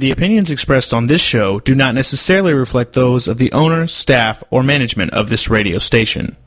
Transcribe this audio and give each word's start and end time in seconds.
The 0.00 0.12
opinions 0.12 0.50
expressed 0.50 0.94
on 0.94 1.08
this 1.08 1.20
show 1.20 1.60
do 1.60 1.74
not 1.74 1.94
necessarily 1.94 2.54
reflect 2.54 2.94
those 2.94 3.28
of 3.28 3.36
the 3.36 3.52
owner, 3.52 3.86
staff, 3.86 4.42
or 4.50 4.62
management 4.62 5.12
of 5.12 5.28
this 5.28 5.50
radio 5.50 5.78
station. 5.78 6.38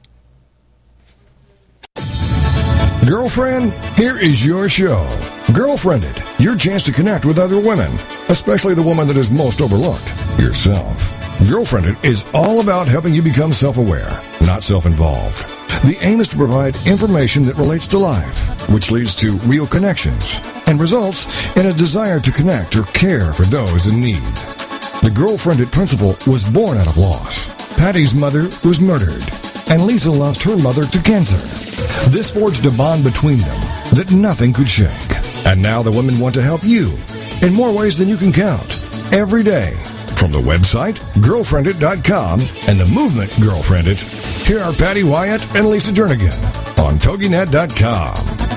Girlfriend, 3.07 3.71
here 3.95 4.17
is 4.17 4.43
your 4.43 4.69
show. 4.69 5.05
Girlfriendit, 5.53 6.39
your 6.43 6.57
chance 6.57 6.81
to 6.85 6.91
connect 6.91 7.25
with 7.25 7.37
other 7.37 7.59
women, 7.59 7.91
especially 8.27 8.73
the 8.73 8.81
woman 8.81 9.05
that 9.05 9.17
is 9.17 9.29
most 9.29 9.61
overlooked, 9.61 10.09
yourself. 10.39 11.07
Girlfriendit 11.41 12.03
is 12.03 12.25
all 12.33 12.59
about 12.59 12.87
helping 12.87 13.13
you 13.13 13.21
become 13.21 13.51
self 13.51 13.77
aware, 13.77 14.19
not 14.41 14.63
self 14.63 14.87
involved. 14.87 15.37
The 15.85 15.99
aim 16.01 16.21
is 16.21 16.27
to 16.29 16.37
provide 16.37 16.75
information 16.87 17.43
that 17.43 17.57
relates 17.57 17.85
to 17.87 17.99
life, 17.99 18.67
which 18.71 18.89
leads 18.89 19.13
to 19.15 19.33
real 19.45 19.67
connections 19.67 20.39
and 20.73 20.81
results 20.81 21.27
in 21.55 21.67
a 21.67 21.73
desire 21.73 22.19
to 22.19 22.31
connect 22.31 22.75
or 22.75 22.83
care 22.93 23.31
for 23.31 23.43
those 23.43 23.85
in 23.85 24.01
need. 24.01 24.23
The 25.03 25.13
Girlfriendit 25.13 25.71
principle 25.71 26.17
was 26.25 26.49
born 26.49 26.79
out 26.79 26.87
of 26.87 26.97
loss. 26.97 27.47
Patty's 27.77 28.15
mother 28.15 28.43
was 28.65 28.81
murdered, 28.81 29.23
and 29.69 29.85
Lisa 29.85 30.09
lost 30.09 30.41
her 30.43 30.57
mother 30.57 30.83
to 30.85 31.03
cancer. 31.03 31.37
This 32.09 32.31
forged 32.31 32.65
a 32.65 32.71
bond 32.71 33.03
between 33.03 33.37
them 33.37 33.61
that 33.93 34.11
nothing 34.11 34.51
could 34.51 34.67
shake. 34.67 34.89
And 35.45 35.61
now 35.61 35.83
the 35.83 35.91
women 35.91 36.19
want 36.19 36.33
to 36.35 36.41
help 36.41 36.63
you 36.63 36.91
in 37.43 37.53
more 37.53 37.71
ways 37.71 37.97
than 37.97 38.09
you 38.09 38.17
can 38.17 38.33
count. 38.33 38.79
Every 39.13 39.43
day. 39.43 39.73
From 40.15 40.31
the 40.31 40.41
website, 40.41 40.95
girlfriendit.com, 41.21 42.39
and 42.67 42.79
the 42.79 42.91
movement 42.93 43.29
Girlfriendit, 43.31 44.47
here 44.47 44.59
are 44.59 44.73
Patty 44.73 45.03
Wyatt 45.03 45.55
and 45.55 45.67
Lisa 45.67 45.91
Jernigan 45.91 46.33
on 46.79 46.97
TogiNet.com. 46.97 48.52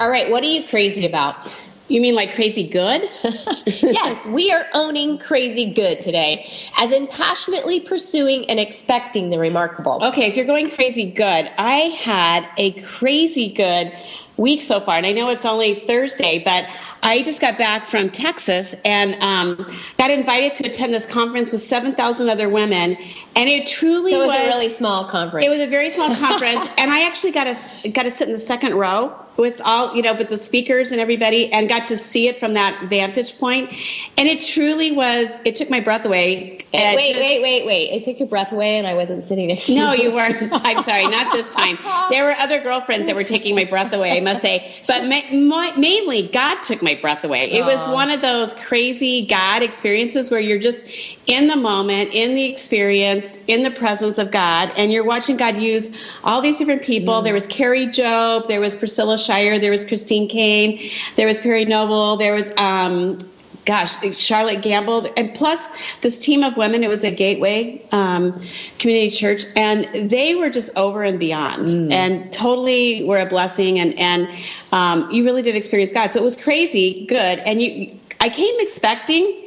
All 0.00 0.10
right, 0.10 0.28
what 0.28 0.42
are 0.42 0.48
you 0.48 0.66
crazy 0.66 1.06
about? 1.06 1.48
You 1.86 2.00
mean 2.00 2.16
like 2.16 2.34
crazy 2.34 2.66
good? 2.66 3.08
yes, 3.66 4.26
we 4.26 4.50
are 4.50 4.66
owning 4.74 5.18
crazy 5.18 5.72
good 5.72 6.00
today, 6.00 6.50
as 6.78 6.90
in 6.90 7.06
passionately 7.06 7.78
pursuing 7.78 8.50
and 8.50 8.58
expecting 8.58 9.30
the 9.30 9.38
remarkable. 9.38 10.02
Okay, 10.02 10.26
if 10.26 10.36
you're 10.36 10.46
going 10.46 10.70
crazy 10.70 11.12
good, 11.12 11.48
I 11.58 11.94
had 12.02 12.48
a 12.56 12.72
crazy 12.80 13.50
good 13.50 13.92
week 14.36 14.62
so 14.62 14.80
far, 14.80 14.96
and 14.96 15.06
I 15.06 15.12
know 15.12 15.28
it's 15.28 15.46
only 15.46 15.74
Thursday, 15.74 16.42
but 16.44 16.68
I 17.04 17.22
just 17.22 17.40
got 17.40 17.58
back 17.58 17.86
from 17.86 18.10
Texas 18.10 18.74
and 18.84 19.14
um, 19.20 19.66
got 19.98 20.10
invited 20.10 20.54
to 20.56 20.68
attend 20.68 20.94
this 20.94 21.06
conference 21.06 21.52
with 21.52 21.60
7,000 21.60 22.30
other 22.30 22.48
women. 22.48 22.96
And 23.36 23.48
it 23.48 23.66
truly 23.66 24.12
so 24.12 24.22
it 24.22 24.26
was, 24.26 24.28
was, 24.28 24.46
a 24.46 24.48
really 24.48 24.68
small 24.68 25.04
conference. 25.06 25.44
It 25.44 25.48
was 25.48 25.60
a 25.60 25.66
very 25.66 25.90
small 25.90 26.14
conference, 26.14 26.68
and 26.78 26.90
I 26.90 27.06
actually 27.06 27.32
got 27.32 27.44
to 27.44 27.88
got 27.88 28.04
to 28.04 28.10
sit 28.10 28.28
in 28.28 28.32
the 28.32 28.38
second 28.38 28.74
row 28.74 29.12
with 29.36 29.60
all 29.64 29.94
you 29.96 30.02
know 30.02 30.14
with 30.14 30.28
the 30.28 30.36
speakers 30.36 30.92
and 30.92 31.00
everybody, 31.00 31.52
and 31.52 31.68
got 31.68 31.88
to 31.88 31.96
see 31.96 32.28
it 32.28 32.38
from 32.38 32.54
that 32.54 32.88
vantage 32.88 33.36
point. 33.38 33.70
And 34.16 34.28
it 34.28 34.40
truly 34.40 34.92
was. 34.92 35.36
It 35.44 35.56
took 35.56 35.68
my 35.68 35.80
breath 35.80 36.04
away. 36.04 36.58
Wait, 36.72 36.96
wait, 36.96 37.16
wait, 37.16 37.42
wait, 37.42 37.66
wait! 37.66 37.90
It 37.90 38.04
took 38.04 38.20
your 38.20 38.28
breath 38.28 38.52
away, 38.52 38.78
and 38.78 38.86
I 38.86 38.94
wasn't 38.94 39.24
sitting 39.24 39.48
next 39.48 39.66
to 39.66 39.72
you. 39.72 39.78
No, 39.80 39.92
you 39.92 40.12
weren't. 40.12 40.52
I'm 40.64 40.80
sorry, 40.80 41.08
not 41.08 41.32
this 41.32 41.52
time. 41.52 41.78
There 42.10 42.24
were 42.24 42.34
other 42.38 42.60
girlfriends 42.62 43.08
that 43.08 43.16
were 43.16 43.24
taking 43.24 43.56
my 43.56 43.64
breath 43.64 43.92
away. 43.92 44.16
I 44.16 44.20
must 44.20 44.42
say, 44.42 44.76
but 44.86 45.06
ma- 45.06 45.76
mainly 45.76 46.28
God 46.28 46.62
took 46.62 46.82
my 46.82 46.93
breath 47.00 47.24
away. 47.24 47.42
It 47.42 47.64
was 47.64 47.86
one 47.88 48.10
of 48.10 48.20
those 48.20 48.54
crazy 48.54 49.26
God 49.26 49.62
experiences 49.62 50.30
where 50.30 50.40
you're 50.40 50.58
just 50.58 50.86
in 51.26 51.46
the 51.46 51.56
moment, 51.56 52.12
in 52.12 52.34
the 52.34 52.44
experience, 52.44 53.44
in 53.46 53.62
the 53.62 53.70
presence 53.70 54.18
of 54.18 54.30
God, 54.30 54.72
and 54.76 54.92
you're 54.92 55.04
watching 55.04 55.36
God 55.36 55.56
use 55.56 55.96
all 56.22 56.40
these 56.40 56.58
different 56.58 56.82
people. 56.82 57.14
Mm. 57.14 57.24
There 57.24 57.34
was 57.34 57.46
Kari 57.46 57.86
Jobe, 57.86 58.48
there 58.48 58.60
was 58.60 58.74
Priscilla 58.74 59.18
Shirer, 59.18 59.58
there 59.58 59.70
was 59.70 59.84
Christine 59.84 60.28
Caine, 60.28 60.90
there 61.16 61.26
was 61.26 61.40
Perry 61.40 61.64
Noble, 61.64 62.16
there 62.16 62.34
was 62.34 62.50
um, 62.58 63.18
gosh, 63.64 63.96
Charlotte 64.16 64.60
Gambill, 64.60 65.12
and 65.16 65.34
plus 65.34 65.64
this 66.00 66.18
team 66.18 66.42
of 66.42 66.56
women. 66.56 66.82
It 66.82 66.88
was 66.88 67.04
a 67.04 67.10
Gateway 67.10 67.82
um, 67.92 68.42
Community 68.78 69.10
Church, 69.10 69.44
and 69.56 70.10
they 70.10 70.34
were 70.34 70.50
just 70.50 70.76
over 70.76 71.02
and 71.02 71.18
beyond, 71.18 71.66
mm. 71.66 71.92
and 71.92 72.32
totally 72.32 73.04
were 73.04 73.18
a 73.18 73.26
blessing. 73.26 73.78
And 73.78 73.98
and 73.98 74.28
um, 74.72 75.10
you 75.10 75.24
really 75.24 75.42
did 75.42 75.56
experience 75.56 75.92
God. 75.92 76.12
So 76.12 76.20
it 76.20 76.24
was 76.24 76.40
crazy, 76.40 77.06
good. 77.06 77.38
And 77.40 77.62
you, 77.62 77.98
I 78.20 78.28
came 78.28 78.54
expecting 78.58 79.40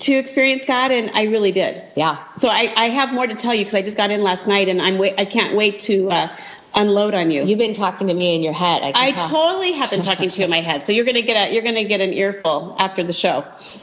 to 0.00 0.14
experience 0.14 0.64
God, 0.64 0.90
and 0.90 1.10
I 1.14 1.24
really 1.24 1.52
did. 1.52 1.82
Yeah. 1.96 2.22
So 2.32 2.48
I, 2.48 2.72
I 2.76 2.88
have 2.88 3.12
more 3.12 3.26
to 3.26 3.34
tell 3.34 3.54
you 3.54 3.60
because 3.60 3.74
I 3.74 3.82
just 3.82 3.96
got 3.96 4.10
in 4.10 4.22
last 4.22 4.48
night, 4.48 4.68
and 4.68 4.82
I'm 4.82 4.98
wait, 4.98 5.14
I 5.18 5.24
can't 5.24 5.56
wait 5.56 5.78
to 5.80 6.10
uh, 6.10 6.36
unload 6.74 7.14
on 7.14 7.30
you. 7.30 7.44
You've 7.44 7.58
been 7.58 7.74
talking 7.74 8.06
to 8.08 8.14
me 8.14 8.34
in 8.34 8.42
your 8.42 8.52
head. 8.52 8.82
I, 8.82 8.92
I 8.94 9.10
totally 9.12 9.72
have 9.72 9.90
been 9.90 10.02
talking 10.02 10.30
to 10.30 10.38
you 10.38 10.44
in 10.44 10.50
my 10.50 10.60
head. 10.60 10.86
So 10.86 10.92
you're 10.92 11.04
going 11.04 11.16
to 11.16 11.22
get 11.22 11.36
a 11.36 11.52
you're 11.52 11.62
to 11.62 11.84
get 11.84 12.00
an 12.00 12.12
earful 12.12 12.76
after 12.78 13.02
the 13.02 13.12
show. 13.12 13.44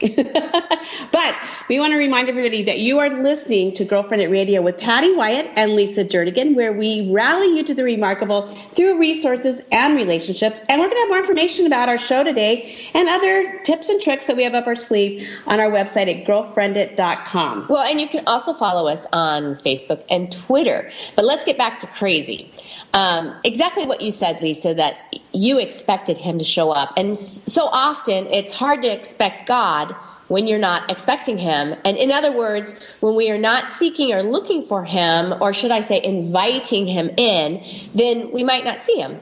but 1.12 1.34
we 1.68 1.78
want 1.78 1.92
to 1.92 1.96
remind 1.96 2.28
everybody 2.28 2.62
that 2.64 2.78
you 2.78 2.98
are 2.98 3.08
listening 3.08 3.74
to 3.74 3.84
Girlfriendit 3.84 4.30
Radio 4.30 4.62
with 4.62 4.78
Patty 4.78 5.14
Wyatt 5.14 5.50
and 5.56 5.74
Lisa 5.74 6.04
Jernigan, 6.04 6.54
where 6.54 6.72
we 6.72 7.10
rally 7.12 7.56
you 7.56 7.64
to 7.64 7.74
the 7.74 7.84
remarkable 7.84 8.54
through 8.74 8.98
resources 8.98 9.62
and 9.70 9.96
relationships. 9.96 10.60
And 10.68 10.80
we're 10.80 10.86
going 10.86 10.96
to 10.96 11.00
have 11.00 11.08
more 11.08 11.18
information 11.18 11.66
about 11.66 11.88
our 11.88 11.98
show 11.98 12.24
today 12.24 12.76
and 12.94 13.08
other 13.08 13.60
tips 13.60 13.88
and 13.88 14.00
tricks 14.00 14.26
that 14.26 14.36
we 14.36 14.44
have 14.44 14.54
up 14.54 14.66
our 14.66 14.76
sleeve 14.76 15.28
on 15.46 15.60
our 15.60 15.70
website 15.70 16.08
at 16.08 16.26
girlfriendit.com. 16.26 17.66
Well, 17.68 17.82
and 17.82 18.00
you 18.00 18.08
can 18.08 18.24
also 18.26 18.52
follow 18.52 18.88
us 18.88 19.06
on 19.12 19.56
Facebook 19.56 20.04
and 20.10 20.30
Twitter. 20.32 20.90
But 21.16 21.24
let's 21.24 21.44
get 21.44 21.56
back 21.56 21.78
to 21.80 21.86
crazy. 21.86 22.50
Um, 22.92 23.34
exactly 23.44 23.86
what 23.86 24.00
you 24.00 24.10
said, 24.10 24.42
Lisa, 24.42 24.74
that 24.74 24.96
you 25.32 25.58
expected 25.58 26.16
him 26.16 26.38
to 26.38 26.44
show 26.44 26.70
up. 26.70 26.92
And 26.96 27.16
so 27.16 27.66
often 27.66 28.26
it's 28.26 28.52
hard 28.52 28.82
to 28.82 28.92
expect 28.92 29.46
God 29.46 29.94
when 30.28 30.46
you're 30.46 30.58
not 30.58 30.88
expecting 30.90 31.38
him. 31.38 31.74
And 31.84 31.96
in 31.96 32.10
other 32.10 32.32
words, 32.32 32.80
when 33.00 33.14
we 33.14 33.30
are 33.30 33.38
not 33.38 33.68
seeking 33.68 34.12
or 34.12 34.22
looking 34.22 34.62
for 34.62 34.84
him, 34.84 35.34
or 35.40 35.52
should 35.52 35.70
I 35.72 35.80
say 35.80 36.00
inviting 36.02 36.86
him 36.86 37.10
in, 37.16 37.62
then 37.94 38.30
we 38.32 38.44
might 38.44 38.64
not 38.64 38.78
see 38.78 38.96
him. 38.96 39.20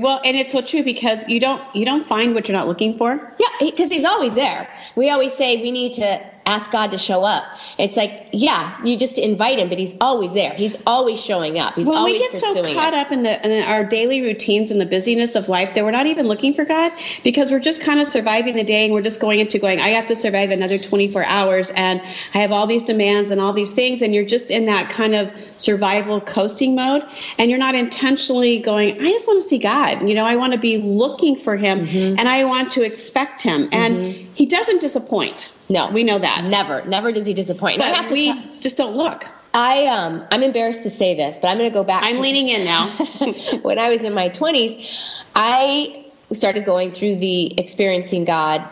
Well, 0.00 0.20
and 0.24 0.36
it's 0.36 0.52
so 0.52 0.62
true 0.62 0.82
because 0.82 1.28
you 1.28 1.38
don't 1.38 1.62
you 1.74 1.84
don't 1.84 2.04
find 2.04 2.34
what 2.34 2.48
you're 2.48 2.56
not 2.56 2.66
looking 2.66 2.96
for. 2.96 3.14
Yeah, 3.38 3.46
because 3.60 3.90
he's 3.90 4.04
always 4.04 4.34
there. 4.34 4.68
We 4.96 5.10
always 5.10 5.32
say 5.32 5.62
we 5.62 5.70
need 5.70 5.92
to 5.94 6.24
ask 6.46 6.70
God 6.70 6.90
to 6.92 6.98
show 6.98 7.24
up. 7.24 7.44
It's 7.78 7.96
like, 7.96 8.28
yeah, 8.32 8.82
you 8.84 8.96
just 8.96 9.18
invite 9.18 9.58
him, 9.58 9.68
but 9.68 9.78
he's 9.78 9.94
always 10.00 10.32
there. 10.32 10.54
He's 10.54 10.76
always 10.86 11.22
showing 11.22 11.58
up. 11.58 11.74
He's 11.74 11.86
when 11.86 11.98
always 11.98 12.14
we 12.14 12.18
get 12.20 12.40
so 12.40 12.54
caught 12.72 12.94
us. 12.94 13.06
up 13.06 13.12
in, 13.12 13.24
the, 13.24 13.44
in 13.44 13.62
our 13.64 13.84
daily 13.84 14.22
routines 14.22 14.70
and 14.70 14.80
the 14.80 14.86
busyness 14.86 15.34
of 15.34 15.48
life 15.48 15.74
that 15.74 15.84
we're 15.84 15.90
not 15.90 16.06
even 16.06 16.26
looking 16.26 16.54
for 16.54 16.64
God 16.64 16.92
because 17.22 17.50
we're 17.50 17.60
just 17.60 17.82
kind 17.82 18.00
of 18.00 18.06
surviving 18.06 18.54
the 18.54 18.64
day 18.64 18.84
and 18.84 18.94
we're 18.94 19.02
just 19.02 19.20
going 19.20 19.40
into 19.40 19.58
going, 19.58 19.80
I 19.80 19.88
have 19.88 20.06
to 20.06 20.16
survive 20.16 20.50
another 20.50 20.78
24 20.78 21.24
hours 21.24 21.70
and 21.70 22.00
I 22.32 22.38
have 22.38 22.52
all 22.52 22.66
these 22.66 22.84
demands 22.84 23.30
and 23.30 23.40
all 23.40 23.52
these 23.52 23.72
things. 23.72 24.00
And 24.00 24.14
you're 24.14 24.24
just 24.24 24.50
in 24.50 24.66
that 24.66 24.88
kind 24.88 25.14
of 25.14 25.32
survival 25.58 26.20
coasting 26.20 26.74
mode 26.74 27.02
and 27.38 27.50
you're 27.50 27.58
not 27.58 27.74
intentionally 27.74 28.58
going, 28.58 28.94
I 28.94 29.10
just 29.10 29.26
want 29.26 29.42
to 29.42 29.48
see 29.48 29.58
God. 29.58 30.08
You 30.08 30.14
know, 30.14 30.24
I 30.24 30.36
want 30.36 30.52
to 30.54 30.58
be 30.58 30.78
looking 30.78 31.36
for 31.36 31.56
him 31.56 31.86
mm-hmm. 31.86 32.18
and 32.18 32.28
I 32.28 32.44
want 32.44 32.70
to 32.72 32.82
expect 32.82 33.42
him. 33.42 33.68
And 33.72 33.96
mm-hmm. 33.96 34.32
he 34.34 34.46
doesn't 34.46 34.80
disappoint. 34.80 35.56
No, 35.68 35.90
we 35.90 36.04
know 36.04 36.18
that. 36.18 36.44
Never, 36.44 36.84
never 36.84 37.12
does 37.12 37.26
he 37.26 37.34
disappoint. 37.34 37.78
But 37.78 37.86
I 37.86 38.02
have 38.02 38.10
we 38.10 38.32
t- 38.32 38.60
just 38.60 38.76
don't 38.76 38.96
look. 38.96 39.24
I 39.52 39.86
um 39.86 40.24
I'm 40.30 40.42
embarrassed 40.42 40.82
to 40.82 40.90
say 40.90 41.14
this, 41.14 41.38
but 41.38 41.48
I'm 41.48 41.58
going 41.58 41.70
to 41.70 41.74
go 41.74 41.82
back. 41.82 42.02
I'm 42.02 42.16
to, 42.16 42.20
leaning 42.20 42.48
in 42.48 42.64
now. 42.64 42.88
when 43.62 43.78
I 43.78 43.88
was 43.88 44.04
in 44.04 44.12
my 44.12 44.28
20s, 44.28 45.22
I 45.34 46.04
started 46.32 46.64
going 46.64 46.92
through 46.92 47.16
the 47.16 47.58
experiencing 47.58 48.26
God 48.26 48.68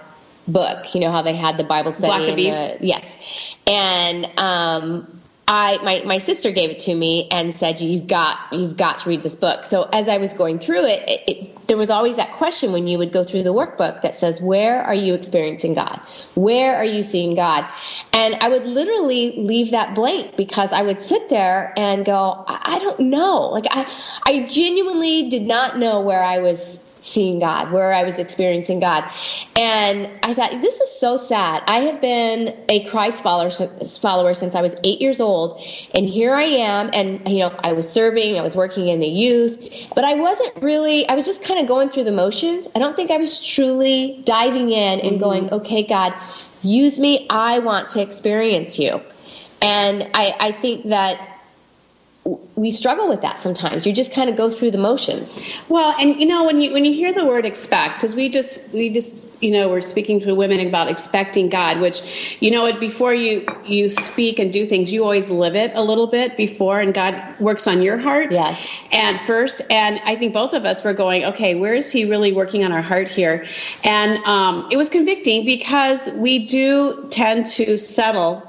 book. 0.46 0.94
You 0.94 1.00
know 1.00 1.10
how 1.10 1.22
they 1.22 1.34
had 1.34 1.56
the 1.56 1.64
Bible 1.64 1.90
study. 1.90 2.12
Blackaby, 2.12 2.76
yes, 2.80 3.56
and 3.66 4.30
um, 4.38 5.22
I 5.46 5.78
my, 5.82 6.02
my 6.06 6.18
sister 6.18 6.50
gave 6.50 6.70
it 6.70 6.80
to 6.80 6.94
me 6.94 7.28
and 7.30 7.54
said 7.54 7.80
you've 7.80 8.06
got 8.06 8.38
you've 8.50 8.76
got 8.76 8.98
to 8.98 9.08
read 9.10 9.22
this 9.22 9.34
book. 9.34 9.66
So 9.66 9.82
as 9.92 10.08
I 10.08 10.16
was 10.16 10.32
going 10.32 10.58
through 10.58 10.84
it, 10.86 11.08
it, 11.08 11.22
it, 11.28 11.66
there 11.66 11.76
was 11.76 11.90
always 11.90 12.16
that 12.16 12.32
question 12.32 12.72
when 12.72 12.86
you 12.86 12.96
would 12.98 13.12
go 13.12 13.24
through 13.24 13.42
the 13.42 13.52
workbook 13.52 14.00
that 14.02 14.14
says 14.14 14.40
where 14.40 14.82
are 14.82 14.94
you 14.94 15.12
experiencing 15.12 15.74
God? 15.74 16.00
Where 16.34 16.76
are 16.76 16.84
you 16.84 17.02
seeing 17.02 17.34
God? 17.34 17.66
And 18.14 18.36
I 18.36 18.48
would 18.48 18.64
literally 18.64 19.32
leave 19.36 19.70
that 19.72 19.94
blank 19.94 20.36
because 20.36 20.72
I 20.72 20.82
would 20.82 21.00
sit 21.00 21.28
there 21.28 21.74
and 21.76 22.06
go 22.06 22.44
I, 22.48 22.76
I 22.76 22.78
don't 22.78 23.00
know. 23.00 23.48
Like 23.50 23.66
I 23.70 23.86
I 24.26 24.46
genuinely 24.46 25.28
did 25.28 25.42
not 25.42 25.78
know 25.78 26.00
where 26.00 26.22
I 26.22 26.38
was 26.38 26.80
seeing 27.04 27.38
God, 27.38 27.70
where 27.70 27.92
I 27.92 28.02
was 28.02 28.18
experiencing 28.18 28.80
God. 28.80 29.04
And 29.56 30.08
I 30.22 30.32
thought, 30.32 30.50
this 30.62 30.80
is 30.80 30.90
so 30.98 31.16
sad. 31.16 31.62
I 31.66 31.80
have 31.80 32.00
been 32.00 32.56
a 32.70 32.84
Christ 32.86 33.22
follower, 33.22 33.50
follower 33.50 34.32
since 34.32 34.54
I 34.54 34.62
was 34.62 34.74
eight 34.84 35.00
years 35.00 35.20
old. 35.20 35.60
And 35.94 36.08
here 36.08 36.34
I 36.34 36.44
am. 36.44 36.90
And, 36.94 37.28
you 37.28 37.40
know, 37.40 37.54
I 37.62 37.72
was 37.72 37.90
serving, 37.90 38.38
I 38.38 38.42
was 38.42 38.56
working 38.56 38.88
in 38.88 39.00
the 39.00 39.06
youth, 39.06 39.92
but 39.94 40.04
I 40.04 40.14
wasn't 40.14 40.62
really, 40.62 41.06
I 41.08 41.14
was 41.14 41.26
just 41.26 41.44
kind 41.46 41.60
of 41.60 41.66
going 41.66 41.90
through 41.90 42.04
the 42.04 42.12
motions. 42.12 42.68
I 42.74 42.78
don't 42.78 42.96
think 42.96 43.10
I 43.10 43.18
was 43.18 43.44
truly 43.44 44.22
diving 44.24 44.70
in 44.70 45.00
and 45.00 45.12
mm-hmm. 45.12 45.20
going, 45.20 45.52
okay, 45.52 45.82
God, 45.82 46.14
use 46.62 46.98
me. 46.98 47.26
I 47.28 47.58
want 47.58 47.90
to 47.90 48.00
experience 48.00 48.78
you. 48.78 49.00
And 49.60 50.10
I, 50.14 50.34
I 50.40 50.52
think 50.52 50.86
that 50.86 51.33
we 52.56 52.70
struggle 52.70 53.06
with 53.08 53.20
that 53.20 53.38
sometimes. 53.38 53.86
You 53.86 53.92
just 53.92 54.12
kind 54.12 54.30
of 54.30 54.36
go 54.36 54.48
through 54.48 54.70
the 54.70 54.78
motions. 54.78 55.42
Well, 55.68 55.94
and 56.00 56.18
you 56.18 56.24
know 56.24 56.44
when 56.44 56.60
you 56.62 56.72
when 56.72 56.84
you 56.84 56.92
hear 56.94 57.12
the 57.12 57.26
word 57.26 57.44
expect, 57.44 57.96
because 57.96 58.14
we 58.14 58.30
just 58.30 58.72
we 58.72 58.88
just 58.88 59.26
you 59.42 59.50
know 59.50 59.68
we're 59.68 59.82
speaking 59.82 60.20
to 60.20 60.34
women 60.34 60.66
about 60.66 60.88
expecting 60.88 61.50
God, 61.50 61.80
which 61.80 62.36
you 62.40 62.50
know 62.50 62.72
before 62.78 63.12
you 63.12 63.46
you 63.66 63.90
speak 63.90 64.38
and 64.38 64.52
do 64.52 64.64
things, 64.64 64.90
you 64.90 65.02
always 65.02 65.28
live 65.28 65.54
it 65.54 65.76
a 65.76 65.82
little 65.82 66.06
bit 66.06 66.34
before, 66.36 66.80
and 66.80 66.94
God 66.94 67.14
works 67.40 67.66
on 67.66 67.82
your 67.82 67.98
heart. 67.98 68.32
Yes. 68.32 68.66
And 68.90 69.20
first, 69.20 69.60
and 69.70 70.00
I 70.04 70.16
think 70.16 70.32
both 70.32 70.54
of 70.54 70.64
us 70.64 70.82
were 70.82 70.94
going, 70.94 71.24
okay, 71.24 71.54
where 71.56 71.74
is 71.74 71.92
He 71.92 72.06
really 72.06 72.32
working 72.32 72.64
on 72.64 72.72
our 72.72 72.82
heart 72.82 73.08
here? 73.08 73.44
And 73.82 74.24
um, 74.24 74.66
it 74.70 74.78
was 74.78 74.88
convicting 74.88 75.44
because 75.44 76.08
we 76.14 76.46
do 76.46 77.06
tend 77.10 77.44
to 77.46 77.76
settle 77.76 78.42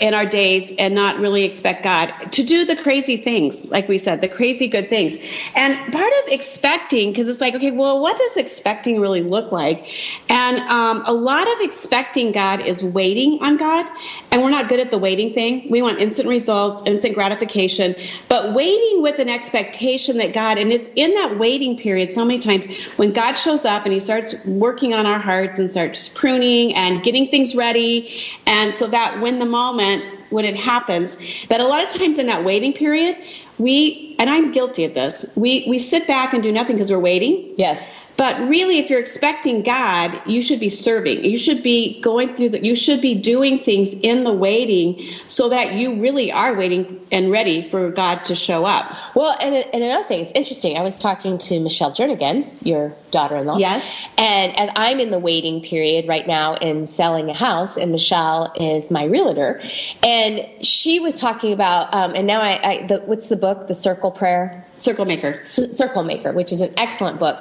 in 0.00 0.14
our 0.14 0.26
days 0.26 0.74
and 0.78 0.94
not 0.94 1.18
really 1.18 1.42
expect 1.42 1.82
God 1.82 2.12
to 2.30 2.44
do 2.44 2.64
the 2.64 2.76
crazy 2.76 3.16
things, 3.16 3.70
like 3.70 3.88
we 3.88 3.98
said, 3.98 4.20
the 4.20 4.28
crazy 4.28 4.68
good 4.68 4.88
things. 4.88 5.18
And 5.56 5.76
part 5.92 6.12
of 6.24 6.32
expecting, 6.32 7.10
because 7.10 7.28
it's 7.28 7.40
like, 7.40 7.54
okay, 7.54 7.72
well, 7.72 8.00
what 8.00 8.16
does 8.16 8.36
expecting 8.36 9.00
really 9.00 9.22
look 9.22 9.50
like? 9.50 9.88
And 10.28 10.58
um, 10.70 11.02
a 11.06 11.12
lot 11.12 11.46
of 11.46 11.60
expecting 11.60 12.32
God 12.32 12.60
is 12.60 12.82
waiting 12.82 13.42
on 13.42 13.56
God, 13.56 13.86
and 14.32 14.42
we're 14.42 14.50
not 14.50 14.68
good 14.68 14.80
at 14.80 14.90
the 14.90 14.98
waiting 14.98 15.32
thing. 15.32 15.68
We 15.70 15.82
want 15.82 16.00
instant 16.00 16.26
results, 16.28 16.82
instant 16.86 17.14
gratification, 17.14 17.94
but 18.28 18.54
waiting 18.54 19.02
with 19.02 19.18
an 19.18 19.28
expectation 19.28 20.16
that 20.16 20.32
God, 20.32 20.56
and 20.56 20.72
it's 20.72 20.88
in 20.96 21.12
that 21.14 21.38
waiting 21.38 21.76
period 21.76 22.10
so 22.10 22.24
many 22.24 22.38
times 22.38 22.66
when 22.96 23.12
God 23.12 23.34
shows 23.34 23.66
up 23.66 23.84
and 23.84 23.92
He 23.92 24.00
starts 24.00 24.34
working 24.46 24.94
on 24.94 25.04
our 25.04 25.18
hearts 25.18 25.58
and 25.58 25.70
starts 25.70 26.08
pruning 26.08 26.74
and 26.74 27.02
getting 27.02 27.28
things 27.28 27.54
ready, 27.54 28.22
and 28.46 28.74
so 28.74 28.86
that 28.88 29.20
when 29.20 29.38
the 29.38 29.46
moment 29.46 30.02
when 30.30 30.46
it 30.46 30.56
happens 30.56 31.18
that 31.48 31.60
a 31.60 31.66
lot 31.66 31.84
of 31.84 31.90
times 31.90 32.18
in 32.18 32.26
that 32.26 32.42
waiting 32.42 32.72
period 32.72 33.14
we 33.58 34.16
and 34.18 34.30
i'm 34.30 34.50
guilty 34.50 34.82
of 34.82 34.94
this 34.94 35.30
we 35.36 35.66
we 35.68 35.78
sit 35.78 36.06
back 36.06 36.32
and 36.32 36.42
do 36.42 36.50
nothing 36.50 36.74
because 36.74 36.90
we're 36.90 36.98
waiting. 36.98 37.52
Yes 37.58 37.86
but 38.22 38.38
really, 38.48 38.78
if 38.78 38.88
you're 38.88 39.00
expecting 39.00 39.62
God, 39.62 40.22
you 40.26 40.42
should 40.42 40.60
be 40.60 40.68
serving. 40.68 41.24
You 41.24 41.36
should 41.36 41.60
be 41.60 42.00
going 42.02 42.36
through 42.36 42.50
that. 42.50 42.64
You 42.64 42.76
should 42.76 43.00
be 43.00 43.16
doing 43.16 43.58
things 43.58 43.94
in 43.94 44.22
the 44.22 44.32
waiting 44.32 45.02
so 45.26 45.48
that 45.48 45.72
you 45.72 46.00
really 46.00 46.30
are 46.30 46.54
waiting 46.54 47.01
and 47.12 47.30
ready 47.30 47.62
for 47.62 47.90
God 47.90 48.24
to 48.24 48.34
show 48.34 48.64
up. 48.64 48.96
Well, 49.14 49.36
and, 49.40 49.54
and 49.54 49.84
another 49.84 50.04
thing, 50.04 50.20
it's 50.20 50.32
interesting. 50.32 50.76
I 50.78 50.82
was 50.82 50.98
talking 50.98 51.38
to 51.38 51.60
Michelle 51.60 51.92
Jernigan, 51.92 52.50
your 52.64 52.94
daughter 53.10 53.36
in 53.36 53.46
law. 53.46 53.58
Yes. 53.58 54.10
And 54.18 54.58
as 54.58 54.70
I'm 54.74 54.98
in 54.98 55.10
the 55.10 55.18
waiting 55.18 55.62
period 55.62 56.08
right 56.08 56.26
now 56.26 56.54
in 56.54 56.86
selling 56.86 57.28
a 57.28 57.34
house, 57.34 57.76
and 57.76 57.92
Michelle 57.92 58.52
is 58.56 58.90
my 58.90 59.04
realtor, 59.04 59.60
and 60.02 60.64
she 60.64 60.98
was 60.98 61.20
talking 61.20 61.52
about, 61.52 61.92
um, 61.92 62.14
and 62.16 62.26
now 62.26 62.40
I, 62.40 62.60
I 62.62 62.86
the, 62.86 63.00
what's 63.00 63.28
the 63.28 63.36
book, 63.36 63.68
The 63.68 63.74
Circle 63.74 64.12
Prayer? 64.12 64.64
Circle 64.78 65.04
Maker. 65.04 65.44
C- 65.44 65.72
Circle 65.72 66.04
Maker, 66.04 66.32
which 66.32 66.52
is 66.52 66.60
an 66.60 66.72
excellent 66.78 67.20
book. 67.20 67.38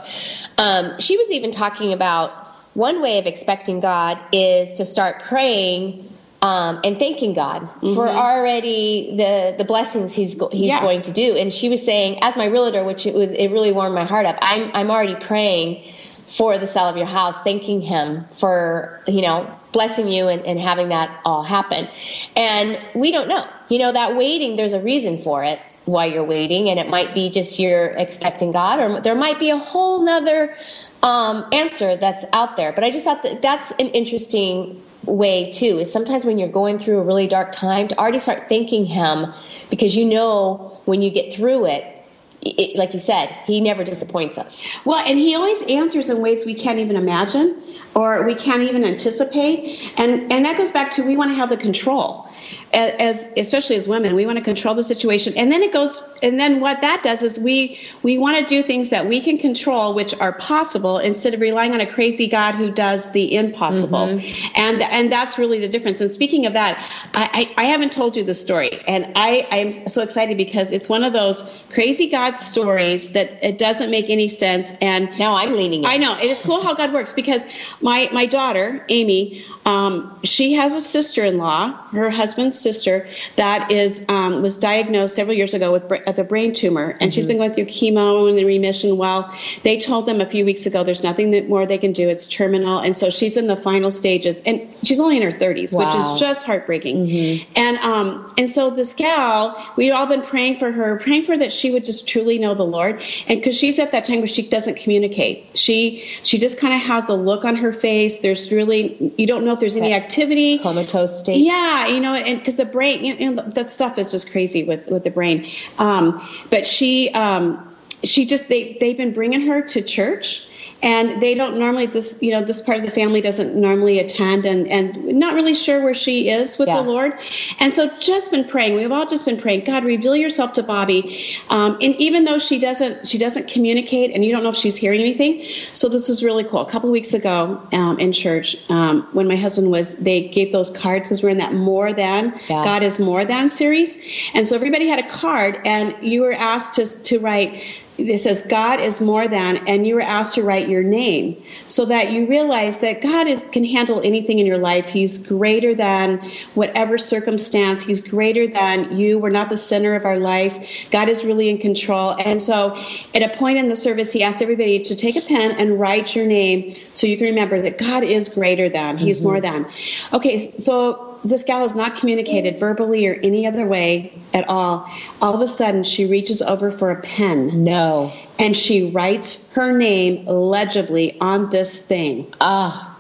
Um, 0.57 0.99
she 0.99 1.17
was 1.17 1.31
even 1.31 1.51
talking 1.51 1.93
about 1.93 2.31
one 2.73 3.01
way 3.01 3.19
of 3.19 3.25
expecting 3.25 3.79
God 3.79 4.21
is 4.31 4.73
to 4.75 4.85
start 4.85 5.23
praying 5.23 6.10
um, 6.41 6.79
and 6.83 6.97
thanking 6.97 7.33
God 7.33 7.61
mm-hmm. 7.61 7.93
for 7.93 8.07
already 8.07 9.15
the 9.15 9.55
the 9.57 9.63
blessings 9.63 10.15
He's 10.15 10.35
go- 10.35 10.49
He's 10.49 10.67
yeah. 10.67 10.81
going 10.81 11.01
to 11.03 11.11
do. 11.11 11.35
And 11.35 11.53
she 11.53 11.69
was 11.69 11.83
saying, 11.83 12.19
as 12.21 12.35
my 12.35 12.45
realtor, 12.45 12.83
which 12.83 13.05
it 13.05 13.13
was, 13.13 13.31
it 13.31 13.49
really 13.49 13.71
warmed 13.71 13.95
my 13.95 14.05
heart 14.05 14.25
up. 14.25 14.37
I'm 14.41 14.71
I'm 14.73 14.89
already 14.89 15.15
praying 15.15 15.93
for 16.27 16.57
the 16.57 16.65
sale 16.65 16.85
of 16.85 16.97
your 16.97 17.05
house, 17.05 17.37
thanking 17.43 17.81
Him 17.81 18.25
for 18.35 19.01
you 19.07 19.21
know 19.21 19.55
blessing 19.71 20.11
you 20.11 20.27
and, 20.27 20.45
and 20.45 20.59
having 20.59 20.89
that 20.89 21.21
all 21.25 21.43
happen. 21.43 21.87
And 22.35 22.79
we 22.93 23.11
don't 23.11 23.27
know, 23.27 23.47
you 23.69 23.79
know, 23.79 23.91
that 23.91 24.15
waiting. 24.15 24.55
There's 24.55 24.73
a 24.73 24.81
reason 24.81 25.17
for 25.19 25.43
it 25.43 25.61
while 25.85 26.09
you're 26.09 26.23
waiting, 26.23 26.69
and 26.69 26.79
it 26.79 26.89
might 26.89 27.13
be 27.13 27.29
just 27.29 27.59
you're 27.59 27.87
expecting 27.87 28.51
God, 28.51 28.79
or 28.79 29.01
there 29.01 29.15
might 29.15 29.39
be 29.39 29.51
a 29.51 29.57
whole 29.57 30.03
nother 30.03 30.55
um, 31.03 31.45
answer 31.51 31.95
that's 31.95 32.25
out 32.33 32.57
there. 32.57 32.71
But 32.71 32.83
I 32.83 32.89
just 32.89 33.05
thought 33.05 33.21
that 33.23 33.41
that's 33.43 33.71
an 33.71 33.87
interesting 33.89 34.81
way 35.05 35.51
too. 35.51 35.79
Is 35.79 35.91
sometimes 35.91 36.25
when 36.25 36.37
you're 36.37 36.49
going 36.49 36.77
through 36.79 36.99
a 36.99 37.03
really 37.03 37.27
dark 37.27 37.51
time 37.51 37.87
to 37.89 37.97
already 37.97 38.19
start 38.19 38.49
thanking 38.49 38.85
Him 38.85 39.27
because 39.69 39.95
you 39.95 40.05
know 40.05 40.79
when 40.85 41.01
you 41.01 41.09
get 41.09 41.33
through 41.33 41.65
it. 41.65 41.97
It, 42.43 42.75
like 42.75 42.91
you 42.91 42.97
said, 42.97 43.27
he 43.45 43.61
never 43.61 43.83
disappoints 43.83 44.39
us. 44.39 44.65
Well, 44.83 44.97
and 45.07 45.19
he 45.19 45.35
always 45.35 45.61
answers 45.67 46.09
in 46.09 46.23
ways 46.23 46.43
we 46.43 46.55
can't 46.55 46.79
even 46.79 46.95
imagine 46.95 47.61
or 47.93 48.23
we 48.23 48.33
can't 48.33 48.63
even 48.63 48.83
anticipate. 48.83 49.93
And 49.97 50.31
and 50.31 50.43
that 50.45 50.57
goes 50.57 50.71
back 50.71 50.89
to 50.93 51.05
we 51.05 51.15
want 51.15 51.29
to 51.29 51.35
have 51.35 51.49
the 51.49 51.57
control 51.57 52.30
as 52.73 53.33
especially 53.35 53.75
as 53.75 53.87
women 53.87 54.15
we 54.15 54.25
want 54.25 54.37
to 54.37 54.43
control 54.43 54.73
the 54.73 54.83
situation. 54.83 55.33
And 55.35 55.51
then 55.51 55.61
it 55.61 55.73
goes 55.73 56.17
and 56.23 56.39
then 56.39 56.59
what 56.59 56.81
that 56.81 57.03
does 57.03 57.21
is 57.21 57.39
we 57.39 57.79
we 58.03 58.17
want 58.17 58.37
to 58.37 58.45
do 58.45 58.61
things 58.61 58.89
that 58.89 59.07
we 59.07 59.19
can 59.19 59.37
control 59.37 59.93
which 59.93 60.13
are 60.19 60.33
possible 60.33 60.97
instead 60.97 61.33
of 61.33 61.41
relying 61.41 61.73
on 61.73 61.81
a 61.81 61.85
crazy 61.85 62.27
god 62.27 62.55
who 62.55 62.71
does 62.71 63.11
the 63.11 63.35
impossible. 63.35 64.07
Mm-hmm. 64.07 64.51
and 64.55 64.81
and 64.81 65.11
that's 65.11 65.37
really 65.37 65.59
the 65.59 65.67
difference. 65.67 66.01
And 66.01 66.11
speaking 66.11 66.45
of 66.45 66.53
that 66.53 66.77
I, 67.13 67.51
I, 67.57 67.63
I 67.63 67.65
haven't 67.65 67.91
told 67.91 68.15
you 68.15 68.23
the 68.23 68.33
story. 68.33 68.79
And 68.87 69.11
i 69.15 69.47
i'm 69.51 69.89
so 69.89 70.01
excited 70.01 70.37
because 70.37 70.71
it's 70.71 70.87
one 70.87 71.03
of 71.03 71.13
those 71.13 71.61
crazy 71.69 72.09
god 72.09 72.37
stories 72.39 73.11
that 73.11 73.37
it 73.45 73.57
doesn't 73.57 73.91
make 73.91 74.09
any 74.09 74.27
sense. 74.27 74.77
And 74.81 75.09
now 75.19 75.35
i'm 75.35 75.53
leaning 75.53 75.83
in. 75.83 75.89
i 75.89 75.97
know. 75.97 76.17
It 76.17 76.29
is 76.29 76.41
cool 76.41 76.61
how 76.61 76.73
god 76.73 76.93
works 76.93 77.11
because 77.11 77.45
my 77.81 78.09
my 78.13 78.25
daughter 78.25 78.85
amy 78.89 79.43
um, 79.65 80.19
she 80.23 80.53
has 80.53 80.73
a 80.75 80.81
sister-in-law. 80.81 81.71
Her 81.91 82.09
husband's 82.31 82.57
sister 82.57 83.05
that 83.35 83.69
is 83.69 84.05
um, 84.07 84.41
was 84.41 84.57
diagnosed 84.57 85.15
several 85.15 85.35
years 85.35 85.53
ago 85.53 85.71
with, 85.71 85.89
with 85.89 86.17
a 86.17 86.23
brain 86.23 86.53
tumor, 86.53 86.91
and 86.91 86.99
mm-hmm. 86.99 87.09
she's 87.09 87.25
been 87.25 87.37
going 87.37 87.51
through 87.51 87.65
chemo 87.65 88.29
and 88.29 88.39
in 88.39 88.45
remission. 88.45 88.95
Well, 88.95 89.33
they 89.63 89.77
told 89.77 90.05
them 90.05 90.21
a 90.21 90.25
few 90.25 90.45
weeks 90.45 90.65
ago 90.65 90.83
there's 90.83 91.03
nothing 91.03 91.31
that 91.31 91.49
more 91.49 91.65
they 91.65 91.77
can 91.77 91.91
do. 91.91 92.07
It's 92.07 92.27
terminal, 92.27 92.79
and 92.79 92.95
so 92.95 93.09
she's 93.09 93.35
in 93.35 93.47
the 93.47 93.57
final 93.57 93.91
stages, 93.91 94.41
and 94.45 94.61
she's 94.83 94.99
only 94.99 95.17
in 95.17 95.23
her 95.23 95.31
30s, 95.31 95.75
wow. 95.75 95.85
which 95.85 95.95
is 95.95 96.19
just 96.19 96.45
heartbreaking. 96.45 97.05
Mm-hmm. 97.05 97.51
And 97.57 97.77
um, 97.79 98.33
and 98.37 98.49
so 98.49 98.69
this 98.69 98.93
gal, 98.93 99.73
we'd 99.75 99.91
all 99.91 100.05
been 100.05 100.21
praying 100.21 100.55
for 100.55 100.71
her, 100.71 100.97
praying 100.99 101.25
for 101.25 101.37
that 101.37 101.51
she 101.51 101.69
would 101.71 101.83
just 101.83 102.07
truly 102.07 102.39
know 102.39 102.53
the 102.53 102.65
Lord, 102.65 103.01
and 103.27 103.39
because 103.39 103.57
she's 103.57 103.77
at 103.77 103.91
that 103.91 104.05
time 104.05 104.19
where 104.19 104.27
she 104.27 104.47
doesn't 104.47 104.77
communicate, 104.77 105.45
she 105.57 106.05
she 106.23 106.37
just 106.37 106.61
kind 106.61 106.73
of 106.73 106.81
has 106.81 107.09
a 107.09 107.13
look 107.13 107.43
on 107.43 107.57
her 107.57 107.73
face. 107.73 108.19
There's 108.19 108.51
really 108.53 109.13
you 109.17 109.27
don't 109.27 109.43
know 109.43 109.51
if 109.51 109.59
there's 109.59 109.75
any 109.75 109.93
activity, 109.93 110.59
comatose 110.59 111.19
state. 111.19 111.41
Yeah, 111.41 111.87
you 111.87 111.99
know, 111.99 112.13
and 112.27 112.39
because 112.39 112.55
the 112.55 112.65
brain, 112.65 113.03
you 113.03 113.31
know, 113.31 113.41
that 113.41 113.69
stuff 113.69 113.97
is 113.97 114.11
just 114.11 114.31
crazy 114.31 114.63
with 114.63 114.87
with 114.87 115.03
the 115.03 115.11
brain. 115.11 115.49
Um, 115.77 116.21
but 116.49 116.67
she 116.67 117.09
um, 117.11 117.67
she 118.03 118.25
just 118.25 118.49
they 118.49 118.77
they've 118.79 118.97
been 118.97 119.13
bringing 119.13 119.41
her 119.47 119.61
to 119.61 119.81
church 119.81 120.47
and 120.83 121.21
they 121.21 121.35
don't 121.35 121.57
normally 121.57 121.85
this 121.85 122.17
you 122.21 122.31
know 122.31 122.41
this 122.41 122.61
part 122.61 122.77
of 122.77 122.85
the 122.85 122.91
family 122.91 123.21
doesn't 123.21 123.55
normally 123.55 123.99
attend 123.99 124.45
and 124.45 124.67
and 124.67 125.03
not 125.05 125.33
really 125.33 125.53
sure 125.53 125.81
where 125.83 125.93
she 125.93 126.29
is 126.29 126.57
with 126.57 126.67
yeah. 126.67 126.77
the 126.77 126.81
lord. 126.81 127.13
And 127.59 127.73
so 127.73 127.89
just 127.99 128.31
been 128.31 128.45
praying. 128.45 128.75
We've 128.75 128.91
all 128.91 129.05
just 129.05 129.25
been 129.25 129.39
praying 129.39 129.65
god 129.65 129.83
reveal 129.83 130.15
yourself 130.15 130.53
to 130.53 130.63
bobby. 130.63 131.35
Um, 131.49 131.77
and 131.81 131.95
even 131.95 132.25
though 132.25 132.39
she 132.39 132.59
doesn't 132.59 133.07
she 133.07 133.17
doesn't 133.17 133.47
communicate 133.47 134.11
and 134.11 134.25
you 134.25 134.31
don't 134.31 134.43
know 134.43 134.49
if 134.49 134.55
she's 134.55 134.75
hearing 134.75 135.01
anything 135.01 135.45
so 135.73 135.89
this 135.89 136.09
is 136.09 136.23
really 136.23 136.43
cool. 136.43 136.61
A 136.61 136.69
couple 136.69 136.89
weeks 136.89 137.13
ago 137.13 137.61
um, 137.73 137.99
in 137.99 138.11
church 138.11 138.55
um, 138.69 139.07
when 139.13 139.27
my 139.27 139.35
husband 139.35 139.71
was 139.71 139.99
they 139.99 140.27
gave 140.29 140.51
those 140.51 140.69
cards 140.71 141.07
because 141.07 141.23
we're 141.23 141.29
in 141.29 141.37
that 141.37 141.53
more 141.53 141.93
than 141.93 142.33
yeah. 142.49 142.63
god 142.63 142.83
is 142.83 142.99
more 142.99 143.25
than 143.25 143.49
series. 143.49 144.29
And 144.33 144.47
so 144.47 144.55
everybody 144.55 144.87
had 144.87 144.99
a 144.99 145.09
card 145.09 145.59
and 145.65 145.95
you 146.01 146.21
were 146.21 146.33
asked 146.33 146.75
to 146.75 146.85
to 147.03 147.19
write 147.19 147.61
it 148.09 148.19
says 148.19 148.45
God 148.47 148.79
is 148.79 149.01
more 149.01 149.27
than, 149.27 149.57
and 149.67 149.85
you 149.87 149.95
were 149.95 150.01
asked 150.01 150.35
to 150.35 150.43
write 150.43 150.69
your 150.69 150.83
name 150.83 151.41
so 151.67 151.85
that 151.85 152.11
you 152.11 152.27
realize 152.27 152.79
that 152.79 153.01
God 153.01 153.27
is, 153.27 153.43
can 153.51 153.65
handle 153.65 154.01
anything 154.01 154.39
in 154.39 154.45
your 154.45 154.57
life. 154.57 154.89
He's 154.89 155.25
greater 155.25 155.73
than 155.75 156.17
whatever 156.55 156.97
circumstance. 156.97 157.83
He's 157.83 158.01
greater 158.01 158.47
than 158.47 158.95
you. 158.95 159.19
We're 159.19 159.29
not 159.29 159.49
the 159.49 159.57
center 159.57 159.95
of 159.95 160.05
our 160.05 160.17
life. 160.17 160.89
God 160.91 161.09
is 161.09 161.23
really 161.23 161.49
in 161.49 161.57
control. 161.57 162.15
And 162.19 162.41
so 162.41 162.77
at 163.13 163.23
a 163.23 163.29
point 163.37 163.57
in 163.57 163.67
the 163.67 163.75
service, 163.75 164.13
he 164.13 164.23
asked 164.23 164.41
everybody 164.41 164.79
to 164.79 164.95
take 164.95 165.15
a 165.15 165.21
pen 165.21 165.51
and 165.51 165.79
write 165.79 166.15
your 166.15 166.25
name 166.25 166.75
so 166.93 167.07
you 167.07 167.17
can 167.17 167.25
remember 167.27 167.61
that 167.61 167.77
God 167.77 168.03
is 168.03 168.29
greater 168.29 168.69
than. 168.69 168.97
He's 168.97 169.19
mm-hmm. 169.19 169.27
more 169.27 169.41
than. 169.41 169.67
Okay, 170.13 170.55
so 170.57 171.10
this 171.23 171.43
gal 171.43 171.61
has 171.61 171.75
not 171.75 171.95
communicated 171.95 172.59
verbally 172.59 173.07
or 173.07 173.13
any 173.15 173.45
other 173.45 173.65
way 173.65 174.13
at 174.33 174.47
all. 174.49 174.89
All 175.21 175.33
of 175.33 175.41
a 175.41 175.47
sudden, 175.47 175.83
she 175.83 176.05
reaches 176.05 176.41
over 176.41 176.71
for 176.71 176.91
a 176.91 177.01
pen. 177.01 177.63
No. 177.63 178.13
And 178.39 178.55
she 178.57 178.89
writes 178.89 179.53
her 179.55 179.77
name 179.77 180.25
legibly 180.25 181.19
on 181.19 181.49
this 181.49 181.77
thing. 181.77 182.33
Ah. 182.41 182.90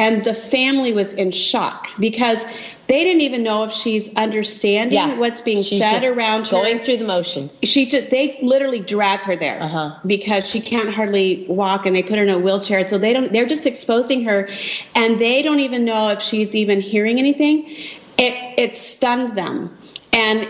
And 0.00 0.24
the 0.24 0.32
family 0.32 0.94
was 0.94 1.12
in 1.12 1.30
shock 1.30 1.88
because 1.98 2.46
they 2.86 3.04
didn't 3.04 3.20
even 3.20 3.42
know 3.42 3.64
if 3.64 3.70
she's 3.70 4.12
understanding 4.16 4.96
yeah. 4.96 5.16
what's 5.18 5.42
being 5.42 5.62
she's 5.62 5.78
said 5.78 6.02
around 6.02 6.48
her. 6.48 6.52
Going 6.52 6.78
through 6.78 6.96
the 6.96 7.04
motions. 7.04 7.52
She 7.62 7.84
just 7.84 8.10
they 8.10 8.38
literally 8.40 8.80
drag 8.80 9.20
her 9.20 9.36
there 9.36 9.62
uh-huh. 9.62 9.98
because 10.06 10.48
she 10.48 10.58
can't 10.58 10.92
hardly 10.92 11.44
walk, 11.48 11.84
and 11.84 11.94
they 11.94 12.02
put 12.02 12.16
her 12.16 12.24
in 12.24 12.30
a 12.30 12.38
wheelchair. 12.38 12.88
So 12.88 12.96
they 12.96 13.12
don't. 13.12 13.30
They're 13.30 13.46
just 13.46 13.66
exposing 13.66 14.24
her, 14.24 14.48
and 14.94 15.20
they 15.20 15.42
don't 15.42 15.60
even 15.60 15.84
know 15.84 16.08
if 16.08 16.22
she's 16.22 16.56
even 16.56 16.80
hearing 16.80 17.18
anything. 17.18 17.66
It 18.18 18.58
it 18.58 18.74
stunned 18.74 19.36
them, 19.36 19.76
and 20.14 20.48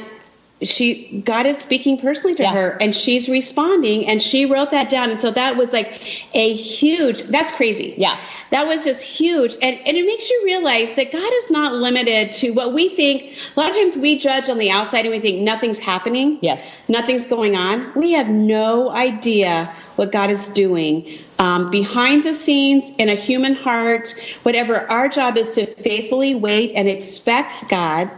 she 0.63 1.23
God 1.25 1.47
is 1.47 1.59
speaking 1.59 1.99
personally 1.99 2.35
to 2.37 2.43
Yeah. 2.43 2.53
her 2.53 2.77
and 2.81 2.95
she's 2.95 3.29
responding 3.29 4.07
and 4.07 4.23
she 4.23 4.45
wrote 4.45 4.71
that 4.73 4.89
down. 4.91 5.11
And 5.11 5.21
so 5.21 5.31
that 5.31 5.57
was 5.57 5.73
like 5.73 6.01
a 6.35 6.53
huge 6.53 7.23
that's 7.25 7.53
crazy. 7.53 7.95
Yeah. 7.97 8.19
that 8.51 8.67
was 8.67 8.85
just 8.85 9.05
huge. 9.05 9.55
And, 9.63 9.79
and 9.87 9.97
it 9.97 10.05
makes 10.05 10.29
you 10.29 10.43
realize 10.45 10.95
that 10.95 11.13
God 11.13 11.33
is 11.35 11.51
not 11.51 11.75
limited 11.75 12.33
to 12.33 12.51
what 12.51 12.73
we 12.73 12.89
think. 12.89 13.39
A 13.57 13.61
lot 13.61 13.71
of 13.71 13.77
times 13.77 13.97
we 13.97 14.19
judge 14.19 14.49
on 14.49 14.59
the 14.59 14.71
outside 14.71 15.05
and 15.07 15.11
we 15.15 15.21
think 15.21 15.41
nothing's 15.41 15.79
happening. 15.79 16.39
Yes. 16.43 16.77
nothing's 16.89 17.27
going 17.27 17.55
on. 17.57 17.93
We 17.95 18.13
have 18.13 18.29
no 18.29 18.91
idea 18.91 19.73
what 19.97 20.13
God 20.13 20.31
is 20.31 20.49
doing 20.49 21.07
um, 21.39 21.71
behind 21.71 22.25
the 22.25 22.35
scenes 22.35 22.91
in 22.99 23.09
a 23.09 23.15
human 23.15 23.55
heart 23.55 24.15
whatever 24.43 24.91
our 24.91 25.09
job 25.09 25.37
is 25.39 25.55
to 25.55 25.67
faithfully 25.67 26.35
wait 26.35 26.73
and 26.75 26.89
expect 26.89 27.69
God 27.69 28.11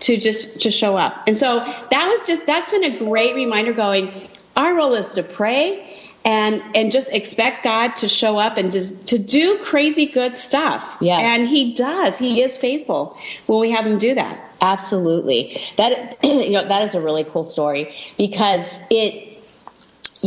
to 0.00 0.16
just 0.16 0.60
to 0.62 0.70
show 0.70 0.96
up 0.96 1.22
and 1.26 1.36
so 1.38 1.58
that 1.90 2.08
was 2.08 2.26
just 2.26 2.46
that's 2.46 2.70
been 2.70 2.84
a 2.84 2.98
great 2.98 3.34
reminder 3.34 3.72
going 3.72 4.12
our 4.56 4.74
role 4.76 4.94
is 4.94 5.10
to 5.12 5.22
pray 5.22 5.82
and 6.24 6.62
and 6.74 6.90
just 6.90 7.12
expect 7.12 7.62
God 7.64 7.94
to 7.96 8.08
show 8.08 8.38
up 8.38 8.56
and 8.56 8.70
just 8.70 9.06
to 9.08 9.18
do 9.18 9.58
crazy 9.64 10.06
good 10.06 10.34
stuff 10.36 10.96
Yes. 11.00 11.20
and 11.22 11.48
he 11.48 11.72
does 11.74 12.18
he 12.18 12.42
is 12.42 12.58
faithful 12.58 13.16
when 13.46 13.60
we 13.60 13.70
have 13.70 13.86
him 13.86 13.98
do 13.98 14.14
that 14.14 14.42
Absolutely. 14.62 15.60
That 15.76 16.16
you 16.24 16.50
know 16.50 16.64
that 16.64 16.82
is 16.82 16.94
a 16.94 17.00
really 17.00 17.24
cool 17.24 17.44
story 17.44 17.94
because 18.16 18.80
it 18.90 19.35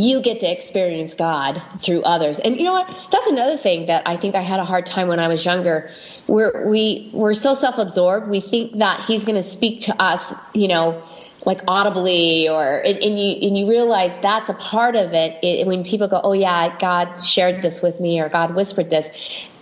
you 0.00 0.22
get 0.22 0.40
to 0.40 0.50
experience 0.50 1.14
God 1.14 1.62
through 1.80 2.02
others. 2.02 2.38
And 2.38 2.56
you 2.56 2.64
know 2.64 2.72
what? 2.72 2.88
That's 3.10 3.26
another 3.26 3.56
thing 3.56 3.86
that 3.86 4.02
I 4.06 4.16
think 4.16 4.34
I 4.34 4.40
had 4.40 4.58
a 4.58 4.64
hard 4.64 4.86
time 4.86 5.08
when 5.08 5.20
I 5.20 5.28
was 5.28 5.44
younger. 5.44 5.90
We're 6.26 6.66
we 6.66 7.10
we're 7.12 7.34
so 7.34 7.54
self-absorbed. 7.54 8.28
We 8.28 8.40
think 8.40 8.78
that 8.78 9.04
he's 9.04 9.24
going 9.24 9.36
to 9.36 9.42
speak 9.42 9.82
to 9.82 10.02
us, 10.02 10.34
you 10.54 10.68
know, 10.68 11.02
like 11.44 11.60
audibly 11.68 12.48
or 12.48 12.80
and, 12.80 12.98
and 12.98 13.18
you 13.18 13.48
and 13.48 13.58
you 13.58 13.68
realize 13.68 14.18
that's 14.20 14.48
a 14.48 14.54
part 14.54 14.96
of 14.96 15.12
it, 15.12 15.38
it 15.42 15.66
when 15.66 15.84
people 15.84 16.08
go, 16.08 16.20
"Oh 16.22 16.32
yeah, 16.32 16.76
God 16.78 17.22
shared 17.22 17.62
this 17.62 17.82
with 17.82 18.00
me 18.00 18.20
or 18.20 18.28
God 18.28 18.54
whispered 18.54 18.90
this." 18.90 19.10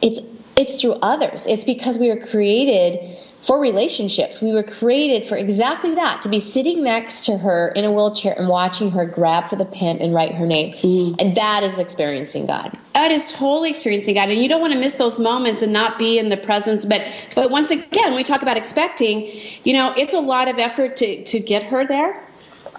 It's 0.02 0.20
it's 0.56 0.80
through 0.80 0.94
others. 0.94 1.46
It's 1.46 1.64
because 1.64 1.98
we 1.98 2.08
were 2.08 2.24
created 2.26 3.16
for 3.42 3.60
relationships. 3.60 4.40
We 4.40 4.52
were 4.52 4.62
created 4.64 5.26
for 5.26 5.36
exactly 5.36 5.94
that 5.94 6.22
to 6.22 6.28
be 6.28 6.40
sitting 6.40 6.82
next 6.82 7.24
to 7.26 7.38
her 7.38 7.68
in 7.68 7.84
a 7.84 7.92
wheelchair 7.92 8.34
and 8.38 8.48
watching 8.48 8.90
her 8.90 9.06
grab 9.06 9.46
for 9.46 9.56
the 9.56 9.64
pen 9.64 9.98
and 9.98 10.12
write 10.12 10.34
her 10.34 10.46
name. 10.46 10.74
And 11.18 11.36
that 11.36 11.62
is 11.62 11.78
experiencing 11.78 12.46
God. 12.46 12.76
That 12.94 13.10
is 13.12 13.32
totally 13.32 13.70
experiencing 13.70 14.16
God, 14.16 14.28
and 14.28 14.42
you 14.42 14.48
don't 14.48 14.60
want 14.60 14.72
to 14.72 14.78
miss 14.78 14.94
those 14.94 15.20
moments 15.20 15.62
and 15.62 15.72
not 15.72 15.98
be 15.98 16.18
in 16.18 16.30
the 16.30 16.36
presence. 16.36 16.84
But 16.84 17.06
but 17.36 17.50
once 17.50 17.70
again, 17.70 18.14
we 18.14 18.24
talk 18.24 18.42
about 18.42 18.56
expecting. 18.56 19.30
You 19.62 19.72
know, 19.72 19.94
it's 19.96 20.14
a 20.14 20.20
lot 20.20 20.48
of 20.48 20.58
effort 20.58 20.96
to 20.96 21.22
to 21.24 21.38
get 21.38 21.62
her 21.62 21.86
there, 21.86 22.20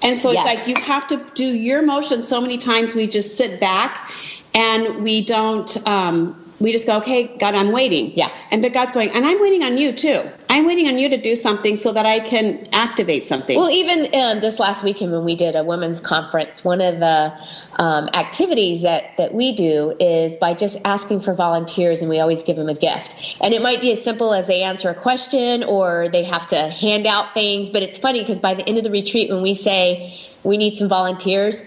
and 0.02 0.18
so 0.18 0.32
it's 0.32 0.44
Yes. 0.44 0.58
like 0.58 0.68
you 0.68 0.82
have 0.84 1.08
to 1.08 1.26
do 1.36 1.46
your 1.46 1.82
motion. 1.82 2.22
So 2.22 2.42
many 2.42 2.58
times 2.58 2.96
we 2.96 3.08
just 3.08 3.38
sit 3.38 3.62
back 3.62 4.12
and 4.54 5.04
we 5.04 5.22
don't. 5.24 5.88
Um, 5.88 6.36
we 6.60 6.72
just 6.72 6.86
go, 6.86 6.98
okay, 6.98 7.28
God, 7.38 7.56
I'm 7.56 7.72
waiting. 7.72 8.12
Yeah. 8.16 8.30
And 8.52 8.62
but 8.62 8.74
God's 8.74 8.92
going, 8.92 9.10
and 9.12 9.26
I'm 9.26 9.42
waiting 9.42 9.64
on 9.64 9.78
you 9.78 9.94
too. 9.94 10.30
I'm 10.50 10.66
waiting 10.66 10.88
on 10.88 10.98
you 10.98 11.08
to 11.10 11.18
do 11.18 11.36
something 11.36 11.78
so 11.78 11.94
that 11.94 12.06
I 12.06 12.20
can 12.20 12.68
activate 12.74 13.26
something. 13.26 13.58
Well, 13.58 13.70
even 13.70 14.14
um, 14.14 14.40
this 14.42 14.60
last 14.60 14.84
weekend 14.84 15.12
when 15.12 15.24
we 15.24 15.36
did 15.36 15.56
a 15.56 15.64
women's 15.64 16.02
conference, 16.02 16.64
one 16.64 16.82
of 16.82 17.00
the 17.00 17.34
um, 17.80 18.10
activities 18.14 18.82
that, 18.82 19.16
that 19.18 19.34
we 19.34 19.56
do 19.56 19.96
is 20.00 20.36
by 20.38 20.54
just 20.54 20.78
asking 20.84 21.22
for 21.22 21.34
volunteers, 21.34 22.02
and 22.02 22.10
we 22.10 22.20
always 22.20 22.44
give 22.44 22.58
them 22.58 22.68
a 22.68 22.74
gift. 22.74 23.38
And 23.42 23.54
it 23.54 23.62
might 23.62 23.80
be 23.80 23.92
as 23.92 24.04
simple 24.04 24.34
as 24.34 24.48
they 24.48 24.62
answer 24.62 24.90
a 24.90 24.96
question 24.96 25.64
or 25.64 26.10
they 26.10 26.24
have 26.24 26.48
to 26.50 26.70
hand 26.70 27.08
out 27.08 27.34
things. 27.34 27.70
But 27.70 27.84
it's 27.84 27.98
funny 27.98 28.20
because 28.20 28.40
by 28.40 28.54
the 28.54 28.68
end 28.68 28.78
of 28.78 28.84
the 28.84 28.92
retreat, 28.92 29.30
when 29.30 29.42
we 29.42 29.54
say 29.54 30.20
we 30.44 30.58
need 30.58 30.76
some 30.76 30.90
volunteers, 30.90 31.62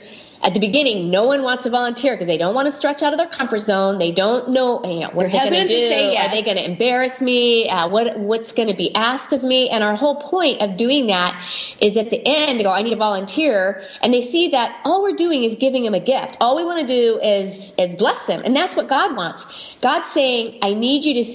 at 0.44 0.54
the 0.54 0.60
beginning, 0.60 1.08
no 1.08 1.24
one 1.24 1.42
wants 1.42 1.62
to 1.62 1.70
volunteer 1.70 2.14
because 2.14 2.26
they 2.26 2.36
don't 2.36 2.54
want 2.54 2.66
to 2.66 2.72
stretch 2.72 3.02
out 3.02 3.12
of 3.12 3.18
their 3.18 3.28
comfort 3.28 3.60
zone. 3.60 3.98
They 3.98 4.10
don't 4.10 4.50
know, 4.50 4.82
you 4.84 5.00
know 5.00 5.10
what 5.10 5.30
They're 5.30 5.44
they 5.50 5.56
going 5.56 5.66
to 5.68 5.72
do? 5.72 5.78
say 5.78 6.16
Are 6.16 6.30
they 6.30 6.42
going 6.42 6.56
to 6.56 6.64
embarrass 6.64 7.20
me? 7.20 7.68
Uh, 7.68 7.88
what 7.88 8.18
what's 8.18 8.52
going 8.52 8.68
to 8.68 8.74
be 8.74 8.92
asked 8.94 9.32
of 9.32 9.44
me? 9.44 9.68
And 9.68 9.84
our 9.84 9.94
whole 9.94 10.16
point 10.16 10.60
of 10.60 10.76
doing 10.76 11.06
that 11.06 11.40
is 11.80 11.96
at 11.96 12.10
the 12.10 12.20
end 12.26 12.60
go, 12.62 12.72
I 12.72 12.82
need 12.82 12.92
a 12.92 12.96
volunteer, 12.96 13.84
and 14.02 14.12
they 14.12 14.20
see 14.20 14.48
that 14.48 14.80
all 14.84 15.02
we're 15.02 15.14
doing 15.14 15.44
is 15.44 15.54
giving 15.54 15.84
them 15.84 15.94
a 15.94 16.00
gift. 16.00 16.38
All 16.40 16.56
we 16.56 16.64
want 16.64 16.80
to 16.80 16.86
do 16.86 17.20
is 17.20 17.72
is 17.78 17.94
bless 17.94 18.26
them, 18.26 18.42
and 18.44 18.56
that's 18.56 18.74
what 18.74 18.88
God 18.88 19.16
wants. 19.16 19.46
God's 19.80 20.08
saying, 20.08 20.58
I 20.62 20.74
need 20.74 21.04
you 21.04 21.22
to, 21.22 21.30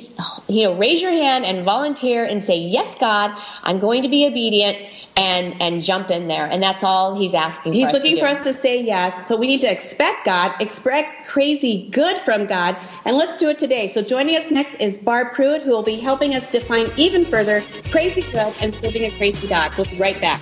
you 0.48 0.64
know, 0.64 0.76
raise 0.78 1.02
your 1.02 1.12
hand 1.12 1.46
and 1.46 1.64
volunteer 1.64 2.26
and 2.26 2.44
say, 2.44 2.58
Yes, 2.58 2.96
God, 2.96 3.32
I'm 3.64 3.80
going 3.80 4.02
to 4.04 4.10
be 4.10 4.28
obedient, 4.28 4.78
and 5.18 5.62
and 5.62 5.82
jump 5.82 6.12
in 6.12 6.28
there, 6.28 6.46
and 6.46 6.62
that's 6.62 6.84
all 6.84 7.18
He's 7.18 7.34
asking. 7.34 7.74
He's 7.74 7.90
for 7.90 7.96
us 7.98 8.04
looking 8.04 8.18
for 8.18 8.28
us 8.28 8.44
to 8.44 8.54
say 8.54 8.82
yes. 8.82 8.97
So 8.98 9.38
we 9.38 9.46
need 9.46 9.62
to 9.62 9.72
expect 9.72 10.26
God, 10.26 10.60
expect 10.60 11.28
crazy 11.28 11.88
good 11.92 12.18
from 12.18 12.48
God, 12.48 12.76
and 13.06 13.16
let's 13.16 13.38
do 13.38 13.48
it 13.50 13.60
today. 13.60 13.88
So 13.88 14.02
joining 14.02 14.36
us 14.36 14.50
next 14.50 14.74
is 14.76 14.98
Barb 14.98 15.36
Pruitt, 15.36 15.62
who 15.62 15.70
will 15.70 15.84
be 15.84 15.98
helping 15.98 16.34
us 16.34 16.50
define 16.52 16.90
even 16.98 17.24
further 17.24 17.64
crazy 17.92 18.24
good 18.24 18.56
and 18.60 18.74
serving 18.74 19.04
a 19.04 19.12
crazy 19.12 19.48
God. 19.48 19.76
We'll 19.78 19.86
be 19.86 19.98
right 19.98 20.20
back. 20.20 20.42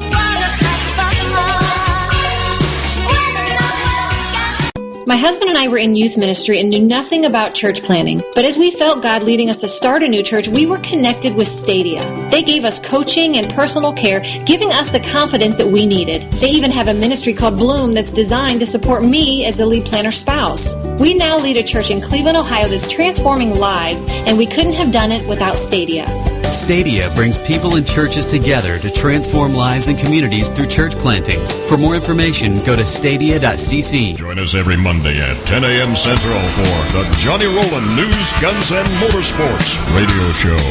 My 5.11 5.17
husband 5.17 5.49
and 5.49 5.57
I 5.57 5.67
were 5.67 5.77
in 5.77 5.97
youth 5.97 6.17
ministry 6.17 6.61
and 6.61 6.69
knew 6.69 6.81
nothing 6.81 7.25
about 7.25 7.53
church 7.53 7.83
planting. 7.83 8.21
But 8.33 8.45
as 8.45 8.57
we 8.57 8.71
felt 8.71 9.03
God 9.03 9.23
leading 9.23 9.49
us 9.49 9.59
to 9.59 9.67
start 9.67 10.03
a 10.03 10.07
new 10.07 10.23
church, 10.23 10.47
we 10.47 10.65
were 10.65 10.77
connected 10.77 11.35
with 11.35 11.49
Stadia. 11.49 12.01
They 12.29 12.41
gave 12.41 12.63
us 12.63 12.79
coaching 12.79 13.35
and 13.35 13.51
personal 13.51 13.91
care, 13.91 14.21
giving 14.45 14.71
us 14.71 14.89
the 14.89 15.01
confidence 15.01 15.55
that 15.55 15.67
we 15.67 15.85
needed. 15.85 16.31
They 16.39 16.51
even 16.51 16.71
have 16.71 16.87
a 16.87 16.93
ministry 16.93 17.33
called 17.33 17.57
Bloom 17.57 17.91
that's 17.91 18.13
designed 18.13 18.61
to 18.61 18.65
support 18.65 19.03
me 19.03 19.45
as 19.45 19.59
a 19.59 19.65
lead 19.65 19.83
planter 19.83 20.11
spouse. 20.11 20.75
We 20.97 21.13
now 21.13 21.37
lead 21.37 21.57
a 21.57 21.63
church 21.63 21.91
in 21.91 21.99
Cleveland, 21.99 22.37
Ohio 22.37 22.69
that's 22.69 22.87
transforming 22.87 23.59
lives, 23.59 24.05
and 24.07 24.37
we 24.37 24.47
couldn't 24.47 24.75
have 24.75 24.93
done 24.93 25.11
it 25.11 25.27
without 25.27 25.57
Stadia. 25.57 26.05
Stadia 26.45 27.09
brings 27.15 27.39
people 27.39 27.75
and 27.75 27.87
churches 27.87 28.25
together 28.25 28.77
to 28.77 28.91
transform 28.91 29.53
lives 29.53 29.87
and 29.87 29.97
communities 29.97 30.51
through 30.51 30.67
church 30.67 30.93
planting. 30.95 31.39
For 31.67 31.77
more 31.77 31.95
information, 31.95 32.61
go 32.65 32.75
to 32.75 32.85
stadia.cc. 32.85 34.17
Join 34.17 34.37
us 34.37 34.53
every 34.53 34.75
Monday 34.75 35.00
at 35.07 35.47
10 35.47 35.63
a.m. 35.63 35.95
Central 35.95 36.39
for 36.53 36.77
the 36.93 37.03
Johnny 37.17 37.45
Roland 37.45 37.95
News, 37.95 38.31
Guns, 38.39 38.71
and 38.71 38.87
Motorsports 39.01 39.79
radio 39.95 40.31
show 40.31 40.61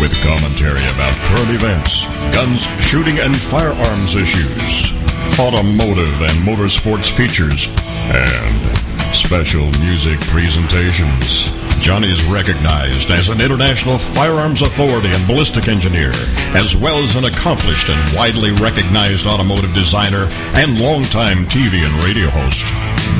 with 0.00 0.12
commentary 0.22 0.82
about 0.94 1.14
current 1.28 1.50
events, 1.50 2.06
guns, 2.32 2.62
shooting, 2.80 3.18
and 3.18 3.36
firearms 3.36 4.14
issues, 4.14 4.92
automotive 5.38 6.22
and 6.22 6.36
motorsports 6.48 7.12
features, 7.12 7.68
and 8.08 9.14
special 9.14 9.66
music 9.84 10.18
presentations. 10.20 11.63
Johnny 11.84 12.10
is 12.10 12.24
recognized 12.24 13.10
as 13.10 13.28
an 13.28 13.42
international 13.42 13.98
firearms 13.98 14.62
authority 14.62 15.08
and 15.08 15.26
ballistic 15.26 15.68
engineer, 15.68 16.12
as 16.56 16.74
well 16.74 16.96
as 16.96 17.14
an 17.14 17.26
accomplished 17.26 17.90
and 17.90 18.16
widely 18.16 18.52
recognized 18.52 19.26
automotive 19.26 19.74
designer 19.74 20.26
and 20.56 20.80
longtime 20.80 21.44
TV 21.44 21.84
and 21.84 21.92
radio 22.02 22.30
host. 22.30 22.64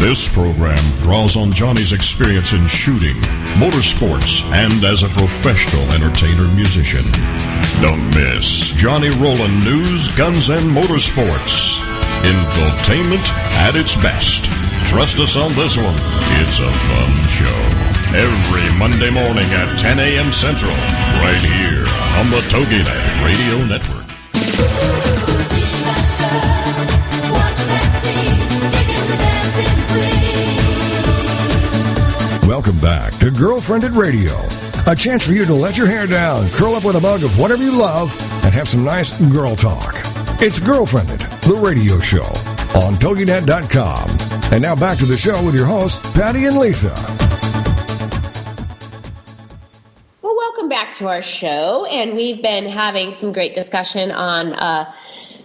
This 0.00 0.26
program 0.33 0.80
draws 1.02 1.37
on 1.37 1.52
Johnny's 1.52 1.92
experience 1.92 2.54
in 2.54 2.66
shooting, 2.66 3.16
motorsports, 3.61 4.40
and 4.50 4.83
as 4.83 5.02
a 5.02 5.11
professional 5.11 5.85
entertainer 5.92 6.49
musician. 6.54 7.04
Don't 7.83 8.09
miss 8.16 8.73
Johnny 8.80 9.11
Roland 9.11 9.62
News, 9.62 10.09
Guns, 10.16 10.49
and 10.49 10.64
Motorsports. 10.75 11.76
Infotainment 12.25 13.28
at 13.68 13.76
its 13.76 13.94
best. 13.97 14.47
Trust 14.88 15.18
us 15.18 15.37
on 15.37 15.52
this 15.52 15.76
one. 15.76 16.00
It's 16.40 16.61
a 16.61 16.73
fun 16.73 17.28
show. 17.28 17.93
Every 18.12 18.78
Monday 18.78 19.11
morning 19.11 19.49
at 19.54 19.78
10 19.78 19.99
a.m. 19.99 20.30
Central, 20.32 20.73
right 21.23 21.40
here 21.40 21.84
on 22.18 22.30
the 22.30 22.37
TogiNet 22.50 23.25
Radio 23.25 23.64
Network. 23.66 24.04
Welcome 32.46 32.78
back 32.78 33.12
to 33.14 33.30
Girlfriendit 33.30 33.96
Radio. 33.96 34.32
A 34.90 34.94
chance 34.94 35.25
for 35.25 35.32
you 35.32 35.44
to 35.46 35.54
let 35.54 35.78
your 35.78 35.87
hair 35.87 36.06
down, 36.06 36.49
curl 36.50 36.75
up 36.75 36.84
with 36.84 36.96
a 36.96 37.00
mug 37.00 37.25
of 37.25 37.38
whatever 37.38 37.62
you 37.62 37.76
love, 37.76 38.14
and 38.44 38.52
have 38.52 38.68
some 38.68 38.84
nice 38.84 39.18
girl 39.32 39.56
talk. 39.56 39.94
It's 40.40 40.61
Girlfriendit, 40.61 41.18
the 41.40 41.54
radio 41.54 41.99
show 42.00 42.26
on 42.78 42.94
TogiNet.com. 42.96 44.52
And 44.52 44.62
now 44.62 44.76
back 44.76 44.99
to 44.99 45.06
the 45.06 45.16
show 45.16 45.42
with 45.44 45.54
your 45.54 45.66
hosts, 45.66 45.99
Patty 46.12 46.44
and 46.44 46.58
Lisa. 46.58 46.94
To 50.94 51.08
our 51.08 51.22
show, 51.22 51.86
and 51.86 52.14
we've 52.14 52.42
been 52.42 52.66
having 52.66 53.12
some 53.12 53.32
great 53.32 53.54
discussion 53.54 54.10
on 54.10 54.52
uh, 54.54 54.92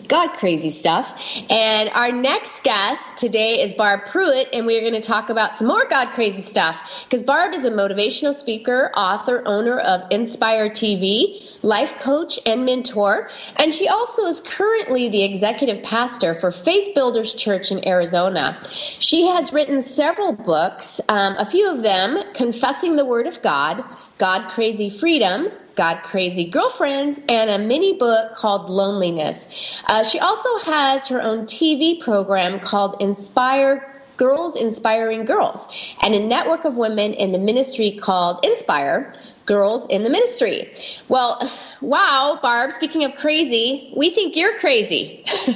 God 0.09 0.33
crazy 0.33 0.71
stuff. 0.71 1.15
And 1.51 1.89
our 1.89 2.11
next 2.11 2.63
guest 2.63 3.15
today 3.17 3.61
is 3.61 3.73
Barb 3.73 4.07
Pruitt, 4.07 4.49
and 4.51 4.65
we're 4.65 4.81
going 4.81 4.99
to 4.99 5.07
talk 5.07 5.29
about 5.29 5.53
some 5.53 5.67
more 5.67 5.85
God 5.87 6.13
crazy 6.13 6.41
stuff. 6.41 7.05
Because 7.05 7.21
Barb 7.21 7.53
is 7.53 7.63
a 7.63 7.69
motivational 7.69 8.33
speaker, 8.33 8.91
author, 8.95 9.43
owner 9.45 9.77
of 9.77 10.01
Inspire 10.09 10.67
TV, 10.71 11.63
life 11.63 11.95
coach, 11.99 12.39
and 12.47 12.65
mentor. 12.65 13.29
And 13.57 13.71
she 13.71 13.87
also 13.87 14.25
is 14.25 14.41
currently 14.41 15.09
the 15.09 15.23
executive 15.23 15.83
pastor 15.83 16.33
for 16.33 16.49
Faith 16.49 16.95
Builders 16.95 17.35
Church 17.35 17.71
in 17.71 17.87
Arizona. 17.87 18.57
She 18.65 19.27
has 19.27 19.53
written 19.53 19.83
several 19.83 20.33
books, 20.33 20.99
um, 21.09 21.35
a 21.37 21.45
few 21.45 21.69
of 21.69 21.83
them 21.83 22.17
Confessing 22.33 22.95
the 22.95 23.05
Word 23.05 23.27
of 23.27 23.43
God, 23.43 23.83
God 24.17 24.49
Crazy 24.51 24.89
Freedom, 24.89 25.49
God 25.79 26.03
Crazy 26.03 26.43
Girlfriends, 26.43 27.21
and 27.29 27.49
a 27.49 27.57
mini 27.57 27.97
book 27.97 28.35
called 28.35 28.69
Loneliness. 28.69 29.81
Uh, 29.87 30.03
she 30.03 30.19
also 30.19 30.57
has 30.69 31.07
her 31.07 31.21
own 31.21 31.45
TV 31.45 32.01
program 32.01 32.59
called 32.59 32.97
Inspire 32.99 33.89
Girls 34.17 34.57
Inspiring 34.57 35.23
Girls, 35.23 35.69
and 36.03 36.13
a 36.13 36.19
network 36.19 36.65
of 36.65 36.75
women 36.75 37.13
in 37.13 37.31
the 37.31 37.37
ministry 37.37 37.93
called 37.97 38.43
Inspire 38.43 39.13
Girls 39.45 39.85
in 39.85 40.03
the 40.03 40.09
Ministry. 40.09 40.69
Well, 41.07 41.49
wow, 41.79 42.37
Barb, 42.41 42.73
speaking 42.73 43.05
of 43.05 43.15
crazy, 43.15 43.93
we 43.95 44.09
think 44.09 44.35
you're 44.35 44.59
crazy. 44.59 45.23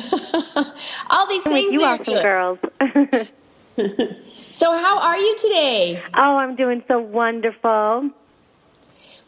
All 1.10 1.28
these 1.28 1.44
things 1.44 1.74
you 1.74 1.84
are 1.84 2.00
awesome 2.00 2.14
girls. 2.14 2.60
so, 4.54 4.72
how 4.78 5.02
are 5.02 5.18
you 5.18 5.36
today? 5.36 6.02
Oh, 6.16 6.38
I'm 6.38 6.56
doing 6.56 6.82
so 6.88 6.98
wonderful. 6.98 8.10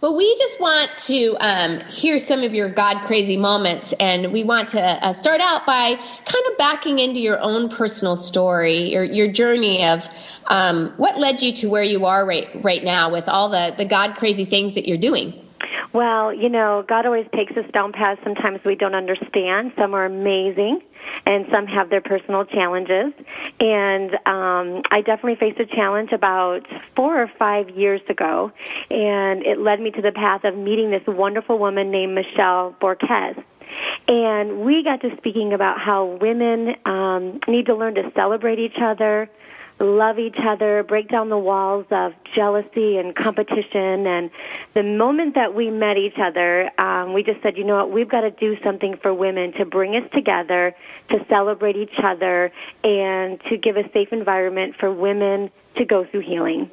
Well, 0.05 0.15
we 0.15 0.38
just 0.38 0.62
want 0.62 0.95
to 1.07 1.35
um, 1.39 1.79
hear 1.88 2.19
some 2.19 2.43
of 2.43 2.53
your 2.53 2.69
God 2.69 3.00
crazy 3.07 3.38
moments, 3.38 3.91
and 4.00 4.31
we 4.31 4.43
want 4.43 4.69
to 4.69 4.79
uh, 4.79 5.13
start 5.13 5.41
out 5.41 5.65
by 5.65 5.95
kind 5.95 6.45
of 6.51 6.57
backing 6.59 7.00
into 7.00 7.19
your 7.19 7.39
own 7.39 7.69
personal 7.69 8.15
story, 8.15 8.91
your 8.91 9.03
your 9.03 9.27
journey 9.27 9.83
of 9.83 10.07
um, 10.45 10.93
what 10.97 11.17
led 11.17 11.41
you 11.41 11.51
to 11.53 11.71
where 11.71 11.81
you 11.81 12.05
are 12.05 12.24
right 12.24 12.47
right 12.63 12.83
now 12.83 13.09
with 13.09 13.27
all 13.27 13.50
the 13.50 13.74
the 13.79 13.85
God 13.85 14.15
crazy 14.15 14.45
things 14.45 14.75
that 14.75 14.88
you're 14.88 15.00
doing. 15.00 15.33
Well, 15.95 16.33
you 16.33 16.49
know, 16.49 16.83
God 16.85 17.05
always 17.05 17.25
takes 17.33 17.55
us 17.55 17.63
down 17.71 17.93
paths 17.93 18.19
sometimes 18.21 18.59
we 18.65 18.75
don't 18.75 18.95
understand. 18.95 19.71
Some 19.77 19.93
are 19.93 20.03
amazing, 20.03 20.81
and 21.25 21.45
some 21.49 21.67
have 21.67 21.89
their 21.89 22.01
personal 22.01 22.43
challenges. 22.43 23.13
And 23.61 24.13
um, 24.25 24.81
I 24.91 25.01
definitely 25.05 25.37
faced 25.39 25.57
a 25.61 25.65
challenge 25.65 26.11
about 26.11 26.67
four 26.97 27.21
or 27.21 27.31
five 27.39 27.69
years 27.69 28.01
ago, 28.09 28.51
and 28.91 29.45
it 29.45 29.57
led 29.57 29.79
me 29.79 29.89
to 29.91 30.01
the 30.01 30.11
path 30.11 30.43
of 30.43 30.57
meeting 30.57 30.91
this 30.91 31.03
wonderful 31.07 31.57
woman 31.57 31.91
named 31.91 32.13
Michelle 32.13 32.75
Borquez. 32.81 33.41
And 34.09 34.65
we 34.65 34.83
got 34.83 34.99
to 34.99 35.15
speaking 35.15 35.53
about 35.53 35.79
how 35.79 36.17
women 36.19 36.75
um, 36.83 37.39
need 37.47 37.67
to 37.67 37.73
learn 37.73 37.95
to 37.95 38.11
celebrate 38.13 38.59
each 38.59 38.79
other, 38.81 39.29
love 39.79 40.20
each 40.20 40.38
other, 40.39 40.84
break 40.84 41.10
down 41.10 41.29
the 41.29 41.38
walls 41.38 41.86
of 41.91 42.13
jealousy 42.34 42.98
and 42.98 43.15
competition. 43.15 44.08
And 44.08 44.29
the 44.74 44.84
moment 44.84 45.36
that 45.36 45.53
we 45.53 45.70
met 45.70 45.98
each 45.98 46.17
other, 46.17 46.70
um, 46.79 47.13
we 47.13 47.24
just 47.24 47.41
said, 47.41 47.58
you 47.58 47.63
know 47.63 47.75
what, 47.75 47.91
we've 47.91 48.10
got 48.10 48.22
to 48.22 48.32
do 48.32 48.58
something 48.63 48.98
for 48.98 49.13
women 49.13 49.53
to 49.53 49.65
bring 49.65 49.96
us 49.96 50.10
together, 50.13 50.75
to 51.10 51.25
celebrate 51.27 51.75
each 51.75 52.00
other, 52.01 52.51
and 52.84 53.41
to 53.50 53.58
give 53.58 53.77
a 53.77 53.89
safe 53.91 54.13
environment 54.13 54.75
for 54.77 54.91
women 54.91 55.50
to 55.75 55.86
go 55.86 56.05
through 56.05 56.22
healing. 56.22 56.71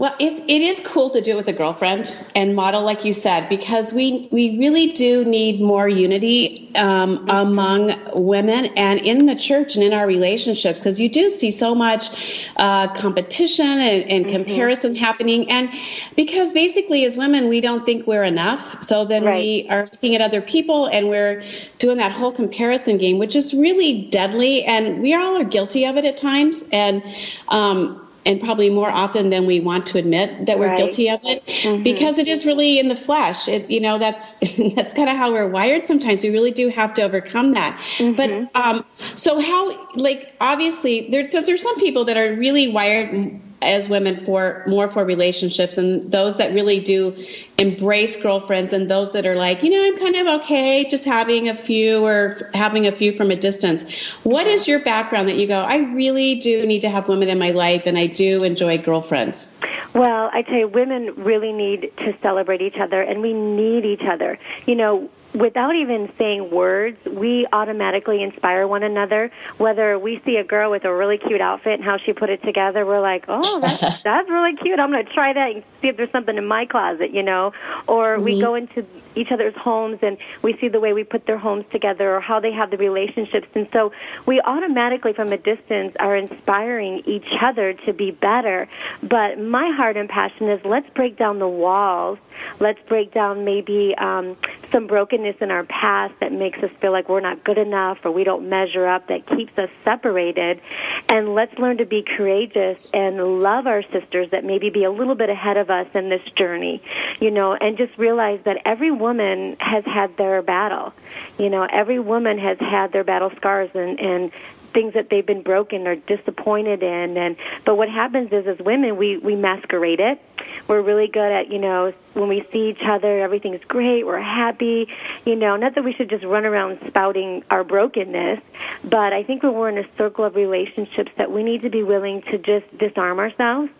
Well, 0.00 0.16
it, 0.18 0.42
it 0.48 0.62
is 0.62 0.80
cool 0.80 1.10
to 1.10 1.20
do 1.20 1.32
it 1.32 1.36
with 1.36 1.48
a 1.48 1.52
girlfriend 1.52 2.16
and 2.34 2.56
model, 2.56 2.82
like 2.82 3.04
you 3.04 3.12
said, 3.12 3.50
because 3.50 3.92
we, 3.92 4.28
we 4.32 4.56
really 4.56 4.92
do 4.92 5.26
need 5.26 5.60
more 5.60 5.90
unity 5.90 6.74
um, 6.74 7.22
among 7.28 7.94
women 8.14 8.72
and 8.78 8.98
in 9.00 9.26
the 9.26 9.36
church 9.36 9.74
and 9.74 9.84
in 9.84 9.92
our 9.92 10.06
relationships, 10.06 10.80
because 10.80 10.98
you 10.98 11.10
do 11.10 11.28
see 11.28 11.50
so 11.50 11.74
much 11.74 12.48
uh, 12.56 12.88
competition 12.94 13.66
and, 13.66 14.10
and 14.10 14.24
mm-hmm. 14.24 14.36
comparison 14.36 14.94
happening. 14.94 15.50
And 15.50 15.68
because 16.16 16.50
basically, 16.52 17.04
as 17.04 17.18
women, 17.18 17.48
we 17.48 17.60
don't 17.60 17.84
think 17.84 18.06
we're 18.06 18.24
enough. 18.24 18.82
So 18.82 19.04
then 19.04 19.24
right. 19.24 19.36
we 19.36 19.68
are 19.68 19.82
looking 19.92 20.14
at 20.14 20.22
other 20.22 20.40
people 20.40 20.86
and 20.86 21.10
we're 21.10 21.44
doing 21.76 21.98
that 21.98 22.12
whole 22.12 22.32
comparison 22.32 22.96
game, 22.96 23.18
which 23.18 23.36
is 23.36 23.52
really 23.52 24.00
deadly. 24.08 24.64
And 24.64 25.02
we 25.02 25.14
all 25.14 25.38
are 25.38 25.44
guilty 25.44 25.84
of 25.84 25.98
it 25.98 26.06
at 26.06 26.16
times. 26.16 26.70
And, 26.72 27.02
um, 27.48 28.06
and 28.26 28.40
probably 28.40 28.70
more 28.70 28.90
often 28.90 29.30
than 29.30 29.46
we 29.46 29.60
want 29.60 29.86
to 29.86 29.98
admit 29.98 30.46
that 30.46 30.58
we're 30.58 30.68
right. 30.68 30.78
guilty 30.78 31.08
of 31.08 31.20
it 31.24 31.44
mm-hmm. 31.46 31.82
because 31.82 32.18
it 32.18 32.28
is 32.28 32.44
really 32.44 32.78
in 32.78 32.88
the 32.88 32.94
flesh 32.94 33.48
it, 33.48 33.70
you 33.70 33.80
know 33.80 33.98
that's 33.98 34.40
that's 34.74 34.94
kind 34.94 35.08
of 35.08 35.16
how 35.16 35.32
we're 35.32 35.48
wired 35.48 35.82
sometimes 35.82 36.22
we 36.22 36.30
really 36.30 36.50
do 36.50 36.68
have 36.68 36.92
to 36.94 37.02
overcome 37.02 37.52
that 37.52 37.78
mm-hmm. 37.96 38.14
but 38.14 38.54
um 38.54 38.84
so 39.14 39.40
how 39.40 39.88
like 39.96 40.34
obviously 40.40 41.08
there's 41.10 41.32
there's 41.32 41.62
some 41.62 41.78
people 41.78 42.04
that 42.04 42.16
are 42.16 42.34
really 42.34 42.68
wired 42.68 43.40
as 43.62 43.88
women 43.88 44.24
for 44.24 44.64
more 44.66 44.88
for 44.90 45.04
relationships 45.04 45.76
and 45.76 46.10
those 46.10 46.38
that 46.38 46.52
really 46.54 46.80
do 46.80 47.14
embrace 47.58 48.20
girlfriends 48.20 48.72
and 48.72 48.88
those 48.88 49.12
that 49.12 49.26
are 49.26 49.36
like, 49.36 49.62
you 49.62 49.70
know, 49.70 49.84
I'm 49.84 49.98
kind 49.98 50.16
of 50.16 50.40
okay 50.40 50.84
just 50.88 51.04
having 51.04 51.48
a 51.48 51.54
few 51.54 52.04
or 52.04 52.50
having 52.54 52.86
a 52.86 52.92
few 52.92 53.12
from 53.12 53.30
a 53.30 53.36
distance. 53.36 54.08
What 54.22 54.46
is 54.46 54.66
your 54.66 54.78
background 54.78 55.28
that 55.28 55.36
you 55.36 55.46
go, 55.46 55.60
I 55.60 55.76
really 55.92 56.36
do 56.36 56.64
need 56.64 56.80
to 56.80 56.88
have 56.88 57.08
women 57.08 57.28
in 57.28 57.38
my 57.38 57.50
life 57.50 57.86
and 57.86 57.98
I 57.98 58.06
do 58.06 58.44
enjoy 58.44 58.78
girlfriends? 58.78 59.60
Well, 59.94 60.30
I 60.32 60.42
tell 60.42 60.56
you, 60.56 60.68
women 60.68 61.12
really 61.16 61.52
need 61.52 61.92
to 61.98 62.16
celebrate 62.22 62.62
each 62.62 62.78
other 62.78 63.02
and 63.02 63.20
we 63.20 63.34
need 63.34 63.84
each 63.84 64.04
other. 64.04 64.38
You 64.66 64.76
know, 64.76 65.10
without 65.34 65.74
even 65.74 66.12
saying 66.18 66.50
words, 66.50 66.98
we 67.06 67.46
automatically 67.52 68.22
inspire 68.22 68.66
one 68.66 68.82
another. 68.82 69.30
Whether 69.58 69.98
we 69.98 70.20
see 70.24 70.36
a 70.36 70.44
girl 70.44 70.70
with 70.70 70.84
a 70.84 70.94
really 70.94 71.18
cute 71.18 71.40
outfit 71.40 71.74
and 71.74 71.84
how 71.84 71.98
she 71.98 72.12
put 72.12 72.30
it 72.30 72.42
together, 72.42 72.84
we're 72.84 73.00
like, 73.00 73.24
oh, 73.28 73.60
that's, 73.60 74.02
that's 74.02 74.28
really 74.28 74.56
cute. 74.56 74.78
I'm 74.78 74.90
going 74.90 75.04
to 75.06 75.12
try 75.12 75.32
that 75.32 75.52
and 75.52 75.64
see 75.80 75.88
if 75.88 75.96
there's 75.96 76.10
something 76.10 76.36
in 76.36 76.46
my 76.46 76.66
closet, 76.66 77.12
you 77.12 77.22
know. 77.22 77.52
Or 77.86 78.16
mm-hmm. 78.16 78.24
we 78.24 78.40
go 78.40 78.54
into 78.54 78.84
each 79.14 79.30
other's 79.30 79.54
homes 79.56 79.98
and 80.02 80.16
we 80.42 80.56
see 80.58 80.68
the 80.68 80.80
way 80.80 80.92
we 80.92 81.04
put 81.04 81.26
their 81.26 81.38
homes 81.38 81.64
together 81.70 82.14
or 82.14 82.20
how 82.20 82.40
they 82.40 82.52
have 82.52 82.70
the 82.70 82.76
relationships. 82.76 83.48
And 83.54 83.68
so 83.72 83.92
we 84.26 84.40
automatically, 84.40 85.12
from 85.12 85.32
a 85.32 85.38
distance, 85.38 85.96
are 85.98 86.16
inspiring 86.16 87.02
each 87.06 87.28
other 87.40 87.74
to 87.86 87.92
be 87.92 88.10
better. 88.10 88.68
But 89.02 89.38
my 89.38 89.70
heart 89.70 89.96
and 89.96 90.08
passion 90.08 90.48
is 90.48 90.64
let's 90.64 90.88
break 90.90 91.16
down 91.16 91.38
the 91.38 91.48
walls. 91.48 92.18
Let's 92.58 92.80
break 92.88 93.12
down 93.12 93.44
maybe 93.44 93.94
um, 93.98 94.36
some 94.72 94.86
brokenness 94.86 95.36
in 95.40 95.50
our 95.50 95.64
past 95.64 96.14
that 96.20 96.32
makes 96.32 96.62
us 96.62 96.70
feel 96.80 96.92
like 96.92 97.08
we're 97.08 97.20
not 97.20 97.44
good 97.44 97.58
enough 97.58 97.98
or 98.04 98.10
we 98.10 98.24
don't 98.24 98.48
measure 98.48 98.86
up, 98.86 99.08
that 99.08 99.26
keeps 99.26 99.56
us 99.58 99.70
separated. 99.84 100.60
And 101.08 101.34
let's 101.34 101.56
learn 101.58 101.78
to 101.78 101.86
be 101.86 102.02
courageous 102.02 102.90
and 102.94 103.42
love 103.42 103.66
our 103.66 103.82
sisters 103.82 104.30
that 104.30 104.44
maybe 104.44 104.70
be 104.70 104.84
a 104.84 104.90
little 104.90 105.14
bit 105.14 105.30
ahead 105.30 105.56
of 105.56 105.70
us 105.70 105.86
in 105.94 106.08
this 106.08 106.22
journey, 106.36 106.82
you 107.20 107.30
know, 107.30 107.54
and 107.54 107.76
just 107.76 107.96
realize 107.98 108.40
that 108.44 108.58
every 108.64 108.90
woman 109.00 109.56
has 109.58 109.84
had 109.84 110.16
their 110.16 110.42
battle. 110.42 110.92
You 111.38 111.50
know, 111.50 111.66
every 111.70 111.98
woman 111.98 112.38
has 112.38 112.58
had 112.58 112.92
their 112.92 113.04
battle 113.04 113.32
scars 113.36 113.70
and, 113.74 113.98
and 113.98 114.30
things 114.72 114.94
that 114.94 115.08
they've 115.10 115.26
been 115.26 115.42
broken 115.42 115.86
or 115.86 115.96
disappointed 115.96 116.82
in. 116.82 117.16
And 117.16 117.36
but 117.64 117.76
what 117.76 117.88
happens 117.88 118.32
is 118.32 118.46
as 118.46 118.58
women 118.58 118.96
we 118.96 119.16
we 119.16 119.34
masquerade 119.34 120.00
it. 120.00 120.20
We're 120.68 120.82
really 120.82 121.08
good 121.08 121.32
at 121.32 121.50
you 121.50 121.58
know 121.58 121.92
when 122.14 122.28
we 122.28 122.46
see 122.52 122.70
each 122.70 122.82
other 122.86 123.20
everything's 123.20 123.64
great 123.64 124.06
we're 124.06 124.20
happy. 124.20 124.88
You 125.24 125.36
know 125.36 125.56
not 125.56 125.74
that 125.74 125.84
we 125.84 125.92
should 125.92 126.08
just 126.08 126.24
run 126.24 126.44
around 126.44 126.78
spouting 126.86 127.42
our 127.50 127.64
brokenness 127.64 128.40
but 128.84 129.12
i 129.12 129.22
think 129.22 129.42
when 129.42 129.54
we're 129.54 129.68
in 129.68 129.78
a 129.78 129.96
circle 129.96 130.24
of 130.24 130.34
relationships 130.34 131.10
that 131.16 131.30
we 131.30 131.42
need 131.42 131.62
to 131.62 131.70
be 131.70 131.82
willing 131.82 132.22
to 132.22 132.38
just 132.38 132.66
disarm 132.78 133.18
ourselves 133.18 133.70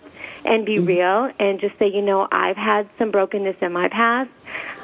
and 0.45 0.65
be 0.65 0.77
mm-hmm. 0.77 0.87
real 0.87 1.31
and 1.39 1.61
just 1.61 1.79
say, 1.79 1.89
you 1.89 2.03
know, 2.03 2.27
I've 2.31 2.57
had 2.57 2.89
some 2.99 3.11
brokenness 3.11 3.57
in 3.61 3.73
my 3.73 3.89
past. 3.89 4.31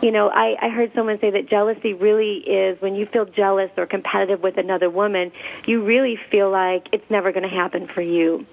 You 0.02 0.10
know, 0.10 0.28
I, 0.28 0.56
I 0.60 0.68
heard 0.68 0.92
someone 0.94 1.18
say 1.18 1.30
that 1.30 1.48
jealousy 1.48 1.94
really 1.94 2.36
is 2.38 2.80
when 2.80 2.94
you 2.94 3.06
feel 3.06 3.24
jealous 3.24 3.70
or 3.76 3.86
competitive 3.86 4.42
with 4.42 4.58
another 4.58 4.90
woman, 4.90 5.32
you 5.66 5.82
really 5.82 6.16
feel 6.16 6.50
like 6.50 6.88
it's 6.92 7.08
never 7.10 7.32
going 7.32 7.48
to 7.48 7.54
happen 7.54 7.86
for 7.86 8.02
you. 8.02 8.46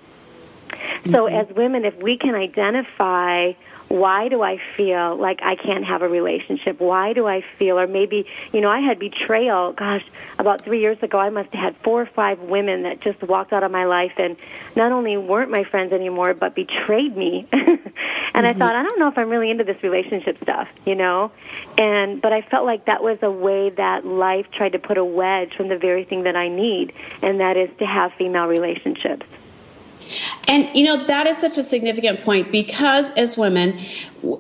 Mm-hmm. 0.69 1.13
So, 1.13 1.27
as 1.27 1.47
women, 1.49 1.85
if 1.85 1.95
we 1.97 2.17
can 2.17 2.35
identify 2.35 3.53
why 3.93 4.27
do 4.27 4.41
I 4.41 4.57
feel 4.75 5.15
like 5.17 5.41
I 5.43 5.55
can't 5.55 5.85
have 5.85 6.01
a 6.01 6.09
relationship? 6.09 6.79
Why 6.79 7.13
do 7.13 7.27
I 7.27 7.45
feel, 7.59 7.77
or 7.77 7.85
maybe, 7.85 8.25
you 8.51 8.59
know, 8.59 8.69
I 8.69 8.79
had 8.79 8.97
betrayal. 8.97 9.73
Gosh, 9.73 10.03
about 10.39 10.63
three 10.63 10.81
years 10.81 10.97
ago, 11.03 11.19
I 11.19 11.29
must 11.29 11.53
have 11.53 11.63
had 11.63 11.83
four 11.83 12.01
or 12.01 12.07
five 12.07 12.39
women 12.39 12.81
that 12.83 13.01
just 13.01 13.21
walked 13.21 13.53
out 13.53 13.61
of 13.61 13.71
my 13.71 13.85
life 13.85 14.13
and 14.17 14.35
not 14.75 14.91
only 14.91 15.15
weren't 15.15 15.51
my 15.51 15.63
friends 15.63 15.93
anymore, 15.93 16.33
but 16.33 16.55
betrayed 16.55 17.15
me. 17.15 17.47
And 18.33 18.47
I 18.47 18.49
mm-hmm. 18.49 18.59
thought, 18.59 18.75
I 18.75 18.81
don't 18.81 18.97
know 18.99 19.07
if 19.09 19.17
I'm 19.17 19.29
really 19.29 19.51
into 19.51 19.63
this 19.63 19.81
relationship 19.83 20.39
stuff, 20.39 20.67
you 20.85 20.95
know? 20.95 21.31
And 21.77 22.21
but 22.21 22.33
I 22.33 22.41
felt 22.41 22.65
like 22.65 22.85
that 22.85 23.03
was 23.03 23.19
a 23.21 23.29
way 23.29 23.69
that 23.71 24.05
life 24.05 24.49
tried 24.51 24.71
to 24.71 24.79
put 24.79 24.97
a 24.97 25.05
wedge 25.05 25.53
from 25.55 25.67
the 25.67 25.77
very 25.77 26.03
thing 26.03 26.23
that 26.23 26.35
I 26.35 26.47
need, 26.47 26.93
and 27.21 27.39
that 27.39 27.57
is 27.57 27.69
to 27.77 27.85
have 27.85 28.11
female 28.13 28.45
relationships. 28.45 29.25
And 30.49 30.69
you 30.75 30.83
know 30.83 31.05
that 31.05 31.25
is 31.25 31.37
such 31.37 31.57
a 31.57 31.63
significant 31.63 32.21
point 32.21 32.51
because 32.51 33.11
as 33.11 33.37
women, 33.37 33.79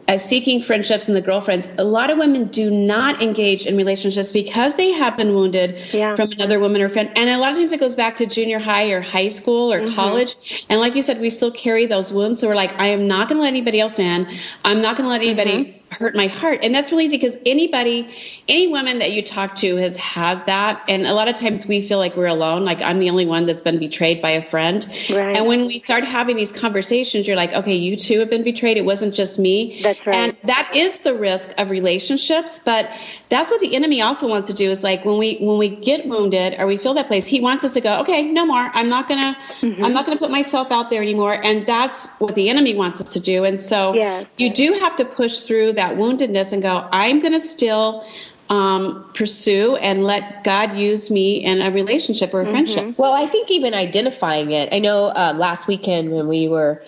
as 0.07 0.23
seeking 0.23 0.61
friendships 0.61 1.07
and 1.07 1.15
the 1.15 1.21
girlfriends, 1.21 1.73
a 1.77 1.83
lot 1.85 2.09
of 2.09 2.17
women 2.17 2.47
do 2.49 2.69
not 2.69 3.21
engage 3.21 3.65
in 3.65 3.77
relationships 3.77 4.31
because 4.31 4.75
they 4.75 4.91
have 4.91 5.15
been 5.15 5.33
wounded 5.33 5.77
Yeah. 5.93 6.15
from 6.15 6.31
another 6.33 6.59
woman 6.59 6.81
or 6.81 6.89
friend. 6.89 7.09
And 7.15 7.29
a 7.29 7.37
lot 7.37 7.51
of 7.51 7.57
times 7.57 7.71
it 7.71 7.79
goes 7.79 7.95
back 7.95 8.17
to 8.17 8.25
junior 8.25 8.59
high 8.59 8.91
or 8.91 8.99
high 9.01 9.29
school 9.29 9.71
or 9.71 9.79
Mm-hmm. 9.81 9.95
college. 9.95 10.65
And 10.69 10.79
like 10.81 10.95
you 10.95 11.01
said, 11.01 11.19
we 11.21 11.29
still 11.29 11.51
carry 11.51 11.85
those 11.85 12.11
wounds. 12.11 12.39
So 12.39 12.47
we're 12.49 12.55
like, 12.55 12.77
I 12.79 12.87
am 12.87 13.07
not 13.07 13.29
going 13.29 13.37
to 13.37 13.41
let 13.43 13.49
anybody 13.49 13.79
else 13.79 13.97
in. 13.99 14.27
I'm 14.65 14.81
not 14.81 14.97
going 14.97 15.05
to 15.05 15.09
let 15.09 15.21
anybody 15.21 15.51
Mm-hmm. 15.53 15.79
Hurt 15.93 16.15
my 16.15 16.27
heart. 16.27 16.59
And 16.63 16.73
that's 16.73 16.91
really 16.91 17.05
easy 17.05 17.17
because 17.17 17.37
anybody, 17.45 18.09
any 18.47 18.67
woman 18.67 18.99
that 18.99 19.11
you 19.11 19.21
talk 19.21 19.55
to 19.57 19.75
has 19.77 19.95
had 19.95 20.45
that. 20.45 20.83
And 20.87 21.05
a 21.05 21.13
lot 21.13 21.27
of 21.27 21.37
times 21.37 21.65
we 21.67 21.81
feel 21.81 21.97
like 21.97 22.15
we're 22.15 22.27
alone. 22.27 22.65
Like 22.65 22.81
I'm 22.81 22.99
the 22.99 23.09
only 23.09 23.25
one 23.25 23.45
that's 23.45 23.61
been 23.61 23.79
betrayed 23.79 24.21
by 24.21 24.31
a 24.31 24.41
friend. 24.41 24.85
Right. 25.09 25.35
And 25.35 25.47
when 25.47 25.65
we 25.65 25.79
start 25.79 26.03
having 26.03 26.35
these 26.35 26.51
conversations, 26.51 27.27
you're 27.27 27.37
like, 27.37 27.53
okay, 27.53 27.75
you 27.75 27.95
too 27.95 28.19
have 28.19 28.29
been 28.29 28.43
betrayed. 28.43 28.77
It 28.77 28.85
wasn't 28.85 29.13
just 29.13 29.39
me. 29.39 29.81
That's 29.81 30.05
right. 30.05 30.15
And 30.15 30.37
that 30.43 30.71
is 30.75 31.01
the 31.01 31.13
risk 31.13 31.59
of 31.59 31.69
relationships. 31.69 32.59
But 32.59 32.89
that's 33.29 33.49
what 33.49 33.61
the 33.61 33.75
enemy 33.75 34.01
also 34.01 34.27
wants 34.27 34.49
to 34.49 34.55
do 34.55 34.69
is 34.69 34.83
like 34.83 35.05
when 35.05 35.17
we 35.17 35.37
when 35.37 35.57
we 35.57 35.69
get 35.69 36.07
wounded 36.07 36.55
or 36.59 36.67
we 36.67 36.77
feel 36.77 36.93
that 36.93 37.07
place, 37.07 37.25
he 37.25 37.41
wants 37.41 37.63
us 37.63 37.73
to 37.73 37.81
go, 37.81 37.99
okay, 37.99 38.23
no 38.23 38.45
more. 38.45 38.69
I'm 38.73 38.89
not 38.89 39.07
gonna 39.09 39.35
Mm-hmm. 39.61 39.83
I'm 39.83 39.93
not 39.93 40.05
gonna 40.05 40.19
put 40.19 40.31
myself 40.31 40.71
out 40.71 40.89
there 40.89 41.01
anymore. 41.01 41.33
And 41.43 41.65
that's 41.65 42.17
what 42.19 42.35
the 42.35 42.49
enemy 42.49 42.75
wants 42.75 43.01
us 43.01 43.13
to 43.13 43.19
do. 43.19 43.43
And 43.43 43.59
so 43.59 43.93
Yes. 43.93 44.27
you 44.37 44.53
do 44.53 44.73
have 44.73 44.95
to 44.97 45.05
push 45.05 45.39
through 45.39 45.73
that 45.73 45.82
woundedness 45.91 46.53
and 46.53 46.61
go, 46.61 46.87
I'm 46.91 47.19
gonna 47.19 47.39
still 47.39 48.05
um, 48.49 49.09
pursue 49.13 49.75
and 49.77 50.03
let 50.03 50.43
God 50.43 50.77
use 50.77 51.09
me 51.09 51.43
in 51.43 51.61
a 51.61 51.71
relationship 51.71 52.33
or 52.33 52.41
a 52.41 52.47
friendship. 52.47 52.97
Well, 52.97 53.13
I 53.13 53.25
think 53.25 53.49
even 53.49 53.73
identifying 53.73 54.51
it. 54.51 54.69
I 54.71 54.79
know 54.79 55.11
um, 55.15 55.37
last 55.37 55.67
weekend 55.67 56.11
when 56.11 56.27
we 56.27 56.47
were 56.47 56.81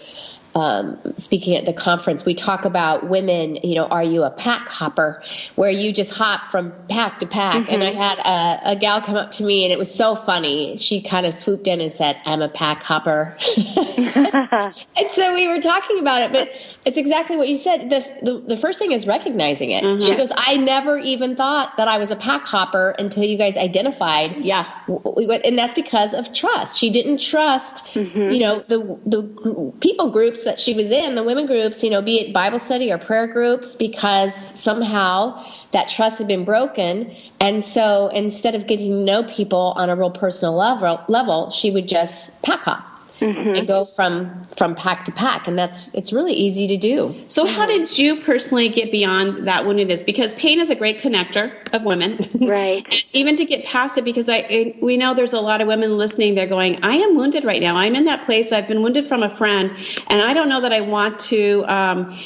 um, 0.56 0.98
speaking 1.18 1.58
at 1.58 1.66
the 1.66 1.74
conference, 1.74 2.24
we 2.24 2.34
talk 2.34 2.64
about 2.64 3.10
women. 3.10 3.56
You 3.58 3.76
know, 3.76 3.88
are 3.88 4.04
you 4.04 4.24
a 4.24 4.32
pack 4.32 4.68
hopper, 4.70 5.22
where 5.56 5.70
you 5.70 5.92
just 5.92 6.18
hop 6.18 6.50
from 6.50 6.74
pack 6.88 7.20
to 7.20 7.28
pack? 7.28 7.70
And 7.70 7.84
I 7.84 7.92
mm-hmm. 7.92 8.00
had 8.00 8.20
a, 8.20 8.72
a 8.72 8.76
gal 8.78 9.02
come 9.02 9.16
up 9.16 9.32
to 9.32 9.44
me, 9.44 9.66
and 9.66 9.74
it 9.74 9.78
was 9.78 9.94
so 9.94 10.16
funny. 10.16 10.78
She 10.78 11.02
kind 11.02 11.26
of 11.26 11.34
swooped 11.34 11.68
in 11.68 11.82
and 11.82 11.92
said, 11.92 12.18
"I'm 12.26 12.42
a 12.42 12.48
pack 12.48 12.84
hopper," 12.84 13.38
and 13.58 15.10
so 15.10 15.34
we 15.34 15.50
were 15.50 15.60
talking 15.60 16.00
about 16.00 16.22
it. 16.22 16.32
But 16.32 16.80
it's 16.86 16.98
exactly 16.98 17.36
what 17.36 17.50
you 17.50 17.58
said. 17.58 17.90
The 17.90 18.00
the, 18.22 18.40
the 18.48 18.58
first 18.58 18.80
thing 18.80 18.94
is 18.94 19.06
recognizing 19.06 19.72
it. 19.72 19.84
Mm-hmm. 19.84 20.08
She 20.08 20.16
goes, 20.16 20.32
"I 20.38 20.56
never 20.56 20.98
even 20.98 21.36
thought 21.36 21.76
that 21.76 21.90
I 21.90 21.98
was 21.98 22.12
a 22.12 22.16
pack 22.16 22.46
hopper 22.46 22.96
until 22.98 23.26
you 23.26 23.38
guys 23.38 23.58
identified." 23.58 24.38
Yeah. 24.38 24.72
and 24.88 25.58
that's 25.58 25.74
because 25.74 26.14
of 26.14 26.34
trust. 26.34 26.80
She 26.80 26.90
didn't 26.90 27.20
trust, 27.20 27.94
mm-hmm. 27.94 28.32
you 28.32 28.40
know, 28.40 28.60
the 28.62 28.98
the 29.06 29.74
people 29.82 30.12
groups 30.12 30.45
that 30.46 30.60
she 30.60 30.74
was 30.74 30.90
in, 30.90 31.16
the 31.16 31.24
women 31.24 31.46
groups, 31.46 31.84
you 31.84 31.90
know, 31.90 32.02
be 32.02 32.20
it 32.20 32.34
Bible 32.34 32.60
study 32.60 32.92
or 32.92 32.98
prayer 32.98 33.28
groups, 33.28 33.76
because 33.76 34.34
somehow 34.60 35.44
that 35.72 35.90
trust 35.90 36.18
had 36.18 36.28
been 36.28 36.46
broken. 36.46 37.16
And 37.42 37.64
so 37.64 38.08
instead 38.10 38.56
of 38.56 38.66
getting 38.66 38.90
to 38.92 38.98
know 38.98 39.24
people 39.24 39.74
on 39.76 39.90
a 39.90 39.96
real 39.96 40.12
personal 40.12 40.56
level, 40.56 41.04
level, 41.08 41.50
she 41.50 41.70
would 41.70 41.88
just 41.88 42.42
pack 42.42 42.62
hop 42.62 42.95
and 43.22 43.68
go 43.68 43.86
from 43.86 44.44
from 44.58 44.76
pack 44.76 45.06
to 45.06 45.12
pack, 45.12 45.48
and 45.48 45.58
that's 45.58 45.94
it's 45.94 46.12
really 46.12 46.34
easy 46.34 46.68
to 46.68 46.78
do. 46.78 47.16
So, 47.28 47.46
how 47.46 47.66
did 47.66 47.98
you 47.98 48.22
personally 48.22 48.70
get 48.70 48.92
beyond 48.92 49.48
that 49.48 49.66
woundedness? 49.66 50.06
Because 50.06 50.34
pain 50.36 50.60
is 50.60 50.70
a 50.70 50.76
great 50.76 51.00
connector 51.02 51.52
of 51.74 51.84
women, 51.84 52.20
Right. 52.42 52.86
And 52.92 53.04
even 53.14 53.36
to 53.38 53.46
get 53.46 53.66
past 53.66 53.98
it, 53.98 54.04
because 54.06 54.30
I 54.30 54.38
I- 54.50 54.76
we 54.82 54.98
know 54.98 55.14
there's 55.14 55.34
a 55.34 55.42
lot 55.42 55.62
of 55.62 55.68
women 55.68 55.98
listening. 55.98 56.36
They're 56.36 56.48
going, 56.48 56.84
"I 56.84 56.96
am 56.96 57.16
wounded 57.16 57.44
right 57.44 57.62
now. 57.62 57.76
I'm 57.78 57.96
in 57.96 58.06
that 58.06 58.26
place. 58.26 58.52
I've 58.52 58.68
been 58.68 58.82
wounded 58.82 59.06
from 59.06 59.24
a 59.24 59.30
friend, 59.30 59.72
and 60.10 60.22
I 60.22 60.34
don't 60.34 60.50
know 60.50 60.62
that 60.62 60.74
I 60.74 60.82
want 60.82 61.20
to, 61.20 61.64
um, 61.68 62.18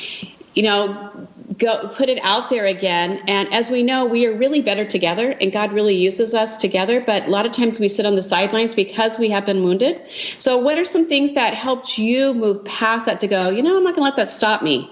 you 0.54 0.64
know." 0.64 1.12
Go 1.58 1.88
put 1.88 2.10
it 2.10 2.20
out 2.22 2.52
there 2.52 2.68
again, 2.68 3.24
and 3.28 3.52
as 3.52 3.72
we 3.72 3.82
know, 3.82 4.06
we 4.06 4.28
are 4.28 4.34
really 4.34 4.62
better 4.62 4.86
together, 4.86 5.36
and 5.42 5.52
God 5.52 5.74
really 5.74 5.96
uses 5.96 6.36
us 6.36 6.58
together. 6.58 7.02
But 7.02 7.26
a 7.26 7.30
lot 7.32 7.48
of 7.48 7.54
times 7.54 7.80
we 7.80 7.90
sit 7.90 8.06
on 8.06 8.14
the 8.14 8.22
sidelines 8.22 8.76
because 8.76 9.18
we 9.18 9.30
have 9.30 9.48
been 9.48 9.64
wounded. 9.64 10.00
So, 10.38 10.60
what 10.60 10.78
are 10.78 10.86
some 10.86 11.08
things 11.08 11.34
that 11.34 11.56
helped 11.56 11.98
you 11.98 12.36
move 12.36 12.64
past 12.66 13.08
that 13.08 13.20
to 13.22 13.28
go? 13.28 13.50
You 13.50 13.64
know, 13.64 13.78
I'm 13.78 13.84
not 13.84 13.96
going 13.96 14.04
to 14.04 14.16
let 14.16 14.16
that 14.18 14.30
stop 14.30 14.62
me. 14.62 14.92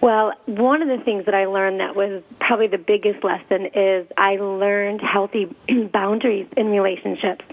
Well, 0.00 0.32
one 0.46 0.82
of 0.82 0.88
the 0.88 1.02
things 1.04 1.24
that 1.26 1.34
I 1.34 1.46
learned 1.46 1.80
that 1.80 1.96
was 1.96 2.22
probably 2.40 2.68
the 2.68 2.78
biggest 2.78 3.24
lesson 3.24 3.66
is 3.74 4.06
I 4.16 4.36
learned 4.36 5.00
healthy 5.00 5.46
boundaries 5.92 6.46
in 6.56 6.68
relationships. 6.68 7.44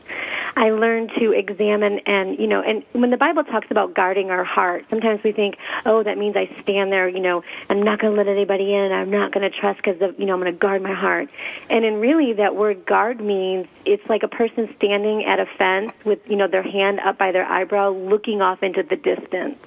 I 0.57 0.69
learned 0.69 1.11
to 1.19 1.31
examine 1.31 1.99
and, 2.05 2.39
you 2.39 2.47
know, 2.47 2.61
and 2.61 2.83
when 2.93 3.09
the 3.09 3.17
Bible 3.17 3.43
talks 3.43 3.69
about 3.71 3.93
guarding 3.93 4.29
our 4.29 4.43
heart, 4.43 4.85
sometimes 4.89 5.23
we 5.23 5.31
think, 5.31 5.57
oh, 5.85 6.03
that 6.03 6.17
means 6.17 6.35
I 6.35 6.49
stand 6.61 6.91
there, 6.91 7.09
you 7.09 7.19
know, 7.19 7.43
I'm 7.69 7.81
not 7.81 7.99
going 7.99 8.13
to 8.13 8.17
let 8.17 8.27
anybody 8.27 8.73
in, 8.73 8.91
I'm 8.91 9.11
not 9.11 9.33
going 9.33 9.49
to 9.49 9.55
trust 9.57 9.77
because, 9.83 9.99
you 10.17 10.25
know, 10.25 10.33
I'm 10.33 10.39
going 10.39 10.53
to 10.53 10.57
guard 10.57 10.81
my 10.81 10.93
heart. 10.93 11.29
And 11.69 11.83
in 11.83 11.99
really 11.99 12.33
that 12.33 12.55
word 12.55 12.85
guard 12.85 13.19
means 13.19 13.67
it's 13.85 14.07
like 14.07 14.23
a 14.23 14.27
person 14.27 14.73
standing 14.77 15.25
at 15.25 15.39
a 15.39 15.45
fence 15.45 15.91
with, 16.05 16.19
you 16.29 16.35
know, 16.35 16.47
their 16.47 16.63
hand 16.63 16.99
up 16.99 17.17
by 17.17 17.31
their 17.31 17.45
eyebrow 17.45 17.89
looking 17.89 18.41
off 18.41 18.63
into 18.63 18.83
the 18.83 18.95
distance. 18.95 19.57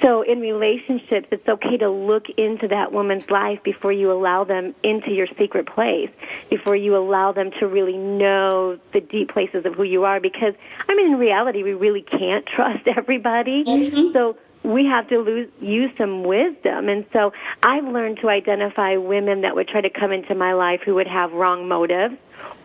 So 0.00 0.22
in 0.22 0.40
relationships, 0.40 1.28
it's 1.32 1.48
okay 1.48 1.76
to 1.78 1.90
look 1.90 2.28
into 2.30 2.68
that 2.68 2.92
woman's 2.92 3.28
life 3.30 3.62
before 3.62 3.92
you 3.92 4.12
allow 4.12 4.44
them 4.44 4.74
into 4.82 5.10
your 5.10 5.26
secret 5.38 5.66
place, 5.66 6.10
before 6.50 6.76
you 6.76 6.96
allow 6.96 7.32
them 7.32 7.50
to 7.58 7.66
really 7.66 7.96
know 7.96 8.78
the 8.92 9.00
deep 9.00 9.32
places 9.32 9.66
of 9.66 9.74
who 9.74 9.82
you 9.82 10.04
are. 10.04 10.20
Because, 10.20 10.54
I 10.88 10.94
mean, 10.94 11.12
in 11.12 11.18
reality, 11.18 11.62
we 11.62 11.74
really 11.74 12.02
can't 12.02 12.46
trust 12.56 12.86
everybody. 12.86 13.64
Mm-hmm. 13.64 14.12
So 14.12 14.36
we 14.62 14.84
have 14.86 15.08
to 15.08 15.18
lose, 15.18 15.48
use 15.60 15.90
some 15.98 16.22
wisdom. 16.22 16.88
And 16.88 17.04
so 17.12 17.32
I've 17.62 17.84
learned 17.84 18.18
to 18.20 18.28
identify 18.28 18.96
women 18.96 19.40
that 19.40 19.56
would 19.56 19.68
try 19.68 19.80
to 19.80 19.90
come 19.90 20.12
into 20.12 20.34
my 20.34 20.52
life 20.52 20.82
who 20.84 20.94
would 20.96 21.08
have 21.08 21.32
wrong 21.32 21.68
motives 21.68 22.16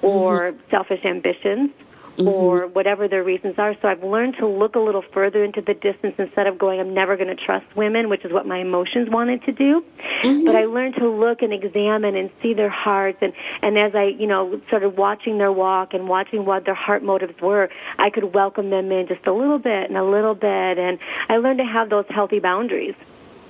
or 0.01 0.51
mm-hmm. 0.51 0.69
selfish 0.69 1.03
ambitions 1.05 1.71
or 2.19 2.61
mm-hmm. 2.61 2.73
whatever 2.73 3.07
their 3.07 3.23
reasons 3.23 3.55
are. 3.57 3.75
So 3.81 3.87
I've 3.87 4.03
learned 4.03 4.35
to 4.37 4.47
look 4.47 4.75
a 4.75 4.79
little 4.79 5.01
further 5.13 5.43
into 5.43 5.61
the 5.61 5.73
distance 5.73 6.15
instead 6.17 6.47
of 6.47 6.57
going, 6.57 6.79
I'm 6.79 6.93
never 6.93 7.17
going 7.17 7.35
to 7.35 7.45
trust 7.45 7.65
women, 7.75 8.09
which 8.09 8.23
is 8.23 8.31
what 8.31 8.45
my 8.45 8.59
emotions 8.59 9.09
wanted 9.09 9.43
to 9.43 9.51
do. 9.51 9.83
Mm-hmm. 10.21 10.45
But 10.45 10.55
I 10.55 10.65
learned 10.65 10.95
to 10.95 11.09
look 11.09 11.41
and 11.41 11.51
examine 11.51 12.15
and 12.15 12.29
see 12.41 12.53
their 12.53 12.69
hearts. 12.69 13.17
And, 13.21 13.33
and 13.61 13.77
as 13.77 13.95
I, 13.95 14.05
you 14.05 14.27
know, 14.27 14.61
started 14.67 14.89
watching 14.89 15.37
their 15.37 15.51
walk 15.51 15.93
and 15.93 16.07
watching 16.07 16.45
what 16.45 16.65
their 16.65 16.75
heart 16.75 17.03
motives 17.03 17.39
were, 17.41 17.69
I 17.97 18.09
could 18.09 18.33
welcome 18.33 18.69
them 18.69 18.91
in 18.91 19.07
just 19.07 19.25
a 19.25 19.33
little 19.33 19.59
bit 19.59 19.89
and 19.89 19.97
a 19.97 20.03
little 20.03 20.35
bit. 20.35 20.77
And 20.77 20.99
I 21.29 21.37
learned 21.37 21.59
to 21.59 21.65
have 21.65 21.89
those 21.89 22.05
healthy 22.09 22.39
boundaries. 22.39 22.95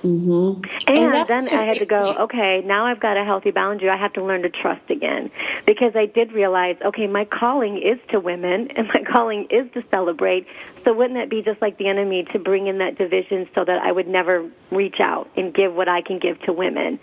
Mm-hmm. 0.04 0.60
And, 0.86 1.14
And 1.14 1.28
then 1.28 1.48
I 1.48 1.64
had 1.64 1.78
to 1.78 1.86
go, 1.86 2.14
okay, 2.24 2.60
now 2.62 2.84
I've 2.84 3.00
got 3.00 3.16
a 3.16 3.24
healthy 3.24 3.50
boundary. 3.50 3.88
I 3.88 3.96
have 3.96 4.12
to 4.14 4.22
learn 4.22 4.42
to 4.42 4.50
trust 4.50 4.90
again. 4.90 5.30
Because 5.64 5.96
I 5.96 6.04
did 6.04 6.32
realize, 6.32 6.76
okay, 6.84 7.06
my 7.06 7.24
calling 7.24 7.78
is 7.78 7.98
to 8.10 8.20
women 8.20 8.70
and 8.76 8.86
my 8.88 9.02
calling 9.10 9.46
is 9.50 9.70
to 9.72 9.82
celebrate. 9.90 10.46
So 10.84 10.92
wouldn't 10.92 11.18
it 11.18 11.30
be 11.30 11.40
just 11.40 11.62
like 11.62 11.78
the 11.78 11.88
enemy 11.88 12.24
to 12.32 12.38
bring 12.38 12.66
in 12.66 12.78
that 12.78 12.98
division 12.98 13.48
so 13.54 13.64
that 13.64 13.80
I 13.82 13.90
would 13.90 14.06
never 14.06 14.46
reach 14.70 15.00
out 15.00 15.30
and 15.36 15.54
give 15.54 15.74
what 15.74 15.88
I 15.88 16.02
can 16.02 16.18
give 16.18 16.38
to 16.42 16.52
women? 16.52 17.00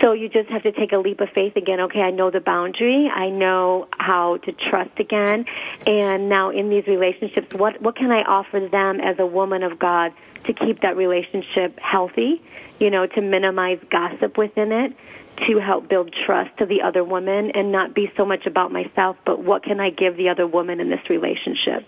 So 0.00 0.12
you 0.12 0.28
just 0.28 0.48
have 0.48 0.64
to 0.64 0.72
take 0.72 0.90
a 0.90 0.98
leap 0.98 1.20
of 1.20 1.28
faith 1.28 1.54
again. 1.54 1.78
Okay, 1.78 2.00
I 2.00 2.10
know 2.10 2.32
the 2.32 2.40
boundary. 2.40 3.08
I 3.08 3.28
know 3.28 3.86
how 3.92 4.38
to 4.38 4.50
trust 4.50 4.98
again. 4.98 5.44
And 5.86 6.28
now 6.28 6.50
in 6.50 6.70
these 6.70 6.88
relationships, 6.88 7.54
what, 7.54 7.80
what 7.80 7.94
can 7.94 8.10
I 8.10 8.22
offer 8.22 8.58
them 8.58 9.00
as 9.00 9.20
a 9.20 9.26
woman 9.26 9.62
of 9.62 9.78
God 9.78 10.12
to 10.44 10.52
keep 10.52 10.80
that 10.80 10.96
relationship 10.96 11.78
healthy? 11.78 12.42
You 12.78 12.90
know, 12.90 13.06
to 13.06 13.20
minimize 13.20 13.78
gossip 13.90 14.36
within 14.36 14.72
it, 14.72 14.92
to 15.46 15.58
help 15.58 15.88
build 15.88 16.14
trust 16.26 16.56
to 16.58 16.66
the 16.66 16.82
other 16.82 17.04
woman 17.04 17.52
and 17.52 17.72
not 17.72 17.94
be 17.94 18.12
so 18.16 18.24
much 18.24 18.46
about 18.46 18.72
myself, 18.72 19.16
but 19.24 19.40
what 19.40 19.62
can 19.62 19.80
I 19.80 19.90
give 19.90 20.16
the 20.16 20.28
other 20.28 20.46
woman 20.46 20.80
in 20.80 20.90
this 20.90 21.08
relationship? 21.08 21.86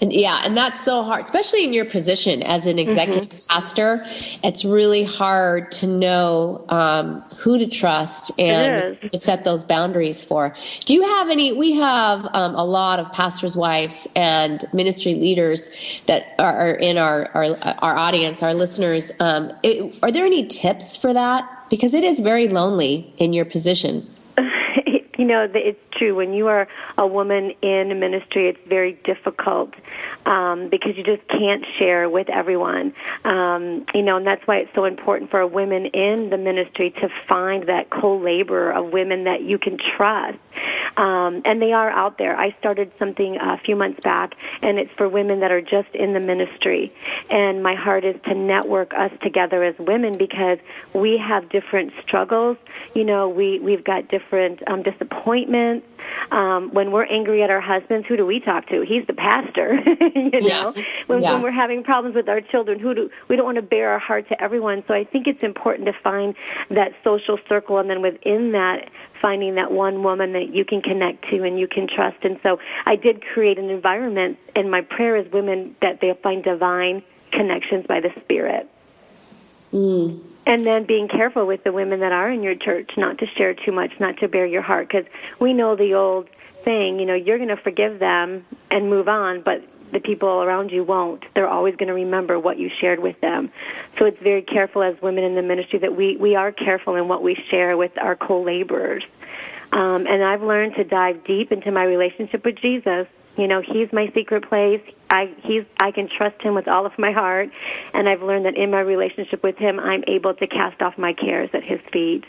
And 0.00 0.12
yeah, 0.12 0.40
and 0.44 0.56
that's 0.56 0.80
so 0.80 1.02
hard, 1.02 1.24
especially 1.24 1.64
in 1.64 1.72
your 1.72 1.84
position 1.84 2.42
as 2.42 2.66
an 2.66 2.78
executive 2.78 3.46
pastor. 3.48 4.02
It's 4.42 4.64
really 4.64 5.04
hard 5.04 5.72
to 5.72 5.86
know 5.86 6.64
um, 6.68 7.22
who 7.36 7.58
to 7.58 7.68
trust 7.68 8.32
and 8.38 9.00
to 9.00 9.18
set 9.18 9.44
those 9.44 9.64
boundaries 9.64 10.24
for. 10.24 10.54
Do 10.84 10.94
you 10.94 11.02
have 11.02 11.30
any? 11.30 11.52
We 11.52 11.72
have 11.72 12.26
um, 12.32 12.54
a 12.54 12.64
lot 12.64 12.98
of 12.98 13.10
pastors' 13.12 13.56
wives 13.56 14.06
and 14.16 14.64
ministry 14.72 15.14
leaders 15.14 15.70
that 16.06 16.34
are 16.38 16.70
in 16.70 16.98
our 16.98 17.28
our, 17.34 17.56
our 17.80 17.96
audience, 17.96 18.42
our 18.42 18.54
listeners. 18.54 19.12
Um, 19.20 19.52
it, 19.62 19.94
are 20.02 20.12
there 20.12 20.26
any 20.26 20.46
tips 20.46 20.96
for 20.96 21.12
that? 21.12 21.48
Because 21.70 21.94
it 21.94 22.04
is 22.04 22.20
very 22.20 22.48
lonely 22.48 23.12
in 23.18 23.32
your 23.32 23.44
position. 23.44 24.06
You 25.18 25.24
know, 25.24 25.48
it's 25.52 25.80
true. 25.90 26.14
When 26.14 26.32
you 26.32 26.46
are 26.46 26.68
a 26.96 27.06
woman 27.06 27.52
in 27.60 27.88
ministry, 27.98 28.48
it's 28.48 28.68
very 28.68 28.92
difficult 28.92 29.74
um, 30.26 30.68
because 30.68 30.96
you 30.96 31.02
just 31.02 31.26
can't 31.26 31.64
share 31.76 32.08
with 32.08 32.30
everyone. 32.30 32.94
Um, 33.24 33.84
you 33.94 34.02
know, 34.02 34.18
and 34.18 34.26
that's 34.26 34.46
why 34.46 34.58
it's 34.58 34.74
so 34.76 34.84
important 34.84 35.32
for 35.32 35.44
women 35.44 35.86
in 35.86 36.30
the 36.30 36.38
ministry 36.38 36.92
to 37.02 37.08
find 37.28 37.68
that 37.68 37.90
co-laborer 37.90 38.72
of 38.72 38.92
women 38.92 39.24
that 39.24 39.42
you 39.42 39.58
can 39.58 39.76
trust. 39.96 40.38
Um, 40.96 41.42
and 41.44 41.60
they 41.60 41.72
are 41.72 41.90
out 41.90 42.18
there. 42.18 42.36
I 42.36 42.54
started 42.58 42.92
something 42.98 43.36
a 43.40 43.58
few 43.58 43.74
months 43.74 44.00
back, 44.00 44.34
and 44.62 44.78
it's 44.78 44.90
for 44.92 45.08
women 45.08 45.40
that 45.40 45.50
are 45.50 45.60
just 45.60 45.88
in 45.94 46.12
the 46.12 46.20
ministry. 46.20 46.92
And 47.28 47.62
my 47.62 47.74
heart 47.74 48.04
is 48.04 48.16
to 48.24 48.34
network 48.34 48.94
us 48.94 49.12
together 49.22 49.64
as 49.64 49.74
women 49.78 50.16
because 50.16 50.58
we 50.94 51.18
have 51.18 51.48
different 51.48 51.92
struggles. 52.02 52.56
You 52.94 53.04
know, 53.04 53.28
we 53.28 53.58
we've 53.58 53.84
got 53.84 54.08
different 54.08 54.62
um, 54.68 54.82
disappointments. 55.08 55.86
Um, 56.30 56.70
when 56.72 56.92
we're 56.92 57.04
angry 57.04 57.42
at 57.42 57.50
our 57.50 57.60
husbands, 57.60 58.06
who 58.06 58.16
do 58.16 58.24
we 58.24 58.40
talk 58.40 58.66
to? 58.68 58.82
He's 58.82 59.06
the 59.06 59.12
pastor. 59.12 59.78
you 60.14 60.30
know, 60.30 60.38
Yeah. 60.40 60.72
when, 61.06 61.22
Yeah. 61.22 61.34
when 61.34 61.42
we're 61.42 61.50
having 61.50 61.82
problems 61.82 62.14
with 62.14 62.28
our 62.28 62.40
children, 62.40 62.78
who 62.78 62.94
do 62.94 63.10
we 63.28 63.36
don't 63.36 63.44
want 63.44 63.56
to 63.56 63.62
bare 63.62 63.90
our 63.90 63.98
heart 63.98 64.28
to 64.28 64.42
everyone. 64.42 64.84
So 64.86 64.94
I 64.94 65.04
think 65.04 65.26
it's 65.26 65.42
important 65.42 65.86
to 65.86 65.92
find 65.92 66.34
that 66.70 66.92
social 67.04 67.38
circle, 67.48 67.78
and 67.78 67.90
then 67.90 68.02
within 68.02 68.52
that, 68.52 68.90
finding 69.20 69.56
that 69.56 69.72
one 69.72 70.02
woman 70.02 70.32
that 70.32 70.54
you 70.54 70.64
can 70.64 70.80
connect 70.82 71.28
to 71.30 71.42
and 71.42 71.58
you 71.58 71.66
can 71.66 71.88
trust. 71.88 72.18
And 72.22 72.38
so 72.42 72.58
I 72.86 72.96
did 72.96 73.24
create 73.34 73.58
an 73.58 73.70
environment, 73.70 74.38
and 74.54 74.70
my 74.70 74.82
prayer 74.82 75.16
is 75.16 75.30
women 75.32 75.76
that 75.82 76.00
they'll 76.00 76.14
find 76.14 76.42
divine 76.44 77.02
connections 77.32 77.86
by 77.86 78.00
the 78.00 78.10
Spirit. 78.22 78.68
And 80.48 80.66
then 80.66 80.84
being 80.84 81.08
careful 81.08 81.46
with 81.46 81.62
the 81.62 81.72
women 81.72 82.00
that 82.00 82.10
are 82.10 82.30
in 82.30 82.42
your 82.42 82.54
church, 82.54 82.90
not 82.96 83.18
to 83.18 83.26
share 83.26 83.52
too 83.52 83.70
much, 83.70 83.92
not 84.00 84.16
to 84.18 84.28
bare 84.28 84.46
your 84.46 84.62
heart, 84.62 84.88
because 84.88 85.04
we 85.38 85.52
know 85.52 85.76
the 85.76 85.92
old 85.92 86.28
saying, 86.64 86.98
you 86.98 87.04
know, 87.04 87.14
you're 87.14 87.36
going 87.36 87.50
to 87.50 87.56
forgive 87.56 87.98
them 87.98 88.46
and 88.70 88.88
move 88.88 89.08
on, 89.08 89.42
but 89.42 89.62
the 89.92 90.00
people 90.00 90.42
around 90.42 90.70
you 90.70 90.84
won't. 90.84 91.24
They're 91.34 91.48
always 91.48 91.76
going 91.76 91.88
to 91.88 91.94
remember 91.94 92.38
what 92.38 92.58
you 92.58 92.70
shared 92.80 92.98
with 92.98 93.20
them. 93.20 93.50
So 93.98 94.06
it's 94.06 94.20
very 94.22 94.42
careful 94.42 94.82
as 94.82 95.00
women 95.02 95.22
in 95.22 95.34
the 95.34 95.42
ministry 95.42 95.80
that 95.80 95.94
we, 95.94 96.16
we 96.16 96.34
are 96.34 96.50
careful 96.50 96.96
in 96.96 97.08
what 97.08 97.22
we 97.22 97.34
share 97.50 97.76
with 97.76 97.96
our 97.98 98.16
co-laborers. 98.16 99.04
Um, 99.72 100.06
and 100.06 100.24
I've 100.24 100.42
learned 100.42 100.76
to 100.76 100.84
dive 100.84 101.24
deep 101.24 101.52
into 101.52 101.70
my 101.70 101.84
relationship 101.84 102.44
with 102.44 102.56
Jesus. 102.56 103.06
You 103.36 103.48
know, 103.48 103.60
He's 103.60 103.92
my 103.92 104.10
secret 104.14 104.48
place. 104.48 104.82
I 105.10 105.30
He's 105.42 105.64
I 105.78 105.90
can 105.90 106.08
trust 106.08 106.42
Him 106.42 106.54
with 106.54 106.68
all 106.68 106.86
of 106.86 106.98
my 106.98 107.12
heart, 107.12 107.50
and 107.94 108.08
I've 108.08 108.22
learned 108.22 108.46
that 108.46 108.56
in 108.56 108.70
my 108.70 108.80
relationship 108.80 109.42
with 109.42 109.56
Him, 109.56 109.80
I'm 109.80 110.04
able 110.06 110.34
to 110.34 110.46
cast 110.46 110.82
off 110.82 110.98
my 110.98 111.12
cares 111.12 111.50
at 111.52 111.64
His 111.64 111.80
feet. 111.92 112.24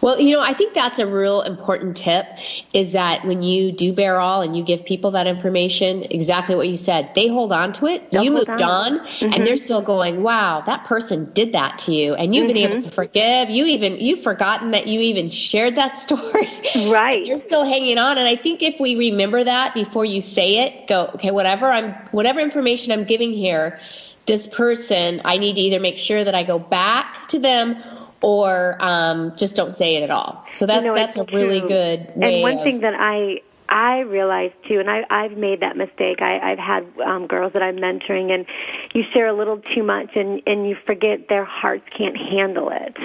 Well, 0.00 0.20
you 0.20 0.34
know, 0.34 0.42
I 0.42 0.52
think 0.52 0.74
that's 0.74 0.98
a 0.98 1.06
real 1.06 1.42
important 1.42 1.96
tip 1.96 2.26
is 2.72 2.92
that 2.92 3.24
when 3.24 3.42
you 3.42 3.72
do 3.72 3.92
bear 3.92 4.18
all 4.18 4.42
and 4.42 4.56
you 4.56 4.64
give 4.64 4.84
people 4.84 5.12
that 5.12 5.26
information, 5.26 6.04
exactly 6.10 6.54
what 6.54 6.68
you 6.68 6.76
said, 6.76 7.10
they 7.14 7.28
hold 7.28 7.52
on 7.52 7.72
to 7.74 7.86
it. 7.86 8.10
They'll 8.10 8.24
you 8.24 8.30
moved 8.32 8.48
on. 8.50 8.62
on 8.62 8.98
Mhm. 9.06 9.34
and 9.34 9.46
they're 9.46 9.56
still 9.56 9.82
going, 9.82 10.22
wow, 10.22 10.62
that 10.66 10.84
person 10.84 11.30
did 11.32 11.52
that 11.52 11.78
to 11.80 11.94
you. 11.94 12.14
And 12.14 12.34
you've 12.34 12.46
been 12.46 12.56
able 12.56 12.82
to 12.82 12.90
forgive. 12.90 13.50
You 13.50 13.66
even, 13.66 13.96
you've 13.98 14.22
forgotten 14.22 14.72
that 14.72 14.86
you 14.86 15.00
even 15.00 15.30
shared 15.30 15.76
that 15.76 15.96
story. 16.06 16.48
Right. 16.88 17.24
you're 17.24 17.38
still 17.38 17.64
hanging 17.64 17.98
on. 17.98 18.18
And 18.18 18.26
I 18.26 18.36
think 18.36 18.62
if 18.62 18.80
we 18.80 18.96
remember 18.96 19.44
that 19.44 19.74
before 19.74 20.04
you 20.04 20.20
say 20.20 20.58
it, 20.66 20.86
go, 20.88 21.10
okay, 21.14 21.30
whatever 21.30 21.70
I'm, 21.70 21.92
whatever 22.10 22.40
information 22.40 22.92
I'm 22.92 23.04
giving 23.04 23.32
here, 23.32 23.78
this 24.26 24.46
person, 24.46 25.22
I 25.24 25.38
need 25.38 25.54
to 25.54 25.60
either 25.62 25.80
make 25.80 25.98
sure 25.98 26.22
that 26.22 26.34
I 26.34 26.42
go 26.44 26.58
back 26.58 27.28
to 27.28 27.38
them 27.38 27.82
or 28.20 28.76
um, 28.80 29.32
just 29.36 29.56
don't 29.56 29.74
say 29.74 29.96
it 29.96 30.02
at 30.02 30.10
all. 30.10 30.44
So 30.52 30.66
that, 30.66 30.82
You 30.82 30.88
know, 30.88 30.94
that's 30.94 31.16
a 31.16 31.22
it's 31.22 31.32
really 31.32 31.60
good 31.60 32.12
way 32.16 32.34
And 32.34 32.42
one 32.42 32.58
of, 32.58 32.64
thing 32.64 32.80
that 32.80 32.94
I 32.94 33.40
I 33.68 34.00
realized 34.00 34.54
too, 34.66 34.80
and 34.80 34.88
I, 34.88 35.02
I've 35.10 35.36
made 35.36 35.60
that 35.60 35.76
mistake. 35.76 36.22
I, 36.22 36.52
I've 36.52 36.58
had 36.58 36.86
um, 37.04 37.26
girls 37.26 37.52
that 37.52 37.62
I'm 37.62 37.76
mentoring, 37.76 38.32
and 38.32 38.46
you 38.94 39.04
share 39.12 39.26
a 39.26 39.36
little 39.36 39.60
too 39.74 39.82
much, 39.82 40.10
and 40.16 40.42
and 40.46 40.66
you 40.68 40.76
forget 40.86 41.28
their 41.28 41.44
hearts 41.44 41.84
can't 41.96 42.16
handle 42.16 42.70
it. 42.72 42.96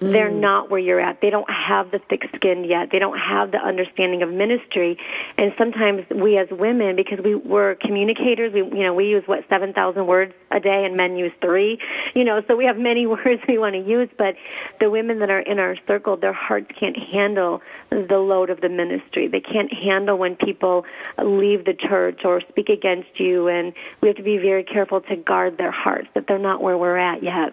They're 0.00 0.30
mm. 0.30 0.40
not 0.40 0.70
where 0.70 0.80
you're 0.80 1.00
at. 1.00 1.20
They 1.20 1.30
don't 1.30 1.50
have 1.50 1.90
the 1.90 1.98
thick 2.08 2.22
skin 2.34 2.64
yet. 2.64 2.90
They 2.92 2.98
don't 2.98 3.18
have 3.18 3.50
the 3.52 3.58
understanding 3.58 4.22
of 4.22 4.30
ministry. 4.30 4.98
And 5.36 5.52
sometimes 5.58 6.04
we 6.14 6.38
as 6.38 6.48
women, 6.50 6.96
because 6.96 7.18
we 7.22 7.34
were 7.34 7.76
communicators, 7.80 8.52
we 8.52 8.60
you 8.60 8.84
know 8.84 8.94
we 8.94 9.06
use 9.06 9.24
what 9.26 9.44
seven 9.48 9.72
thousand 9.72 10.06
words 10.06 10.32
a 10.50 10.60
day, 10.60 10.84
and 10.84 10.96
men 10.96 11.16
use 11.16 11.32
three. 11.40 11.78
You 12.14 12.24
know, 12.24 12.42
so 12.46 12.56
we 12.56 12.64
have 12.64 12.78
many 12.78 13.06
words 13.16 13.42
we 13.48 13.58
want 13.58 13.74
to 13.74 13.82
use. 13.82 14.08
But 14.16 14.34
the 14.80 14.90
women 14.90 15.18
that 15.20 15.30
are 15.30 15.40
in 15.40 15.58
our 15.58 15.76
circle, 15.86 16.16
their 16.16 16.32
hearts 16.32 16.68
can't 16.78 16.96
handle 16.96 17.60
the 17.90 18.18
load 18.18 18.50
of 18.50 18.60
the 18.60 18.68
ministry. 18.68 19.28
They 19.28 19.40
can't 19.40 19.72
handle 19.72 20.18
when 20.18 20.36
people 20.36 20.84
leave 21.22 21.64
the 21.64 21.74
church 21.74 22.20
or 22.24 22.40
speak 22.48 22.68
against 22.68 23.18
you. 23.18 23.48
And 23.48 23.72
we 24.00 24.08
have 24.08 24.16
to 24.16 24.22
be 24.22 24.38
very 24.38 24.64
careful 24.64 25.00
to 25.02 25.16
guard 25.16 25.58
their 25.58 25.70
hearts 25.70 26.08
that 26.14 26.26
they're 26.26 26.38
not 26.38 26.62
where 26.62 26.76
we're 26.76 26.96
at 26.96 27.22
yet. 27.22 27.52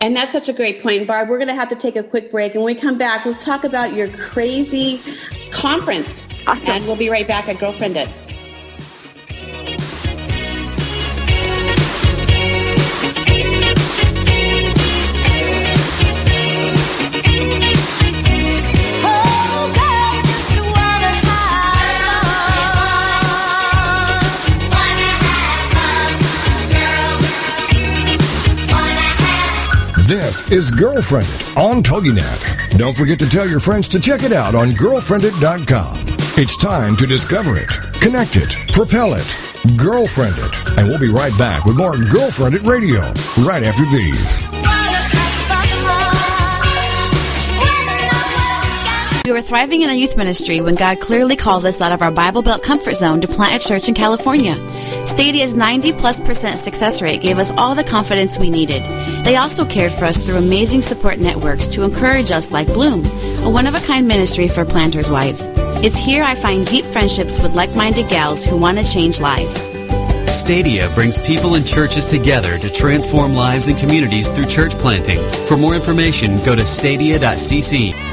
And 0.00 0.14
that's 0.14 0.32
such 0.32 0.48
a 0.48 0.52
great 0.52 0.82
point, 0.82 1.06
Barb. 1.06 1.28
We're 1.28 1.38
going 1.38 1.48
to 1.48 1.54
have 1.54 1.70
to 1.70 1.76
take 1.76 1.96
a 1.96 2.02
quick 2.02 2.30
break. 2.30 2.54
And 2.54 2.62
when 2.62 2.74
we 2.74 2.80
come 2.80 2.98
back, 2.98 3.24
let's 3.24 3.44
talk 3.44 3.64
about 3.64 3.94
your 3.94 4.08
crazy 4.08 5.00
conference. 5.50 6.28
Awesome. 6.46 6.66
And 6.66 6.84
we'll 6.86 6.96
be 6.96 7.08
right 7.08 7.26
back 7.26 7.48
at 7.48 7.56
Girlfriendit. 7.56 8.25
Is 30.48 30.70
Girlfriendit 30.70 31.56
on 31.56 31.82
TogiNet. 31.82 32.78
Don't 32.78 32.96
forget 32.96 33.18
to 33.18 33.28
tell 33.28 33.48
your 33.48 33.58
friends 33.58 33.88
to 33.88 33.98
check 33.98 34.22
it 34.22 34.30
out 34.30 34.54
on 34.54 34.70
girlfriendit.com. 34.70 35.98
It's 36.38 36.56
time 36.56 36.94
to 36.98 37.06
discover 37.06 37.56
it, 37.56 37.68
connect 37.94 38.36
it, 38.36 38.56
propel 38.72 39.14
it, 39.14 39.26
girlfriend 39.76 40.36
it. 40.38 40.78
And 40.78 40.86
we'll 40.86 41.00
be 41.00 41.08
right 41.08 41.36
back 41.36 41.64
with 41.64 41.76
more 41.76 41.94
Girlfriendit 41.94 42.64
Radio 42.64 43.00
right 43.44 43.64
after 43.64 43.84
these. 43.86 44.40
We 49.24 49.32
were 49.32 49.42
thriving 49.42 49.82
in 49.82 49.90
a 49.90 49.94
youth 49.94 50.16
ministry 50.16 50.60
when 50.60 50.76
God 50.76 51.00
clearly 51.00 51.34
called 51.34 51.66
us 51.66 51.80
out 51.80 51.90
of 51.90 52.02
our 52.02 52.12
Bible 52.12 52.42
Belt 52.42 52.62
comfort 52.62 52.94
zone 52.94 53.20
to 53.20 53.26
plant 53.26 53.64
a 53.64 53.68
church 53.68 53.88
in 53.88 53.94
California. 53.94 54.54
Stadia's 55.16 55.54
90 55.54 55.94
plus 55.94 56.20
percent 56.20 56.58
success 56.58 57.00
rate 57.00 57.22
gave 57.22 57.38
us 57.38 57.50
all 57.52 57.74
the 57.74 57.82
confidence 57.82 58.36
we 58.36 58.50
needed. 58.50 58.82
They 59.24 59.36
also 59.36 59.64
cared 59.64 59.90
for 59.90 60.04
us 60.04 60.18
through 60.18 60.36
amazing 60.36 60.82
support 60.82 61.18
networks 61.18 61.66
to 61.68 61.84
encourage 61.84 62.30
us 62.30 62.52
like 62.52 62.66
Bloom, 62.66 63.02
a 63.42 63.48
one 63.48 63.66
of 63.66 63.74
a 63.74 63.80
kind 63.80 64.06
ministry 64.06 64.46
for 64.46 64.66
planters' 64.66 65.08
wives. 65.08 65.48
It's 65.82 65.96
here 65.96 66.22
I 66.22 66.34
find 66.34 66.66
deep 66.66 66.84
friendships 66.84 67.42
with 67.42 67.54
like 67.54 67.74
minded 67.74 68.10
gals 68.10 68.44
who 68.44 68.58
want 68.58 68.76
to 68.76 68.84
change 68.84 69.18
lives. 69.18 69.70
Stadia 70.30 70.90
brings 70.94 71.18
people 71.20 71.54
and 71.54 71.66
churches 71.66 72.04
together 72.04 72.58
to 72.58 72.68
transform 72.68 73.32
lives 73.32 73.68
and 73.68 73.78
communities 73.78 74.30
through 74.30 74.46
church 74.48 74.72
planting. 74.72 75.18
For 75.46 75.56
more 75.56 75.74
information, 75.74 76.36
go 76.44 76.54
to 76.54 76.66
stadia.cc. 76.66 78.05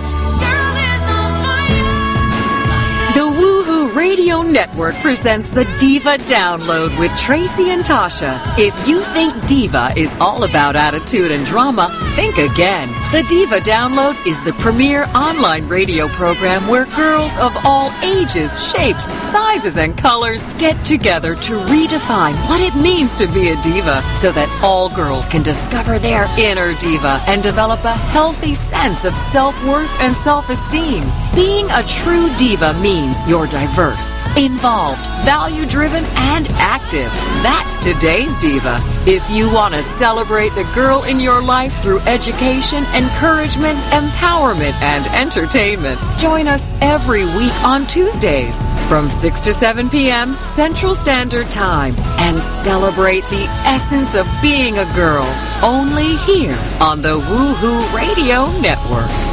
Network 4.53 4.93
presents 4.97 5.49
the 5.49 5.65
Diva 5.79 6.19
Download 6.29 6.97
with 6.99 7.11
Tracy 7.17 7.71
and 7.71 7.83
Tasha. 7.83 8.39
If 8.59 8.87
you 8.87 9.01
think 9.01 9.47
Diva 9.47 9.91
is 9.97 10.15
all 10.19 10.43
about 10.43 10.75
attitude 10.75 11.31
and 11.31 11.43
drama, 11.47 11.89
think 12.15 12.37
again. 12.37 13.02
The 13.13 13.21
Diva 13.29 13.59
Download 13.59 14.15
is 14.25 14.43
the 14.43 14.53
premier 14.53 15.03
online 15.13 15.67
radio 15.67 16.07
program 16.07 16.67
where 16.67 16.87
girls 16.95 17.37
of 17.37 17.55
all 17.63 17.91
ages, 18.03 18.71
shapes, 18.71 19.03
sizes, 19.31 19.77
and 19.77 19.95
colors 19.95 20.43
get 20.57 20.83
together 20.83 21.35
to 21.35 21.53
redefine 21.65 22.33
what 22.49 22.59
it 22.59 22.75
means 22.75 23.13
to 23.13 23.27
be 23.27 23.49
a 23.49 23.61
diva 23.61 24.01
so 24.15 24.31
that 24.31 24.49
all 24.63 24.89
girls 24.89 25.27
can 25.27 25.43
discover 25.43 25.99
their 25.99 26.25
inner 26.39 26.73
diva 26.79 27.21
and 27.27 27.43
develop 27.43 27.83
a 27.83 27.93
healthy 27.93 28.55
sense 28.55 29.05
of 29.05 29.15
self-worth 29.15 29.91
and 29.99 30.15
self-esteem. 30.15 31.03
Being 31.35 31.69
a 31.69 31.83
true 31.83 32.35
diva 32.37 32.73
means 32.73 33.21
you're 33.27 33.45
diverse, 33.45 34.09
involved, 34.35 35.05
value 35.23 35.67
driven, 35.67 36.03
and 36.33 36.47
active. 36.53 37.11
That's 37.43 37.77
today's 37.77 38.35
diva. 38.41 38.81
If 39.05 39.29
you 39.29 39.51
want 39.51 39.73
to 39.73 39.81
celebrate 39.81 40.55
the 40.55 40.63
girl 40.73 41.03
in 41.03 41.19
your 41.19 41.43
life 41.43 41.81
through 41.81 41.99
education, 42.01 42.85
encouragement, 42.95 43.77
empowerment, 43.91 44.71
and 44.81 45.05
entertainment, 45.07 45.99
join 46.17 46.47
us 46.47 46.69
every 46.79 47.25
week 47.25 47.53
on 47.65 47.85
Tuesdays 47.85 48.61
from 48.87 49.09
6 49.09 49.41
to 49.41 49.53
7 49.53 49.89
p.m. 49.89 50.35
Central 50.35 50.95
Standard 50.95 51.51
Time 51.51 51.95
and 52.17 52.41
celebrate 52.41 53.25
the 53.25 53.45
essence 53.65 54.15
of 54.15 54.25
being 54.41 54.77
a 54.77 54.95
girl 54.95 55.25
only 55.61 56.15
here 56.19 56.57
on 56.79 57.01
the 57.01 57.19
Woohoo 57.19 57.93
Radio 57.93 58.57
Network. 58.61 59.32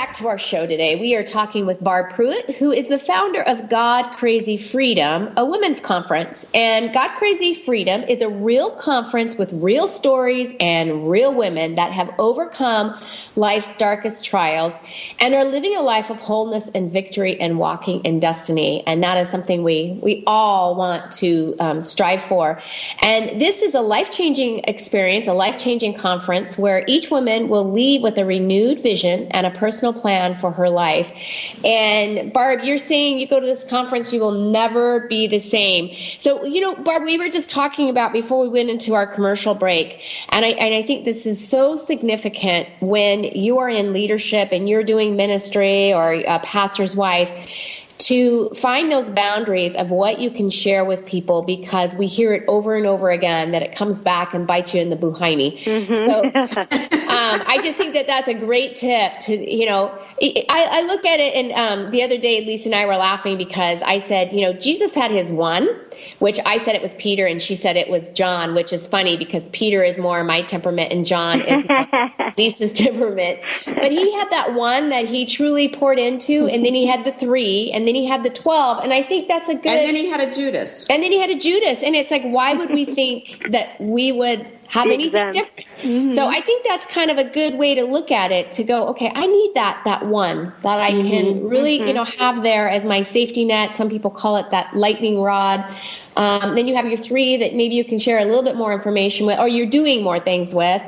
To 0.21 0.27
our 0.27 0.37
show 0.37 0.67
today. 0.67 0.99
We 0.99 1.15
are 1.15 1.23
talking 1.23 1.65
with 1.65 1.83
Barb 1.83 2.13
Pruitt, 2.13 2.57
who 2.57 2.71
is 2.71 2.89
the 2.89 2.99
founder 2.99 3.41
of 3.41 3.69
God 3.69 4.15
Crazy 4.17 4.55
Freedom, 4.55 5.33
a 5.35 5.43
women's 5.43 5.79
conference. 5.79 6.45
And 6.53 6.93
God 6.93 7.17
Crazy 7.17 7.55
Freedom 7.55 8.03
is 8.03 8.21
a 8.21 8.29
real 8.29 8.69
conference 8.69 9.35
with 9.35 9.51
real 9.51 9.87
stories 9.87 10.53
and 10.59 11.09
real 11.09 11.33
women 11.33 11.73
that 11.73 11.91
have 11.91 12.13
overcome 12.19 12.95
life's 13.35 13.75
darkest 13.77 14.23
trials 14.23 14.79
and 15.19 15.33
are 15.33 15.43
living 15.43 15.75
a 15.75 15.81
life 15.81 16.11
of 16.11 16.19
wholeness 16.19 16.69
and 16.75 16.91
victory 16.91 17.41
and 17.41 17.57
walking 17.57 18.01
in 18.05 18.19
destiny. 18.19 18.83
And 18.85 19.01
that 19.01 19.17
is 19.17 19.27
something 19.27 19.63
we, 19.63 19.97
we 20.03 20.23
all 20.27 20.75
want 20.75 21.11
to 21.13 21.55
um, 21.59 21.81
strive 21.81 22.21
for. 22.21 22.61
And 23.01 23.41
this 23.41 23.63
is 23.63 23.73
a 23.73 23.81
life 23.81 24.11
changing 24.11 24.65
experience, 24.65 25.25
a 25.25 25.33
life 25.33 25.57
changing 25.57 25.95
conference 25.95 26.59
where 26.59 26.83
each 26.87 27.09
woman 27.09 27.49
will 27.49 27.71
leave 27.71 28.03
with 28.03 28.19
a 28.19 28.25
renewed 28.25 28.79
vision 28.83 29.27
and 29.31 29.47
a 29.47 29.51
personal 29.51 29.93
plan 29.93 30.10
for 30.39 30.51
her 30.51 30.69
life. 30.69 31.11
And 31.63 32.33
Barb, 32.33 32.61
you're 32.63 32.77
saying 32.77 33.19
you 33.19 33.27
go 33.27 33.39
to 33.39 33.45
this 33.45 33.63
conference, 33.63 34.11
you 34.13 34.19
will 34.19 34.51
never 34.51 35.07
be 35.07 35.27
the 35.27 35.39
same. 35.39 35.91
So, 36.17 36.45
you 36.45 36.61
know, 36.61 36.75
Barb, 36.75 37.03
we 37.03 37.17
were 37.17 37.29
just 37.29 37.49
talking 37.49 37.89
about 37.89 38.13
before 38.13 38.41
we 38.41 38.49
went 38.49 38.69
into 38.69 38.93
our 38.93 39.07
commercial 39.07 39.53
break, 39.53 40.01
and 40.29 40.45
I, 40.45 40.49
and 40.49 40.73
I 40.73 40.81
think 40.83 41.05
this 41.05 41.25
is 41.25 41.45
so 41.45 41.75
significant 41.75 42.69
when 42.79 43.23
you 43.23 43.59
are 43.59 43.69
in 43.69 43.93
leadership 43.93 44.49
and 44.51 44.67
you're 44.67 44.83
doing 44.83 45.15
ministry 45.15 45.93
or 45.93 46.13
a 46.13 46.39
pastor's 46.39 46.95
wife 46.95 47.80
to 48.01 48.49
find 48.49 48.91
those 48.91 49.09
boundaries 49.09 49.75
of 49.75 49.91
what 49.91 50.19
you 50.19 50.31
can 50.31 50.49
share 50.49 50.83
with 50.83 51.05
people 51.05 51.43
because 51.43 51.95
we 51.95 52.07
hear 52.07 52.33
it 52.33 52.43
over 52.47 52.75
and 52.75 52.85
over 52.85 53.11
again 53.11 53.51
that 53.51 53.61
it 53.61 53.75
comes 53.75 54.01
back 54.01 54.33
and 54.33 54.47
bites 54.47 54.73
you 54.73 54.81
in 54.81 54.89
the 54.89 54.97
buhini. 54.97 55.59
Mm-hmm. 55.59 55.93
So 55.93 56.23
um, 56.25 57.43
I 57.47 57.59
just 57.61 57.77
think 57.77 57.93
that 57.93 58.07
that's 58.07 58.27
a 58.27 58.33
great 58.33 58.75
tip 58.75 59.19
to, 59.21 59.55
you 59.55 59.65
know, 59.67 59.97
I, 60.21 60.45
I 60.49 60.81
look 60.87 61.05
at 61.05 61.19
it 61.19 61.35
and 61.35 61.51
um, 61.51 61.91
the 61.91 62.01
other 62.03 62.17
day 62.17 62.43
Lisa 62.43 62.69
and 62.69 62.75
I 62.75 62.85
were 62.85 62.97
laughing 62.97 63.37
because 63.37 63.81
I 63.83 63.99
said, 63.99 64.33
you 64.33 64.41
know, 64.41 64.53
Jesus 64.53 64.95
had 64.95 65.11
his 65.11 65.31
one 65.31 65.69
which 66.19 66.39
I 66.45 66.57
said 66.57 66.75
it 66.75 66.81
was 66.81 66.95
Peter 66.95 67.25
and 67.25 67.41
she 67.41 67.55
said 67.55 67.77
it 67.77 67.89
was 67.89 68.09
John, 68.11 68.53
which 68.53 68.73
is 68.73 68.87
funny 68.87 69.17
because 69.17 69.49
Peter 69.49 69.83
is 69.83 69.97
more 69.97 70.23
my 70.23 70.41
temperament 70.43 70.91
and 70.91 71.05
John 71.05 71.41
is 71.41 71.65
Lisa's 72.37 72.73
temperament. 72.73 73.39
But 73.65 73.91
he 73.91 74.13
had 74.15 74.29
that 74.29 74.53
one 74.53 74.89
that 74.89 75.05
he 75.05 75.25
truly 75.25 75.69
poured 75.69 75.99
into, 75.99 76.47
and 76.47 76.65
then 76.65 76.73
he 76.73 76.85
had 76.85 77.03
the 77.03 77.11
three, 77.11 77.71
and 77.73 77.87
then 77.87 77.95
he 77.95 78.05
had 78.05 78.23
the 78.23 78.29
12. 78.29 78.83
And 78.83 78.93
I 78.93 79.03
think 79.03 79.27
that's 79.27 79.49
a 79.49 79.55
good. 79.55 79.67
And 79.67 79.87
then 79.87 79.95
he 79.95 80.09
had 80.09 80.19
a 80.19 80.31
Judas. 80.31 80.89
And 80.89 81.03
then 81.03 81.11
he 81.11 81.19
had 81.19 81.29
a 81.29 81.37
Judas. 81.37 81.83
And 81.83 81.95
it's 81.95 82.11
like, 82.11 82.23
why 82.23 82.53
would 82.53 82.69
we 82.69 82.85
think 82.85 83.51
that 83.51 83.79
we 83.79 84.11
would 84.11 84.47
have 84.71 84.87
anything 84.87 85.31
different. 85.31 85.67
Mm-hmm. 85.81 86.09
So 86.11 86.27
I 86.27 86.39
think 86.39 86.65
that's 86.65 86.85
kind 86.85 87.11
of 87.11 87.17
a 87.17 87.25
good 87.25 87.55
way 87.55 87.75
to 87.75 87.83
look 87.83 88.09
at 88.09 88.31
it 88.31 88.53
to 88.53 88.63
go, 88.63 88.87
okay, 88.87 89.11
I 89.13 89.27
need 89.27 89.51
that 89.53 89.81
that 89.83 90.05
one 90.05 90.53
that 90.63 90.79
I 90.79 90.91
mm-hmm. 90.91 91.09
can 91.09 91.49
really, 91.49 91.79
mm-hmm. 91.79 91.87
you 91.89 91.93
know, 91.93 92.05
have 92.05 92.41
there 92.41 92.69
as 92.69 92.85
my 92.85 93.01
safety 93.01 93.43
net. 93.43 93.75
Some 93.75 93.89
people 93.89 94.09
call 94.09 94.37
it 94.37 94.49
that 94.51 94.73
lightning 94.73 95.19
rod. 95.19 95.65
Um, 96.15 96.55
then 96.55 96.67
you 96.67 96.75
have 96.75 96.85
your 96.85 96.97
three 96.97 97.35
that 97.37 97.53
maybe 97.53 97.75
you 97.75 97.83
can 97.83 97.99
share 97.99 98.19
a 98.19 98.25
little 98.25 98.43
bit 98.43 98.55
more 98.55 98.73
information 98.73 99.25
with, 99.25 99.39
or 99.39 99.47
you're 99.47 99.65
doing 99.65 100.03
more 100.03 100.19
things 100.19 100.53
with, 100.53 100.81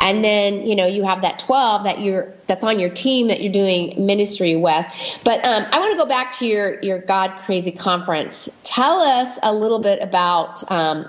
and 0.00 0.22
then 0.22 0.62
you 0.66 0.76
know 0.76 0.86
you 0.86 1.02
have 1.02 1.22
that 1.22 1.38
twelve 1.38 1.84
that 1.84 2.00
you're 2.00 2.32
that's 2.46 2.64
on 2.64 2.78
your 2.78 2.90
team 2.90 3.28
that 3.28 3.42
you're 3.42 3.52
doing 3.52 3.94
ministry 4.04 4.56
with. 4.56 4.86
But 5.24 5.44
um, 5.44 5.66
I 5.70 5.78
want 5.78 5.92
to 5.92 5.98
go 5.98 6.06
back 6.06 6.32
to 6.38 6.46
your 6.46 6.80
your 6.82 6.98
God 6.98 7.30
Crazy 7.40 7.72
conference. 7.72 8.48
Tell 8.64 9.00
us 9.00 9.38
a 9.42 9.54
little 9.54 9.80
bit 9.80 10.02
about 10.02 10.70
um, 10.70 11.08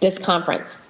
this 0.00 0.18
conference. 0.18 0.81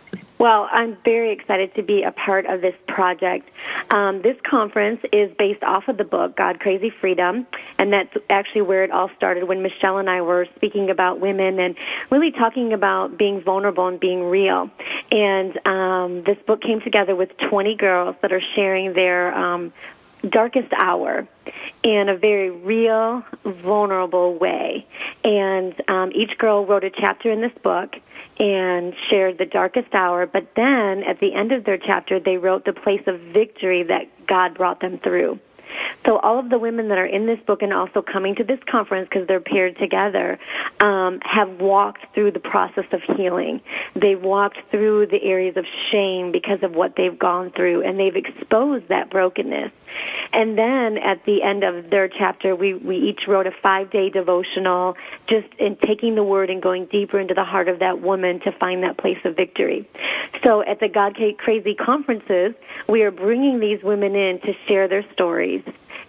Well, 0.42 0.68
I'm 0.72 0.96
very 1.04 1.30
excited 1.30 1.72
to 1.76 1.84
be 1.84 2.02
a 2.02 2.10
part 2.10 2.46
of 2.46 2.62
this 2.62 2.74
project. 2.88 3.48
Um, 3.92 4.22
this 4.22 4.36
conference 4.42 5.00
is 5.12 5.30
based 5.38 5.62
off 5.62 5.86
of 5.86 5.98
the 5.98 6.04
book 6.04 6.36
God 6.36 6.58
Crazy 6.58 6.90
Freedom, 6.90 7.46
and 7.78 7.92
that's 7.92 8.12
actually 8.28 8.62
where 8.62 8.82
it 8.82 8.90
all 8.90 9.08
started 9.16 9.44
when 9.44 9.62
Michelle 9.62 9.98
and 9.98 10.10
I 10.10 10.20
were 10.22 10.48
speaking 10.56 10.90
about 10.90 11.20
women 11.20 11.60
and 11.60 11.76
really 12.10 12.32
talking 12.32 12.72
about 12.72 13.16
being 13.16 13.40
vulnerable 13.40 13.86
and 13.86 14.00
being 14.00 14.24
real. 14.24 14.68
And 15.12 15.64
um, 15.64 16.24
this 16.24 16.38
book 16.44 16.60
came 16.60 16.80
together 16.80 17.14
with 17.14 17.30
20 17.48 17.76
girls 17.76 18.16
that 18.22 18.32
are 18.32 18.42
sharing 18.56 18.94
their 18.94 19.32
um, 19.32 19.72
darkest 20.28 20.72
hour 20.76 21.26
in 21.82 22.08
a 22.08 22.16
very 22.16 22.50
real, 22.50 23.24
vulnerable 23.44 24.34
way. 24.38 24.86
And 25.24 25.74
um, 25.88 26.12
each 26.14 26.38
girl 26.38 26.64
wrote 26.64 26.84
a 26.84 26.90
chapter 26.90 27.30
in 27.30 27.40
this 27.40 27.52
book 27.62 27.96
and 28.38 28.94
shared 29.10 29.38
the 29.38 29.46
darkest 29.46 29.94
hour, 29.94 30.26
but 30.26 30.54
then 30.54 31.02
at 31.04 31.20
the 31.20 31.34
end 31.34 31.52
of 31.52 31.64
their 31.64 31.78
chapter, 31.78 32.18
they 32.18 32.38
wrote 32.38 32.64
the 32.64 32.72
place 32.72 33.02
of 33.06 33.20
victory 33.20 33.82
that 33.84 34.26
God 34.26 34.54
brought 34.54 34.80
them 34.80 34.98
through. 34.98 35.38
So 36.04 36.18
all 36.18 36.38
of 36.38 36.50
the 36.50 36.58
women 36.58 36.88
that 36.88 36.98
are 36.98 37.06
in 37.06 37.26
this 37.26 37.38
book 37.40 37.62
and 37.62 37.72
also 37.72 38.02
coming 38.02 38.34
to 38.36 38.44
this 38.44 38.58
conference 38.68 39.08
because 39.08 39.28
they're 39.28 39.40
paired 39.40 39.78
together 39.78 40.38
um, 40.80 41.20
have 41.22 41.60
walked 41.60 42.12
through 42.14 42.32
the 42.32 42.40
process 42.40 42.86
of 42.92 43.02
healing. 43.16 43.60
They've 43.94 44.20
walked 44.20 44.58
through 44.70 45.06
the 45.06 45.22
areas 45.22 45.56
of 45.56 45.64
shame 45.90 46.32
because 46.32 46.62
of 46.62 46.74
what 46.74 46.96
they've 46.96 47.18
gone 47.18 47.50
through, 47.50 47.82
and 47.82 47.98
they've 47.98 48.16
exposed 48.16 48.88
that 48.88 49.10
brokenness. 49.10 49.70
And 50.32 50.56
then 50.56 50.98
at 50.98 51.24
the 51.24 51.42
end 51.42 51.64
of 51.64 51.90
their 51.90 52.08
chapter, 52.08 52.56
we, 52.56 52.74
we 52.74 52.96
each 52.96 53.28
wrote 53.28 53.46
a 53.46 53.52
five 53.62 53.90
day 53.90 54.08
devotional 54.08 54.96
just 55.26 55.48
in 55.58 55.76
taking 55.76 56.14
the 56.14 56.24
word 56.24 56.50
and 56.50 56.62
going 56.62 56.86
deeper 56.86 57.20
into 57.20 57.34
the 57.34 57.44
heart 57.44 57.68
of 57.68 57.80
that 57.80 58.00
woman 58.00 58.40
to 58.40 58.52
find 58.52 58.82
that 58.82 58.96
place 58.96 59.18
of 59.24 59.36
victory. 59.36 59.88
So 60.42 60.62
at 60.62 60.80
the 60.80 60.88
God 60.88 61.16
Crazy 61.38 61.74
conferences, 61.74 62.54
we 62.88 63.02
are 63.02 63.10
bringing 63.10 63.60
these 63.60 63.82
women 63.82 64.14
in 64.16 64.40
to 64.40 64.54
share 64.66 64.88
their 64.88 65.04
stories 65.12 65.61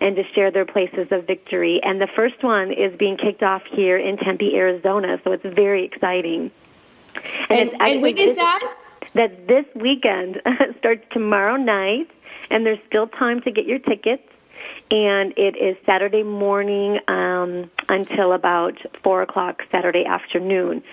and 0.04 0.18
to 0.18 0.24
share 0.36 0.52
their 0.52 0.66
places 0.66 1.08
of 1.12 1.26
victory. 1.26 1.80
And 1.82 2.00
the 2.02 2.10
first 2.14 2.44
one 2.44 2.74
is 2.74 2.94
being 2.98 3.16
kicked 3.16 3.42
off 3.42 3.64
here 3.72 3.98
in 3.98 4.18
Tempe, 4.18 4.54
Arizona, 4.54 5.20
so 5.24 5.32
it's 5.32 5.46
very 5.46 5.86
exciting. 5.86 6.52
And, 7.50 7.70
and, 7.72 7.82
and 7.82 8.02
when 8.02 8.18
is 8.18 8.36
that? 8.36 8.76
That 9.14 9.48
this 9.48 9.66
weekend 9.74 10.42
starts 10.80 11.06
tomorrow 11.12 11.56
night, 11.56 12.12
and 12.52 12.66
there's 12.66 12.80
still 12.86 13.08
time 13.08 13.42
to 13.44 13.52
get 13.52 13.66
your 13.66 13.80
tickets. 13.80 14.24
And 14.92 15.34
it 15.38 15.56
is 15.56 15.78
Saturday 15.86 16.24
morning 16.24 17.00
um, 17.08 17.70
until 17.88 18.34
about 18.34 18.78
4 19.04 19.22
o'clock 19.22 19.64
Saturday 19.72 20.06
afternoon. 20.06 20.84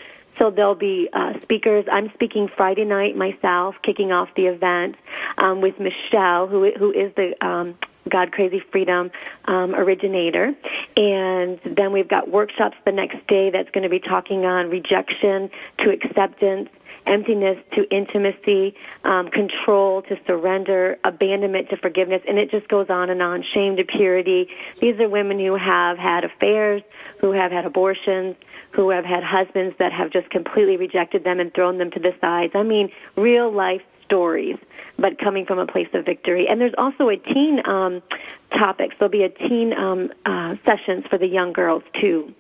So 0.41 0.51
there'll 0.51 0.75
be 0.75 1.09
uh, 1.13 1.39
speakers. 1.41 1.85
I'm 1.93 2.11
speaking 2.15 2.49
Friday 2.57 2.85
night 2.85 3.15
myself, 3.15 3.75
kicking 3.83 4.11
off 4.11 4.31
the 4.37 4.47
event 4.47 4.97
um, 5.37 5.61
with 5.61 5.75
Michelle, 5.79 6.47
who 6.47 6.71
who 6.79 6.93
is 6.93 7.13
the 7.15 7.35
um, 7.47 7.77
God 8.09 8.33
Crazy 8.33 8.63
Freedom 8.73 9.11
um, 9.45 9.75
originator. 9.75 10.55
And 10.97 11.61
then 11.65 11.93
we've 11.93 12.09
got 12.09 12.31
workshops 12.31 12.77
the 12.87 12.93
next 12.93 13.27
day 13.27 13.51
that's 13.51 13.71
going 13.71 13.85
to 13.85 13.91
be 13.91 14.01
talking 14.01 14.47
on 14.47 14.71
rejection 14.71 15.51
to 15.81 15.91
acceptance, 15.91 16.71
emptiness 17.11 17.59
to 17.75 17.83
intimacy, 17.91 18.75
um, 19.05 19.29
control 19.29 20.03
to 20.03 20.17
surrender, 20.27 20.99
abandonment 21.05 21.69
to 21.71 21.77
forgiveness, 21.77 22.23
and 22.29 22.39
it 22.39 22.51
just 22.51 22.69
goes 22.69 22.89
on 22.89 23.11
and 23.11 23.21
on. 23.21 23.45
Shame 23.53 23.77
to 23.77 23.85
purity. 23.85 24.49
These 24.79 24.99
are 25.01 25.09
women 25.09 25.39
who 25.39 25.57
have 25.57 25.99
had 25.99 26.25
affairs, 26.25 26.83
who 27.21 27.33
have 27.33 27.51
had 27.51 27.67
abortions, 27.67 28.37
who 28.71 28.91
have 28.91 29.05
had 29.05 29.25
husbands 29.25 29.75
that 29.79 29.93
have 29.93 30.11
just 30.11 30.31
completely 30.31 30.77
rejected 30.77 31.25
them 31.25 31.41
and 31.41 31.53
thrown 31.53 31.79
them 31.79 31.91
to 31.91 31.99
the 31.99 32.15
sides. 32.21 32.53
I 32.55 32.63
mean, 32.63 32.91
real 33.17 33.53
life 33.53 33.83
stories, 34.05 34.57
but 34.99 35.19
coming 35.19 35.47
from 35.47 35.59
a 35.59 35.67
place 35.67 35.89
of 35.95 36.05
victory. 36.05 36.47
And 36.49 36.61
there's 36.61 36.75
also 36.79 37.09
a 37.09 37.17
teen 37.17 37.61
um, 37.67 38.03
topics. 38.51 38.95
There'll 38.99 39.11
be 39.11 39.23
a 39.25 39.29
teen 39.29 39.73
um, 39.73 40.13
uh, 40.25 40.57
sessions 40.65 41.05
for 41.09 41.19
the 41.19 41.27
young 41.27 41.53
girls 41.53 41.83
too. 42.01 42.35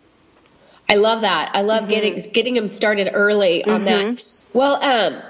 I 0.90 0.96
love 0.96 1.20
that. 1.22 1.50
I 1.54 1.62
love 1.62 1.82
mm-hmm. 1.82 1.90
getting 1.90 2.32
getting 2.32 2.54
them 2.54 2.68
started 2.68 3.10
early 3.14 3.64
on 3.64 3.84
mm-hmm. 3.84 4.14
that. 4.14 4.44
Well, 4.52 4.82
um, 4.82 5.22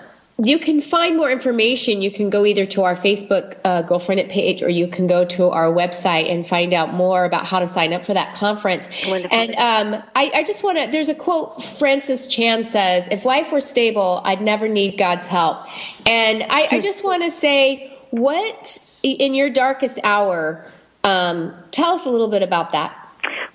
you 0.43 0.59
can 0.59 0.81
find 0.81 1.17
more 1.17 1.31
information. 1.31 2.01
You 2.01 2.11
can 2.11 2.31
go 2.31 2.47
either 2.47 2.65
to 2.67 2.83
our 2.85 2.95
Facebook 2.95 3.59
uh, 3.65 3.83
Girlfriendit 3.83 4.31
page 4.31 4.63
or 4.63 4.71
you 4.71 4.89
can 4.89 5.07
go 5.07 5.25
to 5.27 5.51
our 5.51 5.67
website 5.67 6.31
and 6.33 6.47
find 6.47 6.73
out 6.73 6.95
more 6.95 7.27
about 7.27 7.47
how 7.47 7.59
to 7.59 7.69
sign 7.69 7.93
up 7.93 8.07
for 8.07 8.15
that 8.15 8.35
conference. 8.35 8.89
Wonderful. 9.07 9.37
And 9.37 9.51
um, 9.57 10.03
I, 10.17 10.31
I, 10.35 10.45
just 10.45 10.63
want 10.63 10.79
to, 10.79 10.87
there's 10.91 11.11
a 11.11 11.15
quote 11.15 11.63
Francis 11.63 12.27
Chan 12.27 12.65
says, 12.65 13.07
If 13.11 13.27
life 13.27 13.53
were 13.53 13.61
stable, 13.61 14.23
I'd 14.25 14.41
never 14.41 14.67
need 14.67 14.97
God's 14.97 15.27
help. 15.27 15.67
And 16.09 16.43
I, 16.45 16.69
I 16.71 16.81
just 16.81 17.05
want 17.05 17.23
to 17.23 17.31
say, 17.31 17.95
what 18.11 18.91
in 19.03 19.35
your 19.35 19.51
darkest 19.51 19.99
hour, 20.05 20.65
um, 21.05 21.55
tell 21.71 21.93
us 21.93 22.07
a 22.07 22.11
little 22.11 22.29
bit 22.29 22.43
about 22.43 22.71
that. 22.71 22.97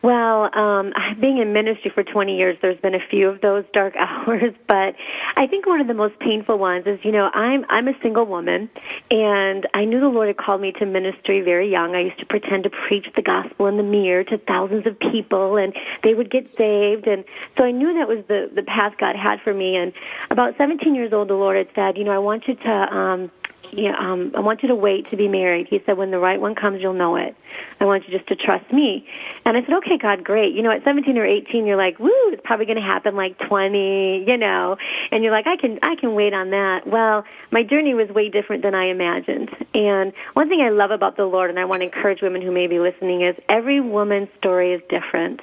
Well, 0.06 0.56
um, 0.56 0.94
being 1.20 1.40
in 1.40 1.52
ministry 1.52 1.90
for 1.90 2.04
20 2.04 2.38
years, 2.38 2.60
there's 2.62 2.80
been 2.80 2.94
a 2.94 3.00
few 3.10 3.28
of 3.28 3.42
those 3.42 3.66
dark 3.74 3.96
hours, 4.00 4.54
but 4.68 4.96
I 5.36 5.48
think 5.48 5.66
one 5.66 5.82
of 5.82 5.88
the 5.88 5.96
most 5.96 6.20
painful 6.20 6.60
ones 6.60 6.86
is, 6.86 7.00
you 7.04 7.12
know, 7.12 7.32
I'm 7.34 7.66
I'm 7.70 7.88
a 7.88 8.00
single 8.04 8.26
woman, 8.26 8.70
and 9.10 9.68
I 9.74 9.86
knew 9.86 10.00
the 10.00 10.08
Lord 10.08 10.28
had 10.28 10.38
called 10.38 10.62
me 10.62 10.74
to 10.74 10.86
ministry 10.86 11.42
very 11.42 11.72
young. 11.72 11.96
I 11.96 12.02
used 12.02 12.20
to 12.20 12.26
pretend 12.28 12.66
to 12.66 12.70
preach 12.70 13.08
the 13.16 13.24
gospel 13.24 13.66
in 13.66 13.78
the 13.78 13.84
mirror 13.84 14.24
to 14.26 14.38
thousands 14.38 14.86
of 14.86 15.00
people, 15.00 15.58
and 15.58 15.74
they 16.04 16.14
would 16.14 16.30
get 16.30 16.48
saved, 16.48 17.08
and 17.08 17.26
so 17.58 17.64
I 17.64 17.72
knew 17.72 17.96
that 17.96 18.08
was 18.08 18.24
the 18.28 18.52
the 18.54 18.62
path 18.62 18.94
God 19.00 19.16
had 19.16 19.42
for 19.42 19.56
me. 19.56 19.76
And 19.76 19.92
about 20.30 20.56
17 20.56 20.94
years 20.94 21.14
old, 21.14 21.30
the 21.30 21.34
Lord 21.34 21.58
had 21.58 21.74
said, 21.74 21.98
you 21.98 22.04
know, 22.04 22.12
I 22.12 22.20
want 22.20 22.48
you 22.48 22.54
to 22.54 22.96
um, 22.96 23.32
yeah, 23.72 23.94
um, 24.00 24.32
I 24.36 24.40
want 24.40 24.62
you 24.64 24.70
to 24.70 24.76
wait 24.76 25.10
to 25.10 25.18
be 25.18 25.28
married. 25.28 25.68
He 25.70 25.80
said, 25.86 25.98
when 25.98 26.12
the 26.12 26.20
right 26.20 26.40
one 26.40 26.56
comes, 26.56 26.82
you'll 26.82 26.94
know 26.94 27.16
it. 27.16 27.36
I 27.80 27.86
want 27.86 28.04
you 28.08 28.18
just 28.18 28.28
to 28.30 28.36
trust 28.36 28.72
me. 28.72 29.08
And 29.46 29.58
I 29.58 29.62
said, 29.62 29.74
okay, 29.78 29.98
God, 30.02 30.24
great. 30.24 30.54
You 30.54 30.62
know, 30.62 30.72
at 30.72 30.84
17 30.84 31.18
or 31.18 31.26
18, 31.26 31.66
you're 31.66 31.78
like, 31.78 32.00
woo, 32.00 32.10
it's 32.32 32.42
probably 32.46 32.66
going 32.66 32.78
to 32.78 32.84
happen 32.84 33.16
like 33.16 33.38
20, 33.48 34.26
you 34.28 34.38
know, 34.38 34.78
and 35.12 35.24
you're 35.24 35.32
like, 35.32 35.48
I 35.48 35.58
can, 35.60 35.80
I 35.84 35.96
can 36.00 36.16
wait 36.16 36.34
on 36.34 36.52
that. 36.52 36.88
Well, 36.88 37.24
my 37.52 37.64
journey 37.64 37.94
was 37.94 38.10
way 38.10 38.30
different 38.30 38.64
than 38.64 38.76
I 38.76 38.90
imagined. 38.90 39.50
And 39.74 40.14
one 40.34 40.50
thing 40.50 40.62
I 40.62 40.70
love 40.70 40.92
about 40.92 41.18
the 41.18 41.26
Lord, 41.26 41.50
and 41.50 41.60
I 41.60 41.66
want 41.66 41.82
to 41.82 41.86
encourage 41.86 42.22
women 42.22 42.42
who 42.42 42.52
may 42.52 42.68
be 42.68 42.80
listening, 42.80 43.24
is 43.24 43.36
every 43.50 43.82
woman's 43.82 44.30
story 44.38 44.74
is 44.74 44.82
different. 44.90 45.42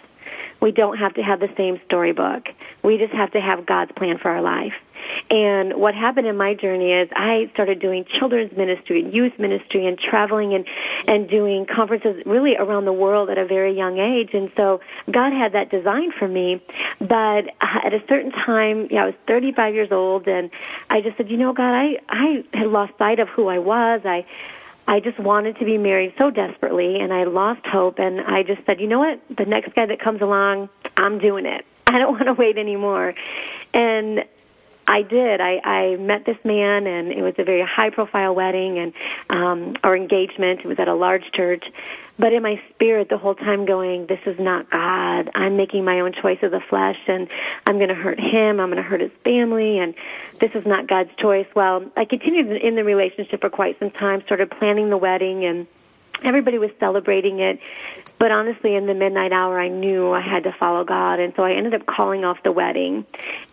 We 0.62 0.70
don't 0.70 0.96
have 0.96 1.14
to 1.14 1.22
have 1.22 1.40
the 1.40 1.50
same 1.56 1.80
storybook. 1.84 2.48
We 2.82 2.96
just 2.96 3.12
have 3.12 3.32
to 3.32 3.40
have 3.40 3.66
God's 3.66 3.92
plan 3.92 4.18
for 4.18 4.30
our 4.30 4.40
life. 4.40 4.74
And 5.28 5.74
what 5.74 5.94
happened 5.96 6.28
in 6.28 6.36
my 6.36 6.54
journey 6.54 6.92
is 6.92 7.08
I 7.14 7.50
started 7.52 7.80
doing 7.80 8.04
children's 8.18 8.56
ministry 8.56 9.02
and 9.02 9.12
youth 9.12 9.36
ministry 9.38 9.84
and 9.86 9.98
traveling 9.98 10.54
and 10.54 10.64
and 11.08 11.28
doing 11.28 11.66
conferences 11.66 12.22
really 12.24 12.56
around 12.56 12.84
the 12.84 12.92
world 12.92 13.28
at 13.28 13.38
a 13.38 13.44
very 13.44 13.76
young 13.76 13.98
age. 13.98 14.30
And 14.32 14.52
so 14.56 14.80
God 15.10 15.32
had 15.32 15.52
that 15.52 15.70
design 15.70 16.12
for 16.12 16.28
me. 16.28 16.62
But 17.00 17.48
at 17.60 17.92
a 17.92 18.02
certain 18.08 18.30
time, 18.30 18.86
yeah, 18.90 19.02
I 19.02 19.06
was 19.06 19.14
35 19.26 19.74
years 19.74 19.90
old, 19.90 20.28
and 20.28 20.50
I 20.88 21.00
just 21.00 21.16
said, 21.16 21.28
you 21.28 21.36
know, 21.36 21.52
God, 21.52 21.74
I 21.74 21.98
I 22.08 22.44
had 22.54 22.68
lost 22.68 22.96
sight 22.98 23.18
of 23.18 23.28
who 23.28 23.48
I 23.48 23.58
was. 23.58 24.02
I 24.04 24.24
I 24.86 25.00
just 25.00 25.18
wanted 25.18 25.58
to 25.58 25.64
be 25.64 25.78
married 25.78 26.14
so 26.18 26.30
desperately, 26.30 26.98
and 27.00 27.12
I 27.12 27.24
lost 27.24 27.64
hope. 27.66 27.98
And 27.98 28.20
I 28.20 28.42
just 28.42 28.64
said, 28.66 28.80
you 28.80 28.86
know 28.86 28.98
what? 28.98 29.20
The 29.36 29.44
next 29.44 29.74
guy 29.74 29.86
that 29.86 30.00
comes 30.00 30.20
along, 30.20 30.68
I'm 30.96 31.18
doing 31.18 31.46
it. 31.46 31.64
I 31.86 31.98
don't 31.98 32.12
want 32.20 32.26
to 32.26 32.34
wait 32.34 32.58
anymore. 32.58 33.14
And 33.72 34.24
I 34.86 35.02
did. 35.02 35.40
I, 35.40 35.58
I 35.58 35.96
met 35.96 36.24
this 36.26 36.36
man, 36.44 36.86
and 36.86 37.12
it 37.12 37.22
was 37.22 37.34
a 37.38 37.44
very 37.44 37.64
high-profile 37.64 38.34
wedding 38.34 38.78
and 38.78 38.92
um, 39.30 39.76
our 39.84 39.96
engagement. 39.96 40.60
It 40.60 40.66
was 40.66 40.78
at 40.78 40.88
a 40.88 40.94
large 40.94 41.24
church, 41.32 41.64
but 42.18 42.32
in 42.32 42.42
my 42.42 42.60
spirit, 42.70 43.08
the 43.08 43.16
whole 43.16 43.34
time, 43.34 43.64
going, 43.64 44.06
"This 44.06 44.20
is 44.26 44.38
not 44.38 44.70
God. 44.70 45.30
I'm 45.34 45.56
making 45.56 45.84
my 45.84 46.00
own 46.00 46.12
choice 46.12 46.38
of 46.42 46.50
the 46.50 46.60
flesh, 46.60 46.98
and 47.06 47.28
I'm 47.66 47.76
going 47.76 47.88
to 47.88 47.94
hurt 47.94 48.18
him. 48.18 48.60
I'm 48.60 48.70
going 48.70 48.82
to 48.82 48.82
hurt 48.82 49.00
his 49.00 49.12
family, 49.24 49.78
and 49.78 49.94
this 50.40 50.50
is 50.54 50.66
not 50.66 50.88
God's 50.88 51.10
choice." 51.16 51.46
Well, 51.54 51.84
I 51.96 52.04
continued 52.04 52.60
in 52.60 52.74
the 52.74 52.84
relationship 52.84 53.40
for 53.40 53.50
quite 53.50 53.78
some 53.78 53.90
time. 53.90 54.22
Started 54.22 54.50
planning 54.50 54.90
the 54.90 54.98
wedding 54.98 55.44
and 55.44 55.66
everybody 56.24 56.58
was 56.58 56.70
celebrating 56.78 57.40
it. 57.40 57.58
But 58.18 58.30
honestly, 58.30 58.76
in 58.76 58.86
the 58.86 58.94
midnight 58.94 59.32
hour, 59.32 59.58
I 59.58 59.68
knew 59.68 60.12
I 60.12 60.22
had 60.22 60.44
to 60.44 60.52
follow 60.52 60.84
God, 60.84 61.18
and 61.18 61.32
so 61.34 61.42
I 61.42 61.52
ended 61.52 61.74
up 61.74 61.86
calling 61.86 62.24
off 62.24 62.42
the 62.42 62.52
wedding, 62.52 63.04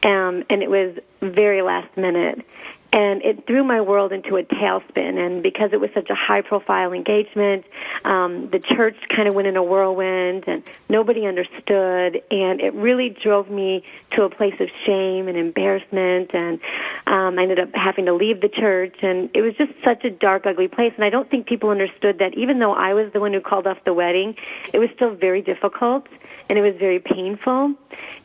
um, 0.03 0.43
and 0.49 0.61
it 0.61 0.69
was 0.69 0.97
very 1.21 1.61
last 1.61 1.95
minute 1.97 2.45
and 2.91 3.21
it 3.21 3.45
threw 3.45 3.63
my 3.63 3.81
world 3.81 4.11
into 4.11 4.37
a 4.37 4.43
tailspin. 4.43 5.17
And 5.23 5.43
because 5.43 5.69
it 5.73 5.79
was 5.79 5.91
such 5.93 6.09
a 6.09 6.15
high 6.15 6.41
profile 6.41 6.91
engagement, 6.91 7.65
um, 8.03 8.49
the 8.49 8.59
church 8.59 8.95
kind 9.15 9.27
of 9.27 9.35
went 9.35 9.47
in 9.47 9.55
a 9.57 9.63
whirlwind 9.63 10.45
and 10.47 10.69
nobody 10.89 11.27
understood. 11.27 12.23
And 12.31 12.61
it 12.61 12.73
really 12.73 13.09
drove 13.09 13.49
me 13.49 13.83
to 14.11 14.23
a 14.23 14.29
place 14.29 14.55
of 14.59 14.69
shame 14.85 15.27
and 15.27 15.37
embarrassment. 15.37 16.33
And 16.33 16.59
um, 17.05 17.37
I 17.37 17.43
ended 17.43 17.59
up 17.59 17.69
having 17.75 18.05
to 18.05 18.13
leave 18.13 18.41
the 18.41 18.49
church. 18.49 18.95
And 19.03 19.29
it 19.35 19.43
was 19.43 19.53
just 19.55 19.71
such 19.83 20.03
a 20.03 20.09
dark, 20.09 20.47
ugly 20.47 20.67
place. 20.67 20.93
And 20.95 21.05
I 21.05 21.11
don't 21.11 21.29
think 21.29 21.45
people 21.45 21.69
understood 21.69 22.17
that 22.17 22.35
even 22.35 22.57
though 22.57 22.73
I 22.73 22.95
was 22.95 23.13
the 23.13 23.19
one 23.19 23.33
who 23.33 23.41
called 23.41 23.67
off 23.67 23.77
the 23.85 23.93
wedding, 23.93 24.35
it 24.73 24.79
was 24.79 24.89
still 24.95 25.13
very 25.13 25.43
difficult 25.43 26.07
and 26.49 26.57
it 26.57 26.61
was 26.61 26.75
very 26.79 26.99
painful 26.99 27.75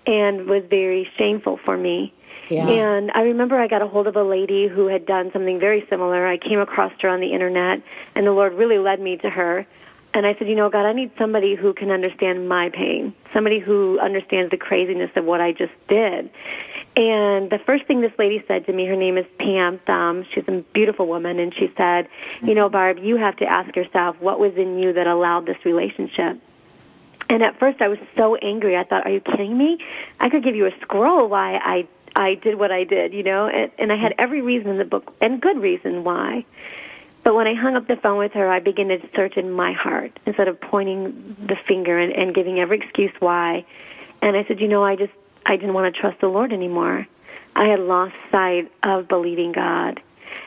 and 0.06 0.46
was 0.46 0.64
very 0.70 1.06
shameful 1.18 1.58
for 1.66 1.76
me. 1.76 2.13
Yeah. 2.48 2.68
And 2.68 3.10
I 3.12 3.22
remember 3.22 3.58
I 3.58 3.68
got 3.68 3.82
a 3.82 3.86
hold 3.86 4.06
of 4.06 4.16
a 4.16 4.22
lady 4.22 4.68
who 4.68 4.86
had 4.86 5.06
done 5.06 5.30
something 5.32 5.58
very 5.58 5.86
similar. 5.88 6.26
I 6.26 6.36
came 6.36 6.60
across 6.60 6.92
her 7.00 7.08
on 7.08 7.20
the 7.20 7.32
internet, 7.32 7.82
and 8.14 8.26
the 8.26 8.32
Lord 8.32 8.54
really 8.54 8.78
led 8.78 9.00
me 9.00 9.16
to 9.18 9.30
her. 9.30 9.66
And 10.14 10.26
I 10.26 10.34
said, 10.36 10.48
you 10.48 10.54
know, 10.54 10.70
God, 10.70 10.86
I 10.86 10.92
need 10.92 11.10
somebody 11.18 11.56
who 11.56 11.74
can 11.74 11.90
understand 11.90 12.48
my 12.48 12.70
pain, 12.70 13.12
somebody 13.32 13.58
who 13.58 13.98
understands 13.98 14.50
the 14.50 14.56
craziness 14.56 15.10
of 15.16 15.24
what 15.24 15.40
I 15.40 15.50
just 15.50 15.72
did. 15.88 16.30
And 16.96 17.50
the 17.50 17.58
first 17.66 17.86
thing 17.86 18.00
this 18.00 18.12
lady 18.16 18.44
said 18.46 18.66
to 18.66 18.72
me, 18.72 18.86
her 18.86 18.94
name 18.94 19.18
is 19.18 19.26
Pam 19.38 19.80
Thum. 19.80 20.24
She's 20.32 20.44
a 20.46 20.62
beautiful 20.72 21.08
woman, 21.08 21.40
and 21.40 21.52
she 21.52 21.72
said, 21.76 22.08
you 22.42 22.54
know, 22.54 22.66
mm-hmm. 22.66 22.72
Barb, 22.72 22.98
you 22.98 23.16
have 23.16 23.36
to 23.38 23.44
ask 23.44 23.74
yourself 23.74 24.16
what 24.20 24.38
was 24.38 24.54
in 24.54 24.78
you 24.78 24.92
that 24.92 25.08
allowed 25.08 25.46
this 25.46 25.64
relationship. 25.64 26.38
And 27.28 27.42
at 27.42 27.58
first, 27.58 27.82
I 27.82 27.88
was 27.88 27.98
so 28.16 28.36
angry. 28.36 28.76
I 28.76 28.84
thought, 28.84 29.06
"Are 29.06 29.10
you 29.10 29.20
kidding 29.20 29.56
me? 29.56 29.78
I 30.20 30.28
could 30.28 30.44
give 30.44 30.54
you 30.54 30.66
a 30.66 30.72
scroll 30.82 31.26
why 31.26 31.56
I 31.56 31.88
I 32.16 32.34
did 32.34 32.58
what 32.58 32.70
I 32.70 32.84
did, 32.84 33.12
you 33.12 33.22
know, 33.22 33.46
and, 33.46 33.70
and 33.78 33.92
I 33.92 33.96
had 33.96 34.12
mm-hmm. 34.12 34.22
every 34.22 34.42
reason 34.42 34.70
in 34.70 34.78
the 34.78 34.84
book 34.84 35.14
and 35.20 35.40
good 35.40 35.60
reason 35.60 36.04
why. 36.04 36.44
But 37.24 37.34
when 37.34 37.46
I 37.46 37.54
hung 37.54 37.74
up 37.74 37.86
the 37.86 37.96
phone 37.96 38.18
with 38.18 38.32
her, 38.32 38.50
I 38.50 38.60
began 38.60 38.88
to 38.88 39.00
search 39.16 39.36
in 39.36 39.50
my 39.50 39.72
heart 39.72 40.18
instead 40.26 40.46
of 40.46 40.60
pointing 40.60 41.36
the 41.38 41.56
finger 41.66 41.98
and, 41.98 42.12
and 42.12 42.34
giving 42.34 42.60
every 42.60 42.78
excuse 42.78 43.12
why. 43.18 43.64
And 44.20 44.36
I 44.36 44.44
said, 44.44 44.60
you 44.60 44.68
know, 44.68 44.84
I 44.84 44.96
just 44.96 45.12
I 45.46 45.56
didn't 45.56 45.74
want 45.74 45.94
to 45.94 46.00
trust 46.00 46.20
the 46.20 46.28
Lord 46.28 46.52
anymore. 46.52 47.06
I 47.56 47.68
had 47.68 47.80
lost 47.80 48.14
sight 48.30 48.70
of 48.82 49.08
believing 49.08 49.52
God. 49.52 50.00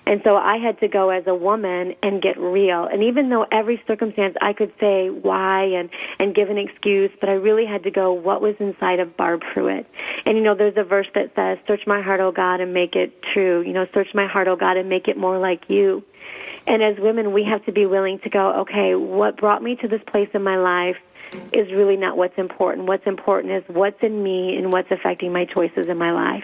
And 0.05 0.21
so 0.23 0.35
I 0.35 0.57
had 0.57 0.79
to 0.79 0.87
go 0.87 1.09
as 1.09 1.27
a 1.27 1.35
woman 1.35 1.95
and 2.01 2.21
get 2.21 2.37
real. 2.39 2.85
And 2.85 3.03
even 3.03 3.29
though 3.29 3.45
every 3.51 3.81
circumstance 3.87 4.35
I 4.41 4.53
could 4.53 4.73
say 4.79 5.09
why 5.09 5.63
and, 5.63 5.89
and 6.19 6.33
give 6.33 6.49
an 6.49 6.57
excuse, 6.57 7.11
but 7.19 7.29
I 7.29 7.33
really 7.33 7.65
had 7.65 7.83
to 7.83 7.91
go 7.91 8.13
what 8.13 8.41
was 8.41 8.55
inside 8.59 8.99
of 8.99 9.17
Barb 9.17 9.41
Pruitt. 9.41 9.85
And 10.25 10.37
you 10.37 10.43
know, 10.43 10.55
there's 10.55 10.77
a 10.77 10.83
verse 10.83 11.07
that 11.13 11.35
says, 11.35 11.57
Search 11.67 11.85
my 11.87 12.01
heart, 12.01 12.19
O 12.19 12.31
God, 12.31 12.61
and 12.61 12.73
make 12.73 12.95
it 12.95 13.21
true. 13.33 13.61
You 13.61 13.73
know, 13.73 13.87
search 13.93 14.13
my 14.13 14.27
heart, 14.27 14.47
O 14.47 14.55
God, 14.55 14.77
and 14.77 14.89
make 14.89 15.07
it 15.07 15.17
more 15.17 15.37
like 15.37 15.69
you. 15.69 16.03
And 16.67 16.83
as 16.83 16.97
women, 16.99 17.31
we 17.31 17.43
have 17.45 17.65
to 17.65 17.71
be 17.71 17.85
willing 17.85 18.19
to 18.19 18.29
go, 18.29 18.61
okay, 18.61 18.93
what 18.95 19.37
brought 19.37 19.63
me 19.63 19.77
to 19.77 19.87
this 19.87 20.01
place 20.05 20.29
in 20.33 20.43
my 20.43 20.57
life 20.57 20.97
is 21.53 21.71
really 21.71 21.95
not 21.95 22.17
what's 22.17 22.37
important. 22.37 22.87
What's 22.87 23.07
important 23.07 23.53
is 23.53 23.63
what's 23.67 24.01
in 24.01 24.21
me 24.21 24.57
and 24.57 24.71
what's 24.71 24.91
affecting 24.91 25.31
my 25.31 25.45
choices 25.45 25.87
in 25.87 25.97
my 25.97 26.11
life 26.11 26.43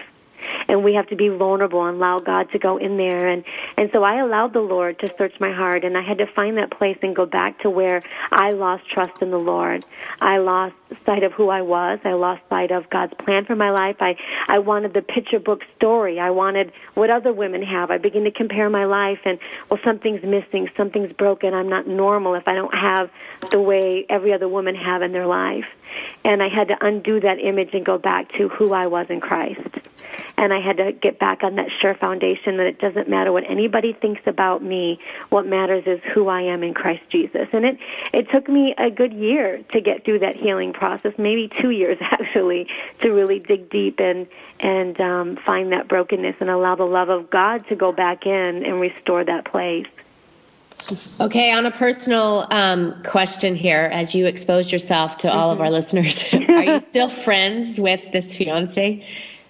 and 0.67 0.83
we 0.83 0.93
have 0.93 1.07
to 1.07 1.15
be 1.15 1.29
vulnerable 1.29 1.85
and 1.85 1.97
allow 1.97 2.19
God 2.19 2.51
to 2.51 2.59
go 2.59 2.77
in 2.77 2.97
there. 2.97 3.27
And, 3.27 3.43
and 3.77 3.89
so 3.93 4.03
I 4.03 4.19
allowed 4.21 4.53
the 4.53 4.59
Lord 4.59 4.99
to 4.99 5.11
search 5.17 5.35
my 5.39 5.51
heart, 5.51 5.83
and 5.83 5.97
I 5.97 6.01
had 6.01 6.17
to 6.19 6.25
find 6.35 6.57
that 6.57 6.71
place 6.71 6.97
and 7.01 7.15
go 7.15 7.25
back 7.25 7.59
to 7.61 7.69
where 7.69 8.03
I 8.31 8.51
lost 8.51 8.83
trust 8.89 9.13
in 9.21 9.31
the 9.31 9.37
Lord. 9.37 9.83
I 10.21 10.37
lost 10.37 10.75
sight 11.05 11.23
of 11.23 11.33
who 11.33 11.49
I 11.49 11.61
was. 11.61 11.99
I 12.03 12.13
lost 12.13 12.41
sight 12.49 12.71
of 12.71 12.89
God's 12.89 13.13
plan 13.15 13.45
for 13.45 13.55
my 13.55 13.71
life. 13.71 13.97
I, 13.99 14.15
I 14.47 14.59
wanted 14.59 14.93
the 14.93 15.01
picture 15.01 15.39
book 15.39 15.61
story. 15.75 16.19
I 16.19 16.29
wanted 16.29 16.71
what 16.93 17.09
other 17.09 17.33
women 17.33 17.61
have. 17.63 17.91
I 17.91 17.97
began 17.97 18.23
to 18.23 18.31
compare 18.31 18.69
my 18.69 18.85
life, 18.85 19.19
and, 19.25 19.39
well, 19.69 19.79
something's 19.83 20.23
missing, 20.23 20.69
something's 20.77 21.13
broken. 21.13 21.53
I'm 21.53 21.69
not 21.69 21.87
normal 21.87 22.35
if 22.35 22.47
I 22.47 22.55
don't 22.55 22.73
have 22.73 23.09
the 23.51 23.59
way 23.59 24.05
every 24.09 24.33
other 24.33 24.47
woman 24.47 24.75
have 24.75 25.01
in 25.01 25.11
their 25.11 25.27
life. 25.27 25.65
And 26.23 26.41
I 26.41 26.49
had 26.49 26.67
to 26.69 26.77
undo 26.81 27.19
that 27.19 27.39
image 27.39 27.69
and 27.73 27.85
go 27.85 27.97
back 27.97 28.31
to 28.33 28.49
who 28.49 28.73
I 28.73 28.87
was 28.87 29.07
in 29.09 29.19
Christ 29.19 29.59
and 30.37 30.51
I 30.53 30.59
had 30.59 30.77
to 30.77 30.91
get 30.91 31.19
back 31.19 31.43
on 31.43 31.55
that 31.55 31.67
sure 31.81 31.95
foundation 31.95 32.57
that 32.57 32.65
it 32.65 32.79
doesn't 32.79 33.07
matter 33.07 33.31
what 33.31 33.43
anybody 33.49 33.93
thinks 33.93 34.21
about 34.25 34.63
me. 34.63 34.99
What 35.29 35.45
matters 35.45 35.83
is 35.85 35.99
who 36.13 36.27
I 36.27 36.41
am 36.41 36.63
in 36.63 36.73
Christ 36.73 37.03
Jesus. 37.09 37.47
And 37.53 37.65
it 37.65 37.77
it 38.13 38.29
took 38.31 38.49
me 38.49 38.73
a 38.77 38.89
good 38.89 39.13
year 39.13 39.63
to 39.71 39.81
get 39.81 40.05
through 40.05 40.19
that 40.19 40.35
healing 40.35 40.73
process, 40.73 41.13
maybe 41.17 41.49
two 41.61 41.69
years 41.69 41.97
actually, 42.01 42.67
to 43.01 43.09
really 43.11 43.39
dig 43.39 43.69
deep 43.69 43.99
and 43.99 44.27
and 44.59 44.99
um, 44.99 45.37
find 45.45 45.71
that 45.71 45.87
brokenness 45.87 46.35
and 46.39 46.49
allow 46.49 46.75
the 46.75 46.83
love 46.83 47.09
of 47.09 47.29
God 47.29 47.67
to 47.67 47.75
go 47.75 47.91
back 47.91 48.25
in 48.25 48.65
and 48.65 48.79
restore 48.79 49.23
that 49.23 49.45
place. 49.45 49.87
Okay, 51.19 51.51
on 51.51 51.65
a 51.65 51.71
personal 51.71 52.47
um, 52.49 53.01
question 53.03 53.55
here, 53.55 53.89
as 53.93 54.13
you 54.15 54.25
exposed 54.25 54.71
yourself 54.71 55.17
to 55.17 55.31
all 55.31 55.51
mm-hmm. 55.51 55.61
of 55.61 55.61
our 55.61 55.71
listeners, 55.71 56.23
are 56.33 56.63
you 56.63 56.79
still 56.79 57.09
friends 57.09 57.79
with 57.79 58.11
this 58.11 58.35
fiance? 58.35 59.05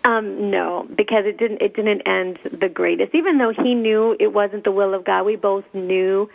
Um, 0.06 0.52
no, 0.52 0.86
because 0.96 1.26
it 1.26 1.38
didn't. 1.38 1.62
It 1.62 1.76
didn't 1.76 2.02
end 2.02 2.38
the 2.52 2.68
greatest. 2.68 3.16
Even 3.16 3.38
though 3.38 3.54
he 3.54 3.74
knew 3.74 4.18
it 4.20 4.34
wasn't 4.34 4.66
the 4.66 4.72
will 4.72 4.94
of 4.94 5.06
God, 5.06 5.24
we 5.24 5.38
both 5.38 5.64
knew. 5.74 6.30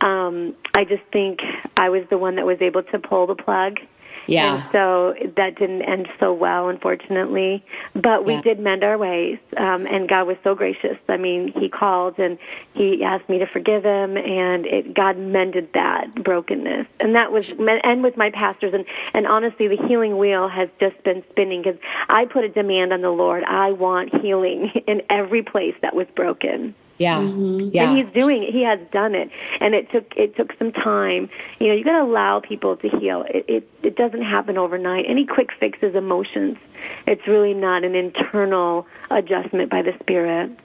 Um, 0.00 0.54
I 0.74 0.84
just 0.84 1.02
think 1.10 1.40
I 1.78 1.88
was 1.88 2.02
the 2.10 2.18
one 2.18 2.36
that 2.36 2.44
was 2.44 2.60
able 2.60 2.82
to 2.82 2.98
pull 2.98 3.26
the 3.26 3.34
plug, 3.34 3.78
Yeah. 4.26 4.54
And 4.54 4.64
so 4.72 5.14
that 5.36 5.56
didn't 5.56 5.82
end 5.82 6.08
so 6.18 6.32
well, 6.32 6.68
unfortunately. 6.68 7.64
But 7.94 8.24
we 8.24 8.34
Yeah. 8.34 8.40
did 8.42 8.58
mend 8.58 8.84
our 8.84 8.98
ways, 8.98 9.38
um, 9.56 9.86
and 9.86 10.08
God 10.08 10.26
was 10.26 10.36
so 10.44 10.54
gracious. 10.54 10.96
I 11.08 11.16
mean, 11.16 11.48
He 11.48 11.68
called 11.68 12.18
and 12.18 12.38
He 12.74 13.04
asked 13.04 13.28
me 13.28 13.38
to 13.38 13.46
forgive 13.46 13.84
him, 13.84 14.16
and 14.16 14.66
it, 14.66 14.94
God 14.94 15.16
mended 15.16 15.72
that 15.74 16.12
brokenness. 16.22 16.86
And 17.00 17.14
that 17.14 17.32
was, 17.32 17.52
and 17.58 18.02
with 18.02 18.16
my 18.16 18.30
pastors, 18.30 18.74
and 18.74 18.84
and 19.12 19.26
honestly, 19.26 19.68
the 19.68 19.76
healing 19.86 20.18
wheel 20.18 20.48
has 20.48 20.68
just 20.80 21.02
been 21.04 21.22
spinning 21.30 21.62
because 21.62 21.78
I 22.08 22.24
put 22.24 22.44
a 22.44 22.48
demand 22.48 22.92
on 22.92 23.00
the 23.02 23.10
Lord. 23.10 23.44
I 23.44 23.72
want 23.72 24.14
healing 24.20 24.70
in 24.86 25.02
every 25.10 25.42
place 25.42 25.74
that 25.82 25.94
was 25.94 26.06
broken. 26.14 26.74
Yeah. 26.98 27.18
Mm-hmm. 27.18 27.70
Yeah. 27.72 27.90
And 27.90 27.98
he's 27.98 28.14
doing 28.14 28.42
it. 28.42 28.52
He 28.52 28.62
has 28.62 28.78
done 28.92 29.14
it, 29.14 29.30
and 29.60 29.74
it 29.74 29.90
took 29.90 30.12
it 30.16 30.36
took 30.36 30.56
some 30.58 30.72
time. 30.72 31.28
You 31.58 31.68
know, 31.68 31.74
you 31.74 31.84
got 31.84 31.98
to 31.98 32.04
allow 32.04 32.40
people 32.40 32.76
to 32.76 32.88
heal. 32.88 33.24
It, 33.28 33.44
it 33.48 33.70
it 33.82 33.96
doesn't 33.96 34.22
happen 34.22 34.58
overnight. 34.58 35.04
Any 35.08 35.26
quick 35.26 35.50
fix 35.58 35.78
is 35.82 35.94
emotions. 35.94 36.56
It's 37.06 37.26
really 37.26 37.54
not 37.54 37.84
an 37.84 37.94
internal 37.94 38.86
adjustment 39.10 39.70
by 39.70 39.82
the 39.82 39.94
Spirit. 40.00 40.56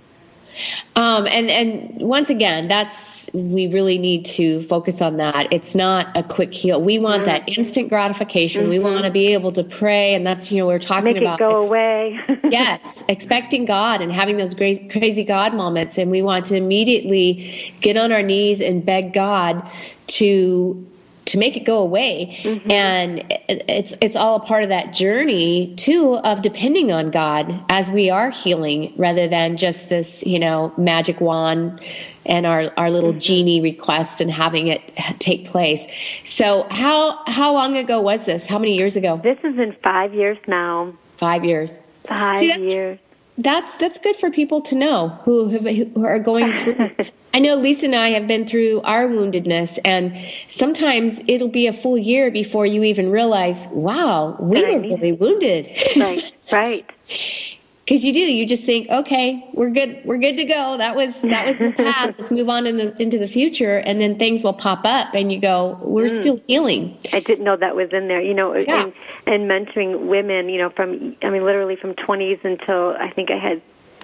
Um, 0.96 1.28
and 1.28 1.50
and 1.50 2.02
once 2.02 2.30
again, 2.30 2.68
that's 2.68 3.30
we 3.34 3.68
really 3.68 3.98
need 3.98 4.26
to 4.26 4.62
focus 4.62 5.02
on 5.02 5.18
that. 5.18 5.52
It's 5.52 5.76
not 5.76 6.08
a 6.16 6.24
quick 6.24 6.54
heal. 6.54 6.82
We 6.82 7.00
want 7.00 7.26
that 7.26 7.48
instant 7.48 7.90
gratification. 7.90 8.68
We 8.70 8.80
want 8.80 9.06
to 9.06 9.12
be 9.12 9.34
able 9.34 9.52
to 9.54 9.64
pray, 9.64 10.14
and 10.14 10.26
that's 10.26 10.52
you 10.52 10.58
know 10.60 10.68
we're 10.68 10.80
talking 10.80 11.14
Make 11.14 11.18
about 11.18 11.40
it 11.40 11.44
go 11.44 11.58
ex- 11.58 11.66
away. 11.66 12.20
yes, 12.50 13.04
expecting 13.08 13.66
God 13.66 14.02
and 14.02 14.12
having 14.12 14.38
those 14.38 14.54
crazy 14.54 15.24
God 15.24 15.54
moments, 15.54 15.98
and 15.98 16.12
we 16.12 16.22
want 16.22 16.48
to 16.48 16.56
immediately 16.56 17.74
get 17.82 17.96
on 17.96 18.12
our 18.12 18.24
knees 18.24 18.62
and 18.62 18.86
beg 18.86 19.14
God 19.14 19.70
to 20.08 20.89
to 21.30 21.38
make 21.38 21.56
it 21.56 21.66
go 21.66 21.80
away. 21.80 22.38
Mm-hmm. 22.44 22.72
And 22.72 23.20
it- 23.30 23.64
it's 23.68 23.96
it's 24.02 24.16
all 24.16 24.36
a 24.36 24.40
part 24.40 24.64
of 24.64 24.70
that 24.70 24.94
journey 24.94 25.74
too 25.76 26.18
of 26.18 26.42
depending 26.42 26.92
on 26.92 27.12
God 27.12 27.54
as 27.70 27.90
we 27.90 28.10
are 28.10 28.30
healing, 28.30 28.94
rather 28.98 29.28
than 29.28 29.58
just 29.58 29.90
this 29.90 30.26
you 30.26 30.40
know 30.40 30.74
magic 30.78 31.22
wand 31.22 31.82
and 32.26 32.46
our 32.46 32.72
our 32.78 32.90
little 32.90 33.12
mm-hmm. 33.12 33.20
genie 33.20 33.62
request 33.62 34.22
and 34.22 34.32
having 34.32 34.68
it 34.68 34.94
take 35.20 35.46
place. 35.46 35.88
So 36.26 36.68
how 36.70 37.24
how 37.26 37.54
long 37.54 37.78
ago 37.78 38.02
was 38.02 38.26
this? 38.26 38.46
How 38.46 38.60
many 38.60 38.76
years 38.76 38.96
ago? 38.96 39.20
This 39.24 39.40
has 39.40 39.56
been 39.56 39.76
five 39.84 40.14
years 40.14 40.38
now. 40.48 40.94
Five 41.18 41.44
years. 41.44 41.82
Five 42.06 42.40
See, 42.40 42.70
years. 42.70 43.00
That's 43.40 43.78
that's 43.78 44.00
good 44.00 44.18
for 44.18 44.30
people 44.32 44.60
to 44.64 44.76
know 44.76 45.08
who 45.24 45.48
have, 45.48 45.66
who 45.66 46.06
are 46.06 46.20
going 46.20 46.52
through. 46.52 46.92
I 47.34 47.40
know 47.40 47.56
Lisa 47.56 47.86
and 47.86 47.96
I 47.96 48.10
have 48.10 48.28
been 48.28 48.46
through 48.46 48.82
our 48.82 49.08
woundedness, 49.08 49.80
and 49.86 50.18
sometimes 50.50 51.22
it'll 51.26 51.48
be 51.48 51.68
a 51.68 51.74
full 51.74 51.98
year 51.98 52.32
before 52.32 52.66
you 52.66 52.84
even 52.84 53.10
realize, 53.10 53.68
wow, 53.72 54.36
we 54.42 54.62
were 54.62 54.82
really 54.82 55.14
wounded. 55.14 55.70
Right, 55.96 56.38
right. 56.52 56.90
Because 57.90 58.06
you 58.06 58.14
do, 58.14 58.20
you 58.20 58.46
just 58.46 58.66
think, 58.66 58.88
okay, 58.88 59.50
we're 59.56 59.72
good, 59.72 60.02
we're 60.06 60.20
good 60.20 60.38
to 60.38 60.46
go. 60.46 60.78
That 60.78 60.96
was 60.96 61.20
that 61.24 61.44
was 61.44 61.58
the 61.58 61.72
past. 61.76 62.20
Let's 62.20 62.30
move 62.30 62.48
on 62.48 62.68
in 62.68 62.78
the, 62.78 62.96
into 63.02 63.18
the 63.18 63.26
future, 63.28 63.78
and 63.80 64.00
then 64.00 64.20
things 64.20 64.44
will 64.44 64.54
pop 64.54 64.82
up, 64.86 65.16
and 65.16 65.32
you 65.32 65.40
go, 65.42 65.76
we're 65.82 66.06
Mm. 66.06 66.20
still 66.22 66.40
healing. 66.46 66.96
I 67.14 67.20
didn't 67.20 67.44
know 67.46 67.58
that 67.58 67.76
was 67.76 67.90
in 67.92 68.08
there. 68.08 68.22
You 68.22 68.36
know, 68.36 68.56
Yeah. 68.56 68.84
and, 68.84 68.94
and 69.26 69.50
mentoring 69.50 70.02
women, 70.06 70.50
you 70.50 70.60
know, 70.60 70.70
from, 70.70 71.16
I 71.24 71.32
mean, 71.32 71.44
literally 71.44 71.78
from 71.78 71.96
20s 71.96 72.46
until 72.46 72.96
I 72.96 73.10
think 73.10 73.32
I 73.32 73.40
had 73.40 73.60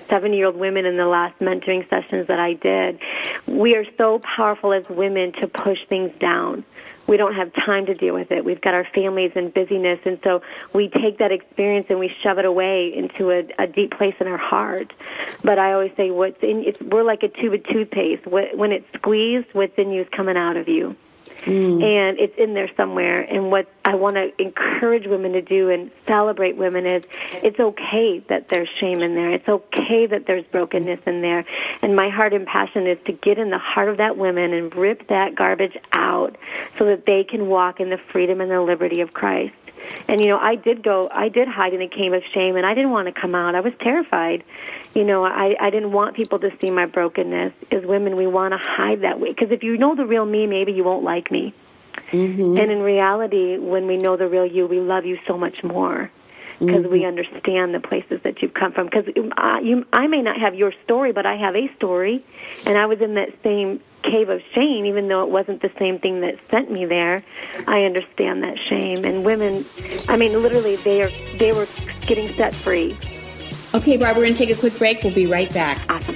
seven 0.09 0.33
year 0.33 0.47
old 0.47 0.55
women 0.55 0.87
in 0.87 0.97
the 0.97 1.05
last 1.05 1.37
mentoring 1.39 1.87
sessions 1.87 2.27
that 2.27 2.39
I 2.39 2.53
did. 2.53 2.99
We 3.47 3.75
are 3.75 3.85
so 3.99 4.19
powerful 4.35 4.73
as 4.73 4.83
women 4.89 5.31
to 5.41 5.47
push 5.47 5.77
things 5.89 6.11
down. 6.19 6.63
We 7.07 7.17
don't 7.17 7.35
have 7.35 7.53
time 7.53 7.85
to 7.85 7.93
deal 7.93 8.13
with 8.13 8.31
it. 8.31 8.43
We've 8.43 8.61
got 8.61 8.73
our 8.73 8.87
families 8.93 9.31
and 9.35 9.53
busyness, 9.53 9.99
and 10.05 10.19
so 10.23 10.41
we 10.73 10.89
take 10.89 11.19
that 11.19 11.31
experience 11.31 11.87
and 11.89 11.99
we 11.99 12.11
shove 12.23 12.39
it 12.39 12.45
away 12.45 12.93
into 12.95 13.31
a, 13.31 13.43
a 13.59 13.67
deep 13.67 13.91
place 13.91 14.15
in 14.19 14.27
our 14.27 14.37
heart. 14.37 14.93
But 15.43 15.59
I 15.59 15.73
always 15.73 15.91
say, 15.95 16.11
what's 16.11 16.41
in 16.41 16.63
it's 16.63 16.81
we're 16.81 17.03
like 17.03 17.23
a 17.23 17.27
tube 17.27 17.53
of 17.53 17.63
toothpaste. 17.65 18.25
When 18.25 18.71
it's 18.71 18.87
squeezed, 18.95 19.47
what's 19.53 19.77
in 19.77 19.91
you 19.91 20.01
is 20.01 20.09
coming 20.09 20.37
out 20.37 20.57
of 20.57 20.67
you 20.67 20.95
Mm. 21.45 21.83
and 21.83 22.19
it's 22.19 22.35
in 22.37 22.55
there 22.55 22.69
somewhere. 22.75 23.21
And 23.21 23.51
what 23.51 23.67
I 23.83 23.93
want 23.95 24.15
to 24.15 24.31
encourage 24.41 25.05
women 25.05 25.33
to 25.33 25.41
do 25.41 25.69
and 25.69 25.91
celebrate 26.07 26.57
women 26.57 26.87
is 26.87 27.03
it's 27.43 27.59
okay 27.59 28.19
that 28.29 28.49
there's 28.49 28.69
shame 28.79 29.01
in 29.01 29.13
there. 29.13 29.29
It's 29.29 29.47
okay 29.47 30.07
that 30.07 30.25
there's 30.25 30.43
brokenness 30.45 31.01
in 31.05 31.21
there. 31.21 31.45
And 31.83 31.95
my 31.95 32.09
heart 32.09 32.33
and 32.33 32.47
passion 32.47 32.87
is 32.87 32.97
to 33.05 33.11
get 33.11 33.37
in 33.37 33.51
the 33.51 33.59
heart 33.59 33.89
of 33.89 33.97
that 33.97 34.17
woman 34.17 34.53
and 34.53 34.73
rip 34.75 35.07
that 35.09 35.35
garbage 35.35 35.77
out 35.93 36.35
so 36.77 36.85
that 36.85 37.05
they 37.05 37.23
can 37.23 37.47
walk 37.47 37.79
in 37.79 37.91
the 37.91 37.99
freedom 38.11 38.41
and 38.41 38.49
the 38.49 38.61
liberty 38.61 39.01
of 39.01 39.13
Christ. 39.13 39.53
And 40.07 40.21
you 40.21 40.29
know, 40.29 40.37
I 40.37 40.55
did 40.55 40.83
go, 40.83 41.09
I 41.11 41.29
did 41.29 41.47
hide 41.47 41.73
in 41.73 41.81
a 41.81 41.87
cave 41.87 42.13
of 42.13 42.23
shame, 42.33 42.55
and 42.55 42.65
I 42.65 42.73
didn't 42.73 42.91
want 42.91 43.07
to 43.07 43.19
come 43.19 43.35
out. 43.35 43.55
I 43.55 43.61
was 43.61 43.73
terrified. 43.79 44.43
You 44.93 45.03
know, 45.03 45.25
I 45.25 45.55
I 45.59 45.69
didn't 45.69 45.91
want 45.91 46.15
people 46.15 46.39
to 46.39 46.51
see 46.59 46.71
my 46.71 46.85
brokenness. 46.85 47.53
As 47.71 47.85
women, 47.85 48.15
we 48.15 48.27
want 48.27 48.53
to 48.53 48.69
hide 48.69 49.01
that 49.01 49.19
way 49.19 49.29
because 49.29 49.51
if 49.51 49.63
you 49.63 49.77
know 49.77 49.95
the 49.95 50.05
real 50.05 50.25
me, 50.25 50.47
maybe 50.47 50.71
you 50.71 50.83
won't 50.83 51.03
like 51.03 51.31
me. 51.31 51.53
Mm-hmm. 52.11 52.57
And 52.57 52.71
in 52.71 52.81
reality, 52.81 53.57
when 53.57 53.87
we 53.87 53.97
know 53.97 54.15
the 54.15 54.27
real 54.27 54.45
you, 54.45 54.67
we 54.67 54.79
love 54.79 55.05
you 55.05 55.17
so 55.25 55.37
much 55.37 55.63
more 55.63 56.11
because 56.59 56.85
we 56.85 56.99
mm-hmm. 56.99 57.07
understand 57.07 57.73
the 57.73 57.79
places 57.79 58.21
that 58.23 58.41
you've 58.41 58.53
come 58.53 58.71
from. 58.71 58.85
Because 58.85 59.07
um, 59.17 59.33
I, 59.35 59.59
you, 59.59 59.85
I 59.91 60.07
may 60.07 60.21
not 60.21 60.39
have 60.39 60.55
your 60.55 60.73
story, 60.83 61.11
but 61.11 61.25
I 61.25 61.35
have 61.35 61.55
a 61.55 61.73
story, 61.75 62.23
and 62.65 62.77
I 62.77 62.85
was 62.85 63.01
in 63.01 63.15
that 63.15 63.33
same 63.43 63.81
cave 64.11 64.29
of 64.29 64.41
shame, 64.53 64.85
even 64.85 65.07
though 65.07 65.23
it 65.23 65.29
wasn't 65.29 65.61
the 65.61 65.71
same 65.77 65.99
thing 65.99 66.21
that 66.21 66.35
sent 66.49 66.71
me 66.71 66.85
there. 66.85 67.21
I 67.67 67.83
understand 67.83 68.43
that 68.43 68.57
shame, 68.69 69.03
and 69.05 69.25
women, 69.25 69.65
I 70.07 70.17
mean, 70.17 70.41
literally, 70.41 70.75
they 70.77 71.01
are 71.01 71.09
they 71.37 71.51
were 71.51 71.67
getting 72.01 72.33
set 72.35 72.53
free. 72.53 72.97
Okay, 73.73 73.97
Barb, 73.97 74.15
we're 74.15 74.23
going 74.23 74.35
to 74.35 74.45
take 74.45 74.55
a 74.55 74.59
quick 74.59 74.77
break. 74.77 75.03
We'll 75.03 75.13
be 75.13 75.27
right 75.27 75.53
back. 75.53 75.79
Awesome. 75.89 76.15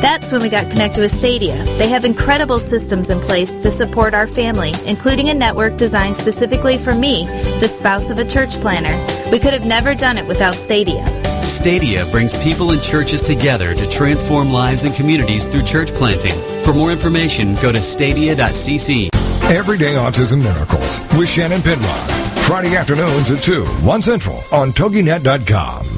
That's 0.00 0.30
when 0.30 0.42
we 0.42 0.48
got 0.48 0.70
connected 0.70 1.00
with 1.00 1.10
Stadia. 1.10 1.56
They 1.76 1.88
have 1.88 2.04
incredible 2.04 2.60
systems 2.60 3.10
in 3.10 3.18
place 3.20 3.56
to 3.56 3.70
support 3.70 4.14
our 4.14 4.28
family, 4.28 4.72
including 4.86 5.28
a 5.30 5.34
network 5.34 5.76
designed 5.76 6.16
specifically 6.16 6.78
for 6.78 6.94
me, 6.94 7.26
the 7.58 7.66
spouse 7.66 8.08
of 8.10 8.18
a 8.18 8.24
church 8.24 8.60
planter. 8.60 8.94
We 9.32 9.40
could 9.40 9.52
have 9.52 9.66
never 9.66 9.96
done 9.96 10.16
it 10.16 10.26
without 10.26 10.54
Stadia. 10.54 11.04
Stadia 11.48 12.04
brings 12.12 12.36
people 12.44 12.70
and 12.70 12.80
churches 12.80 13.22
together 13.22 13.74
to 13.74 13.88
transform 13.88 14.52
lives 14.52 14.84
and 14.84 14.94
communities 14.94 15.48
through 15.48 15.64
church 15.64 15.92
planting. 15.92 16.34
For 16.62 16.72
more 16.72 16.92
information, 16.92 17.54
go 17.56 17.72
to 17.72 17.82
stadia.cc. 17.82 19.08
Everyday 19.50 19.94
Autism 19.94 20.42
Miracles 20.42 21.00
with 21.18 21.28
Shannon 21.28 21.62
Penrod. 21.62 22.10
Friday 22.44 22.76
afternoons 22.76 23.30
at 23.30 23.42
2, 23.42 23.64
1 23.64 24.02
Central 24.02 24.42
on 24.52 24.70
TogiNet.com. 24.70 25.97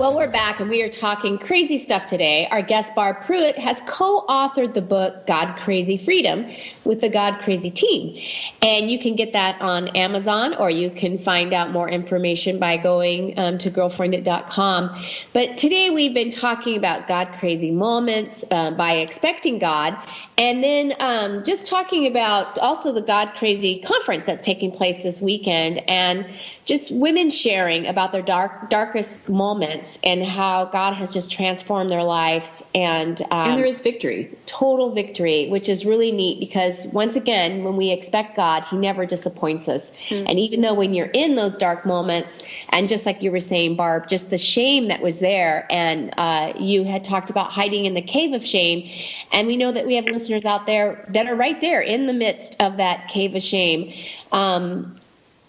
Well, 0.00 0.16
we're 0.16 0.30
back 0.30 0.60
and 0.60 0.70
we 0.70 0.82
are 0.82 0.88
talking 0.88 1.36
crazy 1.36 1.76
stuff 1.76 2.06
today. 2.06 2.48
Our 2.50 2.62
guest, 2.62 2.94
Barb 2.94 3.20
Pruitt, 3.20 3.58
has 3.58 3.82
co 3.84 4.24
authored 4.30 4.72
the 4.72 4.80
book 4.80 5.26
God 5.26 5.58
Crazy 5.58 5.98
Freedom 5.98 6.46
with 6.84 7.02
the 7.02 7.10
God 7.10 7.42
Crazy 7.42 7.70
team. 7.70 8.18
And 8.62 8.90
you 8.90 8.98
can 8.98 9.14
get 9.14 9.34
that 9.34 9.60
on 9.60 9.88
Amazon 9.88 10.54
or 10.54 10.70
you 10.70 10.88
can 10.88 11.18
find 11.18 11.52
out 11.52 11.70
more 11.70 11.86
information 11.86 12.58
by 12.58 12.78
going 12.78 13.38
um, 13.38 13.58
to 13.58 13.70
girlfriendit.com. 13.70 14.96
But 15.34 15.58
today 15.58 15.90
we've 15.90 16.14
been 16.14 16.30
talking 16.30 16.78
about 16.78 17.06
God 17.06 17.34
Crazy 17.38 17.70
moments 17.70 18.42
uh, 18.50 18.70
by 18.70 18.92
expecting 18.92 19.58
God 19.58 19.98
and 20.40 20.64
then 20.64 20.94
um, 21.00 21.44
just 21.44 21.66
talking 21.66 22.06
about 22.06 22.58
also 22.60 22.92
the 22.92 23.02
God 23.02 23.34
Crazy 23.36 23.78
conference 23.80 24.24
that's 24.24 24.40
taking 24.40 24.72
place 24.72 25.02
this 25.02 25.20
weekend 25.20 25.86
and 25.86 26.26
just 26.64 26.90
women 26.90 27.28
sharing 27.28 27.86
about 27.86 28.12
their 28.12 28.22
dark, 28.22 28.70
darkest 28.70 29.28
moments 29.28 29.89
and 30.02 30.24
how 30.24 30.66
God 30.66 30.94
has 30.94 31.12
just 31.12 31.30
transformed 31.30 31.90
their 31.90 32.02
lives. 32.02 32.62
And, 32.74 33.20
um, 33.30 33.50
and 33.50 33.58
there 33.58 33.66
is 33.66 33.80
victory. 33.80 34.34
Total 34.46 34.90
victory, 34.90 35.48
which 35.48 35.68
is 35.68 35.84
really 35.84 36.10
neat 36.10 36.40
because 36.40 36.86
once 36.86 37.16
again, 37.16 37.62
when 37.64 37.76
we 37.76 37.90
expect 37.90 38.36
God, 38.36 38.64
He 38.64 38.76
never 38.76 39.06
disappoints 39.06 39.68
us. 39.68 39.92
Mm-hmm. 40.08 40.26
And 40.28 40.38
even 40.38 40.62
though 40.62 40.74
when 40.74 40.94
you're 40.94 41.10
in 41.12 41.36
those 41.36 41.56
dark 41.56 41.84
moments, 41.84 42.42
and 42.70 42.88
just 42.88 43.06
like 43.06 43.22
you 43.22 43.30
were 43.30 43.40
saying, 43.40 43.76
Barb, 43.76 44.08
just 44.08 44.30
the 44.30 44.38
shame 44.38 44.88
that 44.88 45.00
was 45.00 45.20
there, 45.20 45.66
and 45.70 46.12
uh, 46.16 46.52
you 46.58 46.84
had 46.84 47.04
talked 47.04 47.30
about 47.30 47.52
hiding 47.52 47.84
in 47.84 47.94
the 47.94 48.02
cave 48.02 48.32
of 48.32 48.44
shame. 48.44 48.88
And 49.32 49.46
we 49.46 49.56
know 49.56 49.70
that 49.70 49.86
we 49.86 49.96
have 49.96 50.06
listeners 50.06 50.30
listeners 50.30 50.46
out 50.46 50.66
there 50.66 51.04
that 51.08 51.26
are 51.26 51.34
right 51.34 51.60
there 51.60 51.80
in 51.80 52.06
the 52.06 52.12
midst 52.12 52.60
of 52.62 52.76
that 52.76 53.08
cave 53.08 53.34
of 53.34 53.42
shame. 53.42 53.92
Um, 54.32 54.94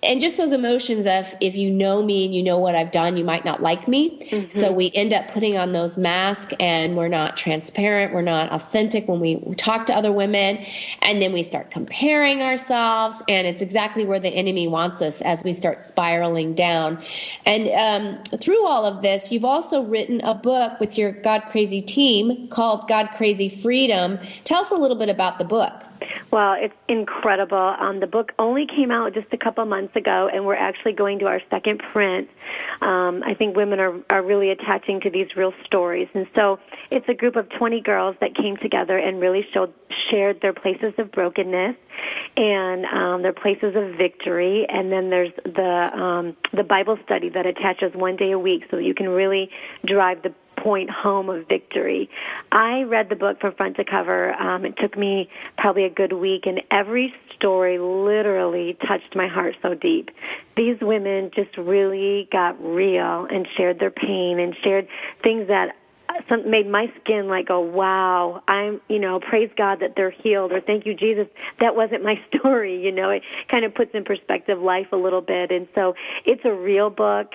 and 0.04 0.20
just 0.20 0.38
those 0.38 0.52
emotions 0.52 1.06
of 1.06 1.34
if 1.42 1.56
you 1.56 1.70
know 1.70 2.04
me 2.04 2.26
and 2.26 2.34
you 2.34 2.42
know 2.42 2.58
what 2.58 2.74
I've 2.74 2.90
done, 2.90 3.18
you 3.18 3.24
might 3.24 3.46
not 3.46 3.62
like 3.62 3.88
me. 3.88 4.18
Mm-hmm. 4.18 4.50
So 4.50 4.72
we 4.72 4.92
end 4.96 5.14
up 5.14 5.28
putting 5.28 5.58
on 5.58 5.74
those 5.74 5.98
masks 5.98 6.54
and 6.60 6.98
we're 6.98 7.08
not 7.08 7.38
transparent, 7.38 8.12
we're 8.12 8.24
not 8.24 8.52
authentic 8.52 9.08
when 9.08 9.20
we 9.20 9.40
talk 9.56 9.86
to 9.88 9.96
other 9.96 10.12
women, 10.12 10.66
and 11.04 11.22
then 11.22 11.34
we 11.34 11.44
start 11.44 11.70
comparing 11.70 12.42
ourselves, 12.42 13.22
and 13.28 13.46
it's 13.46 13.62
exactly 13.62 14.06
where 14.06 14.20
the 14.20 14.30
enemy 14.30 14.68
wants 14.68 15.02
us 15.02 15.22
as 15.22 15.44
we 15.44 15.54
start 15.54 15.80
spiraling 15.80 16.56
down. 16.56 17.00
And 17.46 17.70
um, 17.70 18.40
through 18.40 18.66
all 18.66 18.86
of 18.86 19.02
this, 19.02 19.32
you've 19.32 19.46
also 19.46 19.84
written 19.84 20.22
a 20.22 20.34
book 20.34 20.80
with 20.80 20.98
your 20.98 21.12
God 21.12 21.44
Crazy 21.52 21.82
team 21.82 22.48
called 22.48 22.88
God 22.88 23.10
Crazy 23.16 23.50
Freedom. 23.50 24.18
Tell 24.46 24.62
us 24.62 24.72
a 24.72 24.76
little 24.76 24.98
bit 24.98 25.10
about 25.10 25.38
the 25.38 25.46
book. 25.46 25.84
Well, 26.32 26.56
it's 26.58 26.74
incredible. 26.88 27.76
Um, 27.80 28.00
the 28.00 28.08
book 28.08 28.32
only 28.40 28.66
came 28.66 28.92
out 28.92 29.14
just 29.14 29.28
a 29.34 29.38
couple 29.38 29.64
months 29.66 29.96
ago, 29.96 30.30
and 30.34 30.46
we're 30.46 30.56
actually 30.56 30.94
going 30.94 31.20
to 31.20 31.26
our 31.26 31.42
second 31.50 31.82
print. 31.92 32.30
Um, 32.82 33.24
I 33.24 33.34
think 33.38 33.56
women 33.56 33.80
are, 33.80 34.00
are 34.10 34.24
really 34.24 34.50
attaching 34.50 35.02
to 35.02 35.10
these 35.10 35.28
real 35.36 35.54
stories. 35.66 36.08
And 36.14 36.28
so 36.36 36.60
it's 36.90 37.08
a 37.08 37.14
group 37.14 37.36
of 37.36 37.50
20 37.50 37.82
girls 37.82 38.16
that 38.22 38.36
came 38.36 38.58
together 38.58 38.98
and 38.98 39.20
really 39.20 39.46
showed, 39.54 39.74
shared 40.10 40.42
their 40.42 40.54
places 40.54 40.94
of 40.98 41.12
brokenness 41.12 41.76
and 42.38 42.86
um, 42.86 43.22
their 43.22 43.34
places 43.34 43.76
of 43.76 43.96
victory. 43.98 44.66
And 44.70 44.92
then 44.92 45.10
there's 45.10 45.34
the, 45.44 45.92
um, 45.94 46.36
the 46.54 46.64
Bible 46.64 46.98
study 47.04 47.30
that 47.30 47.46
attaches 47.46 47.94
one 47.94 48.16
day 48.16 48.32
a 48.32 48.40
week 48.40 48.64
so 48.72 48.78
you 48.78 48.94
can 48.94 49.10
really 49.10 49.50
drive 49.86 50.24
the 50.24 50.34
point 50.62 50.90
home 50.90 51.30
of 51.30 51.48
victory. 51.48 52.10
I 52.52 52.84
read 52.84 53.10
the 53.10 53.16
book 53.16 53.40
from 53.40 53.54
front 53.56 53.78
to 53.78 53.84
cover. 53.84 54.34
Um, 54.34 54.66
it 54.66 54.78
took 54.78 54.98
me 54.98 55.30
probably 55.58 55.86
a 55.86 55.90
good 55.90 56.14
week, 56.14 56.46
and 56.46 56.62
every 56.70 57.14
story 57.36 57.80
literally 57.80 58.78
touched 58.86 59.16
my 59.16 59.28
heart 59.28 59.56
so 59.62 59.74
deep. 59.74 60.12
These 60.56 60.80
women 60.82 61.32
just 61.34 61.58
really 61.58 62.28
got 62.32 62.64
real 62.64 63.26
and 63.26 63.48
shared 63.58 63.80
their 63.80 63.92
pain 63.92 64.40
and 64.40 64.56
shared 64.64 64.88
things 65.24 65.48
that 65.48 65.76
some 66.28 66.50
made 66.50 66.68
my 66.68 66.92
skin 67.00 67.28
like 67.28 67.48
go 67.48 67.62
wow 67.62 68.44
i'm 68.48 68.82
you 68.90 69.00
know 69.00 69.20
praise 69.20 69.50
god 69.56 69.80
that 69.80 69.96
they're 69.96 70.12
healed 70.12 70.52
or 70.52 70.60
thank 70.60 70.86
you 70.86 70.94
jesus 70.94 71.26
that 71.60 71.74
wasn't 71.74 72.04
my 72.04 72.22
story 72.36 72.84
you 72.84 72.92
know 72.92 73.10
it 73.10 73.24
kind 73.48 73.64
of 73.64 73.74
puts 73.74 73.92
in 73.94 74.04
perspective 74.04 74.60
life 74.60 74.88
a 74.92 74.96
little 74.98 75.22
bit 75.22 75.52
and 75.52 75.70
so 75.74 75.96
it's 76.26 76.44
a 76.44 76.52
real 76.52 76.90
book 76.90 77.32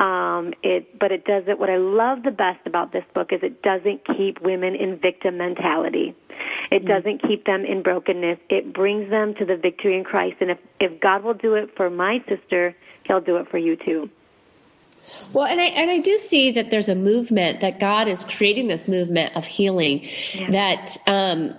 um, 0.00 0.54
it, 0.62 0.98
but 0.98 1.12
it 1.12 1.26
doesn't. 1.26 1.60
What 1.60 1.68
I 1.68 1.76
love 1.76 2.22
the 2.22 2.30
best 2.30 2.66
about 2.66 2.92
this 2.92 3.04
book 3.14 3.32
is 3.32 3.42
it 3.42 3.62
doesn't 3.62 4.06
keep 4.16 4.40
women 4.40 4.74
in 4.74 4.96
victim 4.96 5.36
mentality. 5.36 6.14
It 6.70 6.84
mm-hmm. 6.84 6.86
doesn't 6.88 7.22
keep 7.22 7.44
them 7.44 7.66
in 7.66 7.82
brokenness. 7.82 8.38
It 8.48 8.72
brings 8.72 9.10
them 9.10 9.34
to 9.34 9.44
the 9.44 9.56
victory 9.56 9.96
in 9.96 10.04
Christ. 10.04 10.36
And 10.40 10.50
if 10.50 10.58
if 10.80 10.98
God 11.00 11.22
will 11.22 11.34
do 11.34 11.54
it 11.54 11.76
for 11.76 11.90
my 11.90 12.24
sister, 12.26 12.74
He'll 13.04 13.20
do 13.20 13.36
it 13.36 13.48
for 13.50 13.58
you 13.58 13.76
too. 13.76 14.08
Well, 15.34 15.46
and 15.46 15.60
I 15.60 15.66
and 15.66 15.90
I 15.90 15.98
do 15.98 16.16
see 16.16 16.50
that 16.52 16.70
there's 16.70 16.88
a 16.88 16.94
movement 16.94 17.60
that 17.60 17.78
God 17.78 18.08
is 18.08 18.24
creating 18.24 18.68
this 18.68 18.88
movement 18.88 19.36
of 19.36 19.44
healing 19.44 20.06
yeah. 20.32 20.50
that 20.50 20.96
um, 21.06 21.54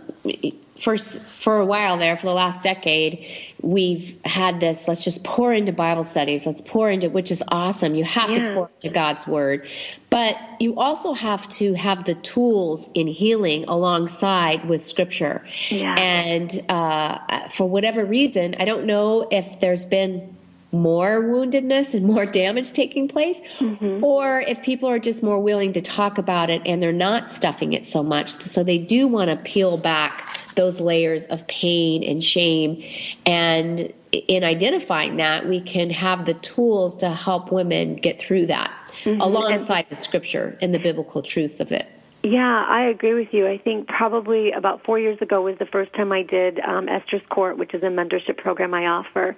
for 0.82 0.98
for 0.98 1.58
a 1.58 1.66
while 1.66 1.98
there 1.98 2.18
for 2.18 2.26
the 2.28 2.34
last 2.34 2.64
decade 2.64 3.26
we've 3.62 4.20
had 4.26 4.60
this 4.60 4.88
let's 4.88 5.04
just 5.04 5.24
pour 5.24 5.54
into 5.54 5.72
bible 5.72 6.04
studies 6.04 6.46
let's 6.46 6.62
pour 6.62 6.90
into 6.90 7.10
which 7.10 7.30
is 7.30 7.44
awesome 7.50 7.94
you 7.94 8.04
have 8.04 8.30
yeah. 8.32 8.50
to 8.50 8.54
pour 8.56 8.70
into 8.82 8.94
god's 8.94 9.28
word 9.28 9.66
but 10.10 10.36
you 10.60 10.78
also 10.78 11.14
have 11.14 11.48
to 11.48 11.74
have 11.74 12.04
the 12.06 12.16
tools 12.16 12.90
in 12.96 13.08
healing 13.08 13.64
alongside 13.66 14.68
with 14.68 14.84
scripture 14.84 15.46
yeah. 15.70 15.96
and 15.98 16.60
uh, 16.70 17.48
for 17.50 17.70
whatever 17.70 18.04
reason 18.04 18.56
i 18.60 18.66
don't 18.66 18.86
know 18.86 19.28
if 19.32 19.60
there's 19.60 19.86
been 19.86 20.36
more 20.74 21.22
woundedness 21.22 21.94
and 21.94 22.06
more 22.06 22.26
damage 22.26 22.72
taking 22.72 23.08
place, 23.08 23.42
mm-hmm. 23.60 24.02
or 24.02 24.40
if 24.42 24.62
people 24.62 24.88
are 24.88 25.00
just 25.00 25.22
more 25.22 25.38
willing 25.38 25.74
to 25.74 25.82
talk 25.82 26.18
about 26.18 26.50
it 26.50 26.62
and 26.66 26.82
they're 26.82 26.94
not 26.94 27.30
stuffing 27.30 27.74
it 27.74 27.86
so 27.86 28.02
much. 28.02 28.30
So 28.30 28.64
they 28.64 28.78
do 28.78 29.06
want 29.06 29.30
to 29.30 29.36
peel 29.36 29.76
back 29.76 30.41
those 30.62 30.80
layers 30.80 31.26
of 31.26 31.48
pain 31.48 32.04
and 32.04 32.24
shame. 32.24 32.84
And 33.26 33.92
in 34.12 34.44
identifying 34.44 35.18
that, 35.18 35.48
we 35.50 35.60
can 35.60 35.90
have 35.90 36.26
the 36.26 36.36
tools 36.36 36.98
to 36.98 37.10
help 37.10 37.52
women 37.52 37.96
get 37.96 38.22
through 38.22 38.46
that 38.46 38.72
mm-hmm. 39.04 39.20
alongside 39.20 39.88
the 39.90 39.96
scripture 39.96 40.58
and 40.62 40.72
the 40.72 40.78
biblical 40.78 41.24
truths 41.24 41.60
of 41.60 41.72
it. 41.72 41.88
Yeah, 42.24 42.64
I 42.68 42.84
agree 42.84 43.16
with 43.16 43.34
you. 43.34 43.48
I 43.48 43.58
think 43.58 43.88
probably 43.88 44.52
about 44.52 44.86
four 44.86 45.00
years 45.00 45.20
ago 45.22 45.42
was 45.42 45.58
the 45.58 45.66
first 45.66 45.92
time 45.94 46.12
I 46.12 46.22
did 46.22 46.60
um, 46.60 46.88
Esther's 46.88 47.24
Court, 47.30 47.58
which 47.58 47.74
is 47.74 47.82
a 47.82 47.88
mentorship 47.88 48.38
program 48.38 48.76
I 48.76 48.86
offer. 48.86 49.36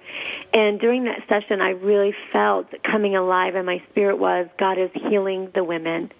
And 0.52 0.78
during 0.78 1.04
that 1.04 1.26
session, 1.26 1.62
I 1.62 1.70
really 1.70 2.14
felt 2.30 2.66
coming 2.82 3.16
alive, 3.16 3.54
and 3.54 3.64
my 3.64 3.82
spirit 3.90 4.18
was 4.18 4.46
God 4.58 4.76
is 4.76 4.90
healing 4.92 5.50
the 5.54 5.64
women 5.64 6.12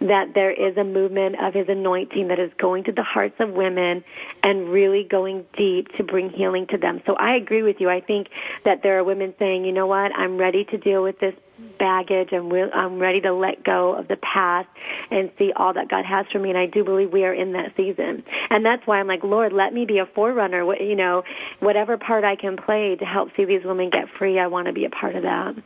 that 0.00 0.34
there 0.34 0.50
is 0.50 0.76
a 0.76 0.84
movement 0.84 1.36
of 1.42 1.54
his 1.54 1.68
anointing 1.68 2.28
that 2.28 2.38
is 2.38 2.50
going 2.58 2.84
to 2.84 2.92
the 2.92 3.02
hearts 3.02 3.36
of 3.38 3.50
women 3.50 4.04
and 4.42 4.68
really 4.68 5.04
going 5.04 5.44
deep 5.56 5.88
to 5.96 6.02
bring 6.02 6.30
healing 6.30 6.66
to 6.68 6.78
them. 6.78 7.02
So 7.06 7.14
I 7.14 7.34
agree 7.36 7.62
with 7.62 7.80
you. 7.80 7.88
I 7.88 8.00
think 8.00 8.28
that 8.64 8.82
there 8.82 8.98
are 8.98 9.04
women 9.04 9.34
saying, 9.38 9.64
you 9.64 9.72
know 9.72 9.86
what, 9.86 10.12
I'm 10.16 10.38
ready 10.38 10.64
to 10.66 10.78
deal 10.78 11.02
with 11.02 11.18
this 11.18 11.34
baggage 11.78 12.32
and 12.32 12.52
I'm 12.74 12.98
ready 12.98 13.20
to 13.20 13.32
let 13.32 13.62
go 13.64 13.94
of 13.94 14.08
the 14.08 14.16
past 14.16 14.68
and 15.10 15.30
see 15.38 15.52
all 15.54 15.72
that 15.74 15.88
God 15.88 16.04
has 16.04 16.26
for 16.32 16.38
me. 16.38 16.50
And 16.50 16.58
I 16.58 16.66
do 16.66 16.84
believe 16.84 17.12
we 17.12 17.24
are 17.24 17.34
in 17.34 17.52
that 17.52 17.76
season. 17.76 18.24
And 18.50 18.64
that's 18.64 18.86
why 18.86 18.98
I'm 18.98 19.06
like, 19.06 19.24
Lord, 19.24 19.52
let 19.52 19.72
me 19.72 19.84
be 19.84 19.98
a 19.98 20.06
forerunner. 20.06 20.74
You 20.74 20.96
know, 20.96 21.24
whatever 21.60 21.96
part 21.96 22.24
I 22.24 22.36
can 22.36 22.56
play 22.56 22.96
to 22.96 23.04
help 23.04 23.30
see 23.36 23.44
these 23.44 23.64
women 23.64 23.90
get 23.90 24.08
free, 24.08 24.38
I 24.38 24.46
want 24.46 24.66
to 24.66 24.72
be 24.72 24.84
a 24.84 24.90
part 24.90 25.14
of 25.14 25.22
that. 25.22 25.56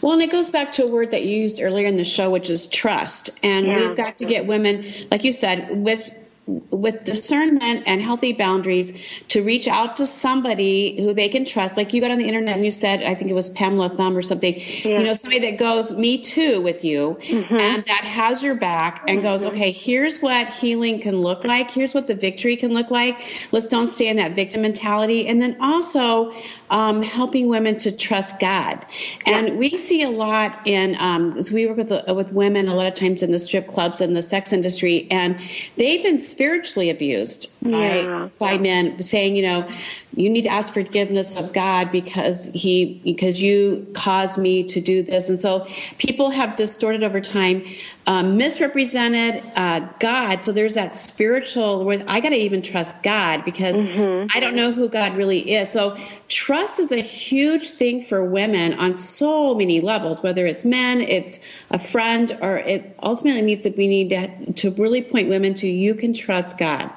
Well, 0.00 0.12
and 0.12 0.22
it 0.22 0.30
goes 0.30 0.50
back 0.50 0.72
to 0.72 0.84
a 0.84 0.86
word 0.86 1.10
that 1.10 1.24
you 1.24 1.36
used 1.36 1.60
earlier 1.60 1.86
in 1.86 1.96
the 1.96 2.04
show, 2.04 2.30
which 2.30 2.50
is 2.50 2.66
trust. 2.68 3.30
And 3.42 3.66
yeah. 3.66 3.78
we've 3.78 3.96
got 3.96 4.18
to 4.18 4.24
get 4.24 4.46
women, 4.46 4.84
like 5.10 5.24
you 5.24 5.32
said, 5.32 5.68
with 5.70 6.10
with 6.46 7.04
discernment 7.04 7.82
and 7.86 8.02
healthy 8.02 8.32
boundaries 8.32 8.92
to 9.28 9.42
reach 9.42 9.66
out 9.66 9.96
to 9.96 10.04
somebody 10.04 10.94
who 11.02 11.14
they 11.14 11.28
can 11.28 11.44
trust. 11.44 11.76
Like 11.76 11.94
you 11.94 12.02
got 12.02 12.10
on 12.10 12.18
the 12.18 12.26
internet 12.26 12.56
and 12.56 12.64
you 12.64 12.70
said, 12.70 13.02
I 13.02 13.14
think 13.14 13.30
it 13.30 13.34
was 13.34 13.48
Pamela 13.50 13.88
Thum 13.88 14.14
or 14.14 14.20
something, 14.20 14.54
yeah. 14.56 14.98
you 14.98 15.04
know, 15.04 15.14
somebody 15.14 15.50
that 15.50 15.58
goes, 15.58 15.96
me 15.96 16.18
too 16.18 16.60
with 16.60 16.84
you 16.84 17.18
mm-hmm. 17.22 17.56
and 17.56 17.84
that 17.86 18.04
has 18.04 18.42
your 18.42 18.54
back 18.54 19.02
and 19.08 19.18
mm-hmm. 19.18 19.26
goes, 19.26 19.44
okay, 19.44 19.70
here's 19.70 20.20
what 20.20 20.50
healing 20.50 21.00
can 21.00 21.22
look 21.22 21.44
like. 21.44 21.70
Here's 21.70 21.94
what 21.94 22.06
the 22.08 22.14
victory 22.14 22.56
can 22.56 22.74
look 22.74 22.90
like. 22.90 23.48
Let's 23.50 23.68
don't 23.68 23.88
stay 23.88 24.08
in 24.08 24.16
that 24.18 24.32
victim 24.32 24.62
mentality. 24.62 25.26
And 25.26 25.40
then 25.40 25.56
also 25.62 26.34
um, 26.70 27.02
helping 27.02 27.48
women 27.48 27.76
to 27.78 27.96
trust 27.96 28.40
God. 28.40 28.84
And 29.26 29.58
we 29.58 29.76
see 29.76 30.02
a 30.02 30.10
lot 30.10 30.58
in, 30.64 30.96
um, 30.98 31.38
we 31.52 31.66
work 31.66 31.76
with, 31.76 31.90
with 32.16 32.32
women 32.32 32.68
a 32.68 32.74
lot 32.74 32.86
of 32.86 32.94
times 32.94 33.22
in 33.22 33.32
the 33.32 33.38
strip 33.38 33.66
clubs 33.66 34.00
and 34.00 34.16
the 34.16 34.22
sex 34.22 34.52
industry 34.52 35.06
and 35.10 35.38
they've 35.76 36.02
been 36.02 36.18
spiritually 36.18 36.90
abused 36.90 37.54
by 37.62 38.00
yeah. 38.00 38.28
by 38.38 38.58
men 38.58 39.00
saying, 39.02 39.36
you 39.36 39.42
know, 39.42 39.68
you 40.16 40.30
need 40.30 40.42
to 40.42 40.48
ask 40.48 40.72
forgiveness 40.72 41.38
of 41.38 41.52
God 41.52 41.90
because 41.90 42.52
he 42.52 43.00
because 43.04 43.40
you 43.40 43.86
caused 43.94 44.38
me 44.38 44.62
to 44.64 44.80
do 44.80 45.02
this. 45.02 45.28
And 45.28 45.38
so 45.38 45.66
people 45.98 46.30
have 46.30 46.56
distorted 46.56 47.02
over 47.02 47.20
time, 47.20 47.64
um, 48.06 48.36
misrepresented 48.36 49.42
uh, 49.56 49.80
God. 49.98 50.44
So 50.44 50.52
there's 50.52 50.74
that 50.74 50.96
spiritual 50.96 51.84
where 51.84 52.04
I 52.06 52.20
got 52.20 52.30
to 52.30 52.36
even 52.36 52.62
trust 52.62 53.02
God 53.02 53.44
because 53.44 53.80
mm-hmm. 53.80 54.26
I 54.34 54.40
don't 54.40 54.54
know 54.54 54.72
who 54.72 54.88
God 54.88 55.16
really 55.16 55.54
is. 55.54 55.70
So 55.70 55.96
trust 56.28 56.78
is 56.80 56.92
a 56.92 57.00
huge 57.00 57.70
thing 57.70 58.02
for 58.02 58.24
women 58.24 58.74
on 58.74 58.96
so 58.96 59.54
many 59.54 59.80
levels, 59.80 60.22
whether 60.22 60.46
it's 60.46 60.64
men, 60.64 61.00
it's 61.00 61.44
a 61.70 61.78
friend, 61.78 62.36
or 62.40 62.58
it 62.58 62.96
ultimately 63.02 63.42
needs 63.42 63.64
that 63.64 63.76
we 63.76 63.86
need 63.86 64.10
to, 64.10 64.52
to 64.52 64.70
really 64.72 65.02
point 65.02 65.28
women 65.28 65.54
to 65.54 65.68
you 65.68 65.94
can 65.94 66.14
trust 66.14 66.58
God 66.58 66.90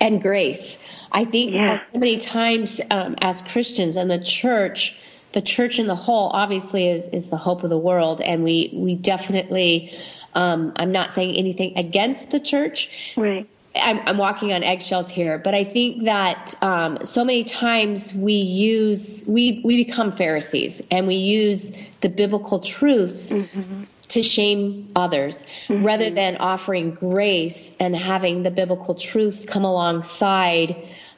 and 0.00 0.22
grace. 0.22 0.82
I 1.12 1.24
think 1.24 1.54
yeah. 1.54 1.76
so 1.76 1.98
many 1.98 2.18
times 2.18 2.80
um, 2.90 3.16
as 3.22 3.42
Christians 3.42 3.96
and 3.96 4.10
the 4.10 4.22
church, 4.22 5.00
the 5.32 5.40
church 5.40 5.78
in 5.78 5.86
the 5.86 5.94
whole 5.94 6.30
obviously 6.30 6.88
is, 6.88 7.08
is 7.08 7.30
the 7.30 7.36
hope 7.36 7.62
of 7.62 7.70
the 7.70 7.78
world. 7.78 8.20
And 8.20 8.44
we, 8.44 8.70
we 8.74 8.94
definitely, 8.94 9.90
um, 10.34 10.72
I'm 10.76 10.92
not 10.92 11.12
saying 11.12 11.34
anything 11.36 11.76
against 11.76 12.30
the 12.30 12.40
church. 12.40 13.14
Right. 13.16 13.48
I'm, 13.80 14.00
I'm 14.06 14.18
walking 14.18 14.52
on 14.52 14.62
eggshells 14.62 15.10
here, 15.10 15.38
but 15.38 15.54
I 15.54 15.64
think 15.64 16.04
that 16.04 16.54
um, 16.62 17.04
so 17.04 17.24
many 17.24 17.44
times 17.44 18.12
we 18.14 18.34
use, 18.34 19.24
we, 19.26 19.60
we 19.64 19.84
become 19.84 20.12
Pharisees 20.12 20.82
and 20.90 21.06
we 21.06 21.16
use 21.16 21.72
the 22.00 22.08
biblical 22.08 22.60
truths 22.60 23.30
mm-hmm 23.30 23.84
to 24.08 24.22
shame 24.22 24.88
others 24.94 25.44
mm-hmm. 25.66 25.84
rather 25.84 26.10
than 26.10 26.36
offering 26.36 26.92
grace 26.92 27.74
and 27.80 27.96
having 27.96 28.44
the 28.44 28.50
biblical 28.50 28.94
truths 28.94 29.44
come 29.44 29.64
alongside 29.64 30.76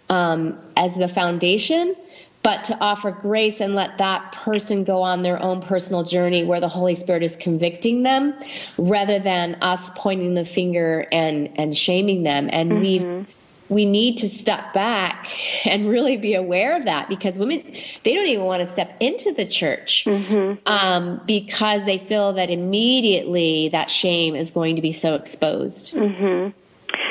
um, 0.08 0.58
as 0.76 0.94
the 0.94 1.08
foundation 1.08 1.94
but 2.42 2.64
to 2.64 2.78
offer 2.80 3.10
grace 3.10 3.60
and 3.60 3.74
let 3.74 3.98
that 3.98 4.32
person 4.32 4.84
go 4.84 5.02
on 5.02 5.20
their 5.20 5.42
own 5.42 5.60
personal 5.60 6.02
journey 6.04 6.44
where 6.44 6.60
the 6.60 6.68
holy 6.68 6.94
spirit 6.94 7.22
is 7.22 7.36
convicting 7.36 8.02
them 8.02 8.34
rather 8.78 9.18
than 9.18 9.54
us 9.56 9.90
pointing 9.94 10.34
the 10.34 10.44
finger 10.44 11.06
and 11.12 11.50
and 11.58 11.76
shaming 11.76 12.22
them 12.22 12.48
and 12.52 12.72
mm-hmm. 12.72 12.80
we've 12.80 13.26
we 13.68 13.84
need 13.84 14.16
to 14.16 14.28
step 14.28 14.72
back 14.72 15.28
and 15.66 15.88
really 15.88 16.16
be 16.16 16.34
aware 16.34 16.76
of 16.76 16.84
that 16.84 17.08
because 17.08 17.38
women 17.38 17.62
they 18.02 18.14
don't 18.14 18.26
even 18.26 18.44
want 18.44 18.62
to 18.62 18.66
step 18.66 18.96
into 19.00 19.32
the 19.32 19.46
church 19.46 20.04
mm-hmm. 20.06 20.58
um, 20.66 21.20
because 21.26 21.84
they 21.84 21.98
feel 21.98 22.32
that 22.32 22.50
immediately 22.50 23.68
that 23.70 23.90
shame 23.90 24.34
is 24.34 24.50
going 24.50 24.76
to 24.76 24.82
be 24.82 24.92
so 24.92 25.14
exposed 25.14 25.94
mm-hmm. 25.94 26.50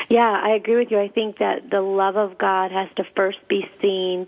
yeah 0.08 0.40
i 0.42 0.50
agree 0.50 0.76
with 0.76 0.90
you 0.90 0.98
i 0.98 1.08
think 1.08 1.38
that 1.38 1.70
the 1.70 1.80
love 1.80 2.16
of 2.16 2.36
god 2.38 2.72
has 2.72 2.88
to 2.96 3.04
first 3.14 3.38
be 3.48 3.68
seen 3.80 4.26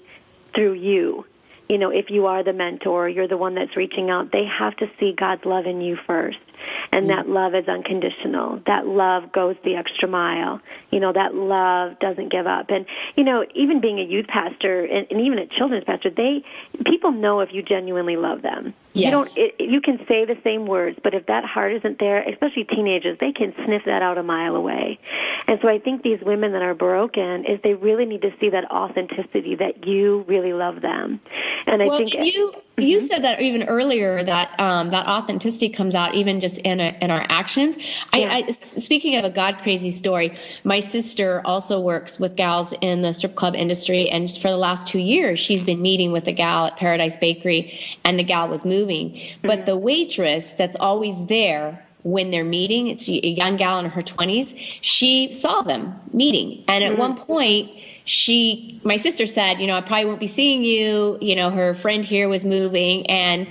through 0.55 0.74
you. 0.74 1.24
You 1.68 1.78
know 1.78 1.90
if 1.90 2.07
you 2.11 2.26
are 2.26 2.42
the 2.42 2.53
mentor 2.53 3.09
you're 3.09 3.28
the 3.28 3.36
one 3.36 3.55
that's 3.55 3.76
reaching 3.76 4.11
out 4.11 4.32
they 4.32 4.44
have 4.44 4.76
to 4.78 4.86
see 4.98 5.14
god's 5.16 5.44
love 5.44 5.66
in 5.66 5.80
you 5.80 5.96
first 6.05 6.38
and 6.92 7.11
that 7.11 7.26
mm. 7.26 7.34
love 7.34 7.54
is 7.54 7.68
unconditional. 7.68 8.61
That 8.66 8.86
love 8.86 9.32
goes 9.32 9.56
the 9.64 9.76
extra 9.76 10.08
mile. 10.08 10.61
You 10.90 11.00
know, 11.00 11.12
that 11.12 11.34
love 11.34 11.98
doesn't 11.98 12.30
give 12.30 12.46
up. 12.46 12.70
And 12.70 12.86
you 13.16 13.24
know, 13.24 13.44
even 13.54 13.80
being 13.80 13.98
a 13.98 14.04
youth 14.04 14.26
pastor 14.26 14.84
and, 14.84 15.06
and 15.11 15.20
even 15.20 15.38
a 15.38 15.46
children's 15.46 15.84
pastor, 15.84 16.11
they 16.11 16.44
people 16.84 17.12
know 17.12 17.40
if 17.40 17.50
you 17.52 17.62
genuinely 17.62 18.16
love 18.16 18.42
them. 18.42 18.74
Yes. 18.92 19.04
You 19.04 19.11
don't. 19.11 19.38
It, 19.38 19.54
you 19.61 19.80
can 19.80 19.98
say 20.08 20.24
the 20.24 20.38
same 20.42 20.66
words, 20.66 20.98
but 21.02 21.14
if 21.14 21.26
that 21.26 21.44
heart 21.44 21.72
isn't 21.74 21.98
there, 21.98 22.22
especially 22.28 22.64
teenagers, 22.64 23.18
they 23.20 23.32
can 23.32 23.54
sniff 23.64 23.82
that 23.86 24.02
out 24.02 24.18
a 24.18 24.22
mile 24.22 24.56
away. 24.56 24.98
And 25.46 25.58
so 25.62 25.68
I 25.68 25.78
think 25.78 26.02
these 26.02 26.20
women 26.20 26.52
that 26.52 26.62
are 26.62 26.74
broken 26.74 27.44
is 27.44 27.61
they 27.62 27.74
really 27.74 28.04
need 28.04 28.22
to 28.22 28.32
see 28.40 28.50
that 28.50 28.70
authenticity 28.70 29.56
that 29.56 29.86
you 29.86 30.24
really 30.26 30.52
love 30.52 30.80
them. 30.80 31.20
And 31.66 31.82
I 31.82 31.86
well, 31.86 31.98
think 31.98 32.14
you 32.14 32.52
mm-hmm. 32.81 32.89
you 32.89 33.01
said 33.01 33.22
that 33.22 33.41
even 33.41 33.64
earlier 33.64 34.22
that 34.22 34.59
um, 34.59 34.91
that 34.91 35.07
authenticity 35.07 35.68
comes 35.68 35.95
out 35.95 36.14
even 36.14 36.41
just 36.41 36.59
in 36.59 36.81
a, 36.81 36.97
in 37.01 37.11
our 37.11 37.24
actions. 37.28 37.76
Yeah. 38.14 38.33
I, 38.33 38.45
I, 38.47 38.51
speaking 38.51 39.16
of 39.16 39.24
a 39.24 39.31
God 39.31 39.59
crazy 39.62 39.91
story, 39.91 40.33
my 40.64 40.81
sister 40.81 41.43
also 41.45 41.81
works 41.81 42.18
with 42.20 42.37
gals 42.37 42.72
in 42.81 43.03
the 43.03 43.12
strip 43.12 43.35
club 43.35 43.55
industry, 43.55 44.09
and 44.09 44.31
for 44.31 44.49
the 44.49 44.57
last 44.57 44.87
two 44.87 44.99
years, 44.99 45.39
she's 45.39 45.64
been 45.64 45.83
meeting 45.83 46.12
with 46.12 46.26
a 46.26 46.33
gal 46.33 46.66
at 46.66 46.76
Paradise 46.76 47.16
Bakery, 47.16 47.72
and 48.05 48.18
the 48.18 48.24
gal 48.24 48.49
was 48.49 48.64
moving, 48.64 49.11
mm-hmm. 49.11 49.47
but 49.47 49.66
the 49.66 49.76
waitress 49.76 50.55
that's 50.55 50.76
always 50.76 51.26
there 51.26 51.85
when 52.03 52.31
they're 52.31 52.45
meeting. 52.45 52.87
It's 52.87 53.09
a 53.09 53.12
young 53.12 53.57
gal 53.57 53.78
in 53.78 53.87
her 53.87 54.03
20s. 54.03 54.55
She 54.81 55.33
saw 55.33 55.62
them 55.62 55.99
meeting. 56.12 56.64
And 56.68 56.83
at 56.85 56.93
mm-hmm. 56.93 57.01
one 57.01 57.16
point, 57.16 57.70
she, 58.11 58.80
my 58.82 58.96
sister 58.96 59.24
said, 59.24 59.61
you 59.61 59.68
know, 59.68 59.76
I 59.76 59.80
probably 59.82 60.06
won't 60.06 60.18
be 60.18 60.26
seeing 60.26 60.64
you. 60.64 61.16
You 61.20 61.36
know, 61.36 61.50
her 61.50 61.74
friend 61.74 62.04
here 62.04 62.28
was 62.28 62.44
moving 62.44 63.06
and 63.06 63.46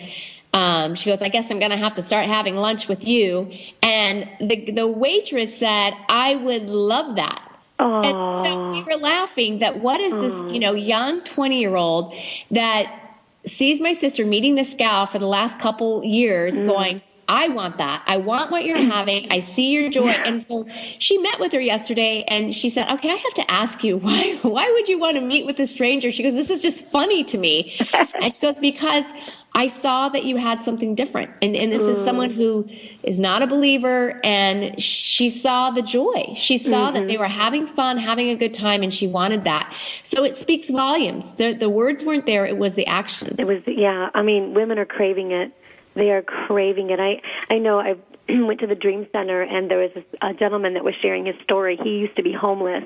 um, 0.54 0.96
she 0.96 1.10
goes, 1.10 1.22
I 1.22 1.30
guess 1.30 1.50
I'm 1.50 1.60
going 1.60 1.72
to 1.72 1.78
have 1.78 1.94
to 1.94 2.02
start 2.02 2.26
having 2.26 2.56
lunch 2.56 2.90
with 2.90 3.08
you. 3.08 3.54
And 3.82 4.28
the, 4.42 4.72
the 4.72 4.86
waitress 4.86 5.58
said, 5.58 5.94
I 6.10 6.36
would 6.36 6.70
love 6.70 7.16
that. 7.16 7.46
Aww. 7.80 8.06
And 8.06 8.46
so 8.46 8.72
we 8.72 8.84
were 8.84 9.00
laughing 9.00 9.60
that 9.60 9.80
what 9.80 10.02
is 10.02 10.12
this, 10.14 10.52
you 10.52 10.60
know, 10.60 10.74
young 10.74 11.22
20 11.22 11.58
year 11.58 11.78
old 11.78 12.14
that 12.52 13.16
sees 13.46 13.80
my 13.80 13.94
sister 13.94 14.26
meeting 14.26 14.56
this 14.56 14.74
gal 14.74 15.06
for 15.06 15.20
the 15.20 15.28
last 15.28 15.58
couple 15.60 16.04
years 16.04 16.56
mm. 16.56 16.66
going, 16.66 17.02
I 17.30 17.48
want 17.48 17.78
that. 17.78 18.04
I 18.08 18.18
want 18.18 18.50
what 18.50 18.66
you're 18.66 18.82
having. 18.82 19.32
I 19.32 19.40
see 19.40 19.70
your 19.70 19.90
joy. 19.90 20.10
And 20.10 20.42
so 20.42 20.66
she 20.98 21.20
met 21.20 21.40
with 21.40 21.54
her 21.54 21.62
yesterday 21.62 22.24
and 22.28 22.56
she 22.56 22.70
said, 22.70 22.90
okay, 22.90 23.12
I 23.12 23.16
have 23.16 23.34
to 23.36 23.52
ask 23.52 23.84
you, 23.84 23.98
why, 24.00 24.40
why 24.42 24.70
would 24.72 24.90
you 24.90 25.00
want 25.00 25.16
to 25.16 25.22
meet 25.22 25.46
with 25.46 25.60
a 25.60 25.68
stranger? 25.68 26.12
She 26.12 26.24
goes, 26.24 26.34
this 26.34 26.50
is 26.50 26.64
just 26.64 26.84
funny 26.86 27.24
to 27.26 27.38
me. 27.38 27.78
and 28.22 28.34
she 28.34 28.42
goes, 28.42 28.58
because 28.58 29.06
I 29.54 29.68
saw 29.68 30.10
that 30.10 30.26
you 30.26 30.38
had 30.38 30.64
something 30.64 30.96
different. 30.96 31.32
And, 31.44 31.56
and 31.56 31.72
this 31.72 31.84
mm. 31.84 31.90
is 31.90 32.04
someone 32.04 32.32
who 32.32 32.68
is 33.04 33.20
not 33.20 33.44
a 33.44 33.48
believer 33.48 34.20
and 34.24 34.82
she 34.82 35.30
saw 35.30 35.70
the 35.70 35.84
joy. 35.84 36.34
She 36.36 36.58
saw 36.58 36.88
mm-hmm. 36.88 36.96
that 36.96 37.08
they 37.08 37.18
were 37.18 37.28
having 37.28 37.68
fun, 37.68 37.98
having 38.00 38.30
a 38.30 38.36
good 38.36 38.56
time, 38.56 38.82
and 38.82 38.92
she 38.92 39.08
wanted 39.08 39.44
that. 39.44 39.72
So 40.02 40.24
it 40.24 40.36
speaks 40.36 40.72
volumes. 40.72 41.36
The, 41.36 41.54
the 41.54 41.70
words 41.70 42.04
weren't 42.04 42.26
there, 42.26 42.48
it 42.48 42.58
was 42.58 42.74
the 42.74 42.88
actions. 42.88 43.40
It 43.40 43.48
was, 43.48 43.62
yeah. 43.68 44.10
I 44.16 44.24
mean, 44.24 44.56
women 44.56 44.80
are 44.80 44.86
craving 44.86 45.32
it 45.32 45.52
they 45.96 46.12
are 46.12 46.22
craving 46.22 46.90
it. 46.92 47.00
I 47.00 47.22
I 47.54 47.58
know 47.58 47.80
I 47.80 47.96
went 48.30 48.60
to 48.60 48.68
the 48.68 48.76
Dream 48.76 49.08
Center 49.12 49.42
and 49.42 49.70
there 49.70 49.80
was 49.80 49.92
a, 49.96 50.28
a 50.30 50.34
gentleman 50.34 50.74
that 50.76 50.84
was 50.84 50.94
sharing 51.02 51.26
his 51.26 51.36
story. 51.44 51.78
He 51.82 51.98
used 51.98 52.16
to 52.16 52.24
be 52.24 52.32
homeless 52.34 52.86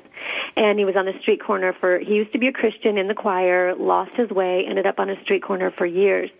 and 0.56 0.78
he 0.78 0.84
was 0.84 0.96
on 0.96 1.06
a 1.06 1.18
street 1.20 1.42
corner 1.42 1.74
for 1.78 1.98
he 1.98 2.14
used 2.14 2.32
to 2.32 2.38
be 2.38 2.48
a 2.48 2.52
Christian 2.52 2.96
in 2.98 3.08
the 3.08 3.14
choir, 3.14 3.74
lost 3.74 4.12
his 4.16 4.30
way, 4.30 4.64
ended 4.68 4.86
up 4.86 4.98
on 4.98 5.10
a 5.10 5.20
street 5.22 5.42
corner 5.42 5.70
for 5.70 5.86
years. 5.86 6.30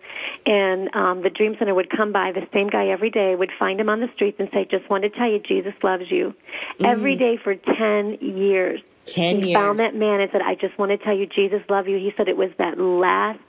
And 0.45 0.93
um 0.95 1.21
the 1.21 1.29
Dream 1.29 1.55
Center 1.59 1.73
would 1.75 1.89
come 1.89 2.11
by, 2.11 2.31
the 2.31 2.47
same 2.53 2.67
guy 2.67 2.87
every 2.87 3.09
day 3.09 3.35
would 3.35 3.51
find 3.57 3.79
him 3.79 3.89
on 3.89 3.99
the 3.99 4.09
streets 4.15 4.37
and 4.39 4.49
say, 4.51 4.65
"Just 4.65 4.89
want 4.89 5.03
to 5.03 5.09
tell 5.09 5.29
you 5.29 5.39
Jesus 5.39 5.73
loves 5.83 6.09
you." 6.09 6.33
Mm. 6.79 6.87
Every 6.87 7.15
day 7.15 7.37
for 7.37 7.55
10 7.55 8.17
years. 8.21 8.81
10 9.05 9.41
he 9.41 9.49
years. 9.49 9.55
found 9.55 9.79
that 9.79 9.95
man 9.95 10.19
and 10.21 10.31
said, 10.31 10.41
"I 10.41 10.55
just 10.55 10.77
want 10.79 10.91
to 10.91 10.97
tell 10.97 11.15
you 11.15 11.25
Jesus 11.27 11.61
loves 11.69 11.87
you." 11.87 11.97
He 11.97 12.13
said 12.17 12.27
it 12.27 12.37
was 12.37 12.49
that 12.57 12.79
last 12.79 13.39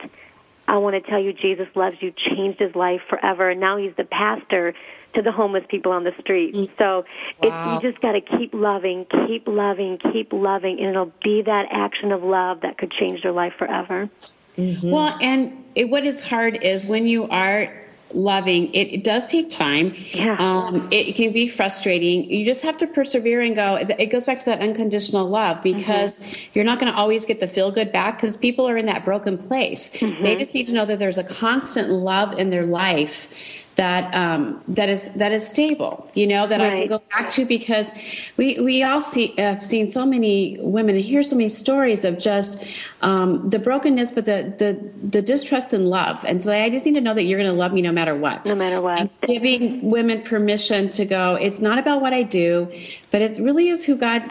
I 0.69 0.79
want 0.79 1.03
to 1.03 1.11
tell 1.11 1.21
you 1.21 1.33
Jesus 1.33 1.69
loves 1.75 1.97
you, 2.01 2.13
changed 2.13 2.61
his 2.61 2.75
life 2.75 3.01
forever, 3.09 3.51
and 3.51 3.61
now 3.61 3.77
he's 3.77 3.95
the 3.97 4.05
pastor 4.05 4.75
to 5.15 5.23
the 5.23 5.33
homeless 5.33 5.65
people 5.69 5.93
on 5.93 6.05
the 6.05 6.13
street. 6.21 6.55
Mm. 6.55 6.71
So 6.79 7.05
wow. 7.43 7.77
it's, 7.77 7.85
you 7.85 7.91
just 7.91 8.03
got 8.03 8.13
to 8.13 8.21
keep 8.21 8.53
loving, 8.53 9.07
keep 9.27 9.47
loving, 9.47 9.99
keep 10.13 10.33
loving, 10.33 10.79
and 10.79 10.89
it'll 10.91 11.13
be 11.23 11.43
that 11.43 11.67
action 11.71 12.13
of 12.13 12.23
love 12.23 12.61
that 12.61 12.79
could 12.79 12.93
change 12.93 13.23
their 13.23 13.33
life 13.33 13.55
forever. 13.59 14.09
Mm-hmm. 14.57 14.91
Well, 14.91 15.17
and 15.21 15.65
it, 15.75 15.89
what 15.89 16.05
is 16.05 16.23
hard 16.23 16.63
is 16.63 16.87
when 16.87 17.07
you 17.07 17.29
are 17.29 17.86
loving. 18.15 18.73
It, 18.75 18.93
it 18.93 19.05
does 19.05 19.27
take 19.27 19.51
time. 19.51 19.95
Yeah. 20.13 20.37
Um, 20.39 20.89
it, 20.91 21.15
can 21.17 21.33
be 21.33 21.49
frustrating. 21.49 22.31
You 22.31 22.45
just 22.45 22.63
have 22.63 22.77
to 22.79 22.87
persevere 22.87 23.41
and 23.41 23.57
go. 23.57 23.77
It, 23.77 23.91
it 23.99 24.07
goes 24.07 24.25
back 24.25 24.39
to 24.41 24.45
that 24.47 24.61
unconditional 24.61 25.29
love 25.29 25.63
because 25.63 26.19
mm-hmm. 26.19 26.51
you're 26.55 26.65
not 26.65 26.79
going 26.79 26.93
to 26.93 26.99
always 26.99 27.25
get 27.25 27.41
the 27.41 27.49
feel 27.49 27.71
good 27.71 27.93
back 27.93 28.19
because 28.19 28.37
people 28.37 28.69
are 28.69 28.77
in 28.77 28.87
that 28.87 29.05
broken 29.05 29.39
place. 29.39 29.97
Mm-hmm. 29.97 30.23
They 30.23 30.37
just 30.37 30.55
need 30.55 30.67
to 30.67 30.73
know 30.73 30.85
that 30.85 30.99
there's 30.99 31.19
a 31.19 31.25
constant 31.25 31.91
love 31.91 32.39
in 32.39 32.51
their 32.51 32.67
life 32.67 33.29
that 33.77 34.15
um, 34.15 34.63
that 34.69 34.89
is 34.89 35.13
that 35.15 35.33
is 35.33 35.47
stable. 35.47 36.11
You 36.15 36.27
know 36.27 36.47
that 36.47 36.61
right. 36.61 36.75
I 36.75 36.81
can 36.81 36.89
go 36.89 37.03
back 37.11 37.31
to 37.31 37.45
because 37.45 37.93
we 38.37 38.59
we 38.59 38.83
all 38.83 39.01
see 39.01 39.35
have 39.39 39.63
seen 39.63 39.91
so 39.91 40.05
many 40.05 40.57
women 40.61 40.97
and 40.97 41.05
hear 41.05 41.23
so 41.23 41.37
many 41.37 41.49
stories 41.49 42.05
of 42.05 42.19
just 42.19 42.65
um, 43.03 43.49
the 43.51 43.59
brokenness, 43.59 44.13
but 44.13 44.25
the 44.25 44.55
the 44.59 45.09
the 45.09 45.23
distrust 45.23 45.73
and 45.73 45.89
love. 45.89 46.25
And 46.27 46.43
so 46.43 46.53
I 46.53 46.71
just 46.71 46.87
need 46.87 46.95
to 46.95 47.03
know 47.03 47.15
that 47.15 47.25
you're 47.25 47.39
going 47.39 47.53
to 47.53 47.59
love 47.59 47.73
me 47.73 47.83
no 47.83 47.93
matter 47.93 48.17
what. 48.17 48.47
No 48.47 48.55
matter 48.55 48.81
what. 48.81 48.99
And 48.99 49.11
giving 49.27 49.89
women 49.89 50.23
permission 50.23 50.89
to 50.91 51.05
go. 51.05 51.35
It's 51.35 51.61
not 51.61 51.79
about 51.79 52.01
what 52.01 52.15
I 52.15 52.23
do, 52.23 52.73
but 53.11 53.21
it 53.21 53.39
really 53.39 53.69
is 53.69 53.85
who 53.85 53.97
God 53.97 54.23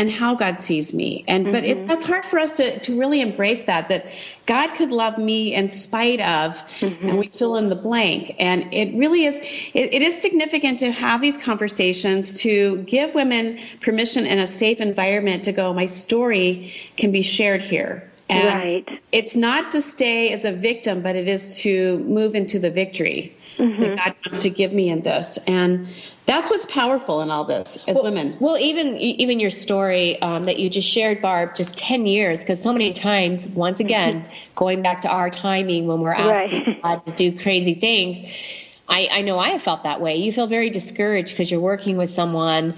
and 0.00 0.10
how 0.10 0.34
God 0.34 0.62
sees 0.62 0.94
me. 0.94 1.24
And 1.28 1.44
mm-hmm. 1.44 1.52
but 1.52 1.64
it, 1.64 1.76
mm-hmm. 1.76 1.86
that's 1.86 2.06
hard 2.06 2.24
for 2.24 2.38
us 2.38 2.56
to 2.56 2.80
to 2.80 2.98
really 2.98 3.20
embrace 3.20 3.64
that 3.64 3.90
that 3.90 4.06
God 4.46 4.68
could 4.74 4.90
love 4.90 5.18
me 5.18 5.54
in 5.54 5.68
spite 5.68 6.20
of, 6.20 6.56
mm-hmm. 6.80 7.06
and 7.06 7.18
we 7.18 7.28
fill 7.28 7.56
in 7.56 7.68
the 7.68 7.76
blank. 7.76 8.34
And 8.38 8.72
it 8.72 8.96
really 8.96 9.26
is 9.26 9.38
it, 9.74 9.92
it 9.92 10.00
is 10.00 10.18
significant 10.18 10.78
to 10.78 10.90
have 10.90 11.20
these 11.20 11.36
conversations 11.36 12.40
to 12.40 12.78
give 12.84 13.14
women 13.14 13.58
permission 13.82 14.24
in 14.24 14.38
a 14.38 14.46
safe 14.46 14.80
environment 14.80 15.44
to 15.44 15.52
go. 15.52 15.74
My 15.74 15.86
story 15.86 16.72
can 16.96 17.12
be 17.12 17.22
shared 17.22 17.60
here. 17.60 18.10
And 18.30 18.48
right. 18.48 19.00
It's 19.12 19.36
not 19.36 19.70
to 19.72 19.80
stay 19.82 20.32
as 20.32 20.44
a 20.44 20.52
victim, 20.52 21.02
but 21.02 21.14
it 21.14 21.28
is 21.28 21.58
to 21.60 21.98
move 21.98 22.34
into 22.34 22.58
the 22.58 22.70
victory 22.70 23.36
mm-hmm. 23.60 23.78
that 23.78 23.96
God 23.96 24.14
wants 24.24 24.42
to 24.42 24.50
give 24.50 24.72
me 24.72 24.88
in 24.88 25.02
this. 25.02 25.38
And 25.46 25.88
that's 26.26 26.50
what's 26.50 26.66
powerful 26.66 27.20
in 27.20 27.30
all 27.30 27.44
this 27.44 27.86
as 27.88 27.96
well, 27.96 28.04
women. 28.04 28.36
Well, 28.40 28.58
even 28.58 28.96
even 28.96 29.40
your 29.40 29.50
story 29.50 30.20
um, 30.22 30.44
that 30.46 30.58
you 30.58 30.70
just 30.70 30.88
shared, 30.88 31.20
Barb, 31.20 31.54
just 31.54 31.76
ten 31.76 32.06
years, 32.06 32.40
because 32.40 32.62
so 32.62 32.72
many 32.72 32.92
times, 32.92 33.48
once 33.48 33.78
mm-hmm. 33.78 33.86
again, 33.86 34.24
going 34.54 34.82
back 34.82 35.00
to 35.02 35.08
our 35.08 35.30
timing 35.30 35.86
when 35.86 36.00
we're 36.00 36.14
asking 36.14 36.64
right. 36.66 36.82
God 36.82 37.06
to 37.06 37.12
do 37.12 37.38
crazy 37.38 37.74
things. 37.74 38.22
I, 38.88 39.08
I 39.12 39.22
know 39.22 39.38
I 39.38 39.50
have 39.50 39.62
felt 39.62 39.84
that 39.84 40.00
way. 40.00 40.16
You 40.16 40.32
feel 40.32 40.48
very 40.48 40.68
discouraged 40.68 41.30
because 41.30 41.48
you're 41.48 41.60
working 41.60 41.96
with 41.96 42.10
someone 42.10 42.74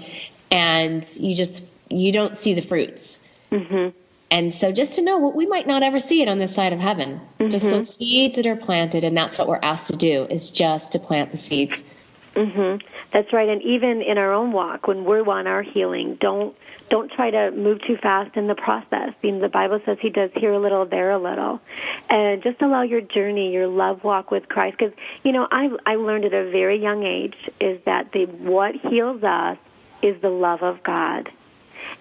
and 0.51 1.09
you 1.19 1.35
just 1.35 1.65
you 1.89 2.11
don't 2.11 2.37
see 2.37 2.53
the 2.53 2.61
fruits. 2.61 3.19
Mm-hmm. 3.51 3.97
And 4.33 4.51
so 4.51 4.71
just 4.71 4.95
to 4.95 5.03
know 5.03 5.19
what 5.19 5.35
we 5.35 5.45
might 5.45 5.67
not 5.67 5.83
ever 5.83 5.99
see 5.99 6.23
it 6.23 6.27
on 6.27 6.39
this 6.39 6.55
side 6.55 6.73
of 6.73 6.79
heaven. 6.79 7.21
Mm-hmm. 7.39 7.49
Just 7.49 7.65
those 7.65 7.95
seeds 7.95 8.35
that 8.35 8.47
are 8.47 8.55
planted, 8.55 9.03
and 9.03 9.15
that's 9.15 9.37
what 9.37 9.47
we're 9.47 9.59
asked 9.61 9.91
to 9.91 9.95
do 9.95 10.23
is 10.23 10.49
just 10.49 10.91
to 10.93 10.99
plant 10.99 11.29
the 11.29 11.37
seeds. 11.37 11.83
Mhm. 12.33 12.81
That's 13.11 13.31
right. 13.31 13.47
And 13.47 13.61
even 13.61 14.01
in 14.01 14.17
our 14.17 14.33
own 14.33 14.51
walk, 14.51 14.87
when 14.87 15.05
we're 15.05 15.23
on 15.29 15.45
our 15.45 15.61
healing, 15.61 16.15
don't 16.19 16.55
don't 16.89 17.11
try 17.11 17.29
to 17.29 17.51
move 17.51 17.81
too 17.83 17.95
fast 17.95 18.35
in 18.35 18.47
the 18.47 18.55
process. 18.55 19.13
You 19.21 19.33
know, 19.33 19.39
the 19.39 19.49
Bible 19.49 19.79
says 19.85 19.99
He 20.01 20.09
does 20.09 20.31
here 20.35 20.51
a 20.51 20.59
little, 20.59 20.83
there 20.85 21.11
a 21.11 21.19
little, 21.19 21.61
and 22.09 22.41
just 22.41 22.59
allow 22.59 22.81
your 22.81 23.01
journey, 23.01 23.53
your 23.53 23.67
love 23.67 24.03
walk 24.03 24.31
with 24.31 24.49
Christ. 24.49 24.79
Because 24.79 24.95
you 25.23 25.31
know, 25.31 25.47
I 25.51 25.69
I 25.85 25.93
learned 25.93 26.25
at 26.25 26.33
a 26.33 26.49
very 26.49 26.77
young 26.81 27.03
age 27.03 27.37
is 27.59 27.79
that 27.85 28.11
the 28.13 28.25
what 28.25 28.75
heals 28.77 29.23
us 29.23 29.59
is 30.01 30.19
the 30.21 30.29
love 30.29 30.63
of 30.63 30.81
God. 30.81 31.31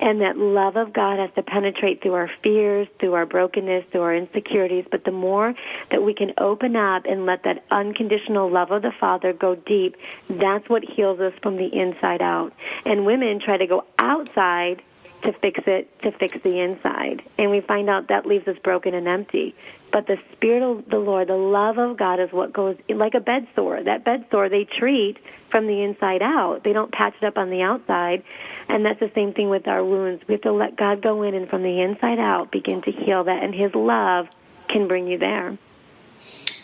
And 0.00 0.20
that 0.20 0.36
love 0.36 0.76
of 0.76 0.92
God 0.92 1.18
has 1.18 1.30
to 1.34 1.42
penetrate 1.42 2.02
through 2.02 2.14
our 2.14 2.30
fears, 2.42 2.88
through 2.98 3.14
our 3.14 3.26
brokenness, 3.26 3.84
through 3.90 4.02
our 4.02 4.14
insecurities. 4.14 4.86
But 4.90 5.04
the 5.04 5.12
more 5.12 5.54
that 5.90 6.02
we 6.02 6.14
can 6.14 6.32
open 6.38 6.76
up 6.76 7.04
and 7.04 7.26
let 7.26 7.44
that 7.44 7.64
unconditional 7.70 8.50
love 8.50 8.70
of 8.70 8.82
the 8.82 8.92
Father 8.92 9.32
go 9.32 9.54
deep, 9.54 9.96
that's 10.28 10.68
what 10.68 10.84
heals 10.84 11.20
us 11.20 11.32
from 11.42 11.56
the 11.56 11.66
inside 11.66 12.22
out. 12.22 12.52
And 12.84 13.06
women 13.06 13.40
try 13.40 13.56
to 13.56 13.66
go 13.66 13.84
outside 13.98 14.82
to 15.22 15.32
fix 15.32 15.60
it, 15.66 16.00
to 16.02 16.10
fix 16.12 16.36
the 16.42 16.58
inside. 16.58 17.22
And 17.38 17.50
we 17.50 17.60
find 17.60 17.88
out 17.88 18.08
that 18.08 18.26
leaves 18.26 18.46
us 18.48 18.58
broken 18.58 18.94
and 18.94 19.06
empty. 19.06 19.54
But 19.92 20.06
the 20.06 20.18
Spirit 20.32 20.62
of 20.62 20.88
the 20.88 20.98
Lord, 20.98 21.28
the 21.28 21.36
love 21.36 21.78
of 21.78 21.96
God 21.96 22.18
is 22.18 22.32
what 22.32 22.52
goes 22.52 22.76
like 22.88 23.14
a 23.14 23.20
bed 23.20 23.46
sore. 23.54 23.82
That 23.82 24.04
bed 24.04 24.26
sore 24.30 24.48
they 24.48 24.64
treat 24.64 25.18
from 25.52 25.68
the 25.68 25.82
inside 25.82 26.22
out. 26.22 26.64
They 26.64 26.72
don't 26.72 26.90
patch 26.90 27.14
it 27.20 27.24
up 27.24 27.38
on 27.38 27.50
the 27.50 27.62
outside. 27.62 28.24
And 28.68 28.84
that's 28.84 28.98
the 28.98 29.12
same 29.14 29.32
thing 29.32 29.50
with 29.50 29.68
our 29.68 29.84
wounds. 29.84 30.26
We 30.26 30.34
have 30.34 30.42
to 30.42 30.52
let 30.52 30.74
God 30.76 31.02
go 31.02 31.22
in 31.22 31.34
and 31.34 31.48
from 31.48 31.62
the 31.62 31.80
inside 31.80 32.18
out 32.18 32.50
begin 32.50 32.82
to 32.82 32.90
heal 32.90 33.22
that. 33.24 33.44
And 33.44 33.54
His 33.54 33.72
love 33.74 34.28
can 34.66 34.88
bring 34.88 35.06
you 35.06 35.18
there. 35.18 35.56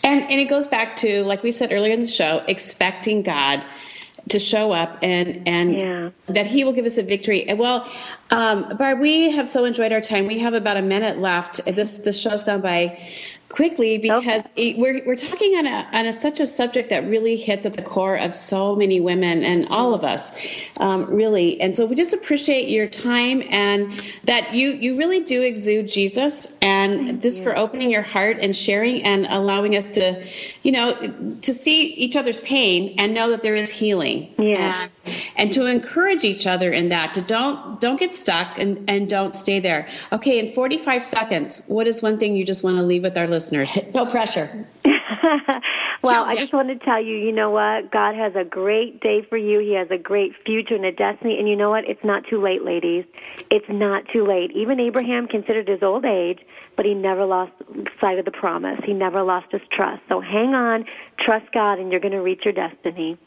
And, 0.03 0.23
and 0.23 0.41
it 0.41 0.49
goes 0.49 0.67
back 0.67 0.95
to, 0.97 1.23
like 1.23 1.43
we 1.43 1.51
said 1.51 1.71
earlier 1.71 1.93
in 1.93 1.99
the 1.99 2.07
show, 2.07 2.43
expecting 2.47 3.21
God 3.21 3.63
to 4.29 4.39
show 4.39 4.71
up 4.71 4.97
and 5.01 5.47
and 5.47 5.81
yeah. 5.81 6.09
that 6.27 6.45
he 6.45 6.63
will 6.63 6.73
give 6.73 6.85
us 6.85 6.97
a 6.97 7.03
victory. 7.03 7.45
Well, 7.53 7.89
um, 8.31 8.77
Barb, 8.77 8.99
we 8.99 9.31
have 9.31 9.49
so 9.49 9.65
enjoyed 9.65 9.91
our 9.91 10.01
time. 10.01 10.27
We 10.27 10.39
have 10.39 10.53
about 10.53 10.77
a 10.77 10.81
minute 10.81 11.19
left. 11.19 11.63
This 11.65 11.99
this 11.99 12.19
show's 12.19 12.43
gone 12.43 12.61
by 12.61 12.99
quickly 13.49 13.97
because 13.97 14.45
okay. 14.51 14.69
it, 14.69 14.77
we're 14.77 15.03
we're 15.05 15.15
talking 15.15 15.55
on 15.55 15.65
a 15.65 15.87
on 15.91 16.05
a, 16.05 16.13
such 16.13 16.39
a 16.39 16.45
subject 16.45 16.89
that 16.91 17.03
really 17.09 17.35
hits 17.35 17.65
at 17.65 17.73
the 17.73 17.81
core 17.81 18.15
of 18.15 18.35
so 18.35 18.75
many 18.75 19.01
women 19.01 19.43
and 19.43 19.67
all 19.69 19.93
of 19.93 20.03
us, 20.03 20.39
um, 20.79 21.05
really. 21.05 21.59
And 21.59 21.75
so 21.75 21.85
we 21.87 21.95
just 21.95 22.13
appreciate 22.13 22.69
your 22.69 22.87
time 22.87 23.43
and 23.49 24.01
that 24.25 24.53
you 24.53 24.69
you 24.73 24.97
really 24.97 25.21
do 25.21 25.41
exude 25.41 25.87
Jesus 25.87 26.57
and 26.61 26.93
Thank 26.93 27.21
this 27.23 27.39
you. 27.39 27.43
for 27.43 27.57
opening 27.57 27.89
your 27.89 28.03
heart 28.03 28.37
and 28.39 28.55
sharing 28.55 29.03
and 29.03 29.25
allowing 29.29 29.75
us 29.75 29.95
to, 29.95 30.23
you 30.61 30.71
know, 30.71 30.93
to 31.41 31.53
see 31.53 31.87
each 31.93 32.15
other's 32.15 32.39
pain 32.41 32.95
and 32.99 33.13
know 33.13 33.31
that 33.31 33.41
there 33.41 33.55
is 33.55 33.71
healing. 33.71 34.33
Yeah. 34.37 34.89
And, 35.05 35.15
and 35.35 35.51
to 35.53 35.65
encourage 35.65 36.23
each 36.23 36.45
other 36.45 36.71
in 36.71 36.89
that 36.89 37.15
to 37.15 37.21
don't 37.21 37.81
don't 37.81 37.99
get 37.99 38.13
stuck 38.13 38.59
and 38.59 38.87
and 38.87 39.09
don't 39.09 39.35
stay 39.35 39.59
there. 39.59 39.89
Okay, 40.11 40.37
in 40.37 40.53
45 40.53 41.03
seconds, 41.03 41.65
what 41.67 41.87
is 41.87 42.03
one 42.03 42.19
thing 42.19 42.35
you 42.35 42.45
just 42.45 42.63
want 42.63 42.77
to 42.77 42.83
leave 42.83 43.01
with 43.01 43.17
our 43.17 43.25
listeners? 43.25 43.38
Listeners. 43.39 43.79
No 43.93 44.05
pressure. 44.05 44.67
well, 46.03 46.23
I 46.23 46.35
just 46.35 46.53
want 46.53 46.69
to 46.69 46.85
tell 46.85 47.03
you, 47.03 47.15
you 47.15 47.31
know 47.31 47.49
what? 47.49 47.91
God 47.91 48.15
has 48.15 48.33
a 48.35 48.43
great 48.43 49.01
day 49.01 49.25
for 49.27 49.37
you. 49.37 49.59
He 49.59 49.73
has 49.73 49.89
a 49.91 49.97
great 49.97 50.31
future 50.45 50.75
and 50.75 50.85
a 50.85 50.91
destiny. 50.91 51.37
And 51.39 51.49
you 51.49 51.55
know 51.55 51.69
what? 51.69 51.85
It's 51.85 52.03
not 52.03 52.23
too 52.29 52.41
late, 52.41 52.63
ladies. 52.63 53.05
It's 53.49 53.65
not 53.67 54.03
too 54.13 54.25
late. 54.25 54.51
Even 54.51 54.79
Abraham 54.79 55.27
considered 55.27 55.67
his 55.67 55.81
old 55.81 56.05
age, 56.05 56.39
but 56.77 56.85
he 56.85 56.93
never 56.93 57.25
lost 57.25 57.51
sight 57.99 58.19
of 58.19 58.25
the 58.25 58.31
promise. 58.31 58.79
He 58.85 58.93
never 58.93 59.23
lost 59.23 59.51
his 59.51 59.61
trust. 59.71 60.01
So 60.07 60.21
hang 60.21 60.53
on, 60.53 60.85
trust 61.19 61.51
God, 61.51 61.79
and 61.79 61.91
you're 61.91 62.01
going 62.01 62.13
to 62.13 62.21
reach 62.21 62.41
your 62.45 62.53
destiny. 62.53 63.17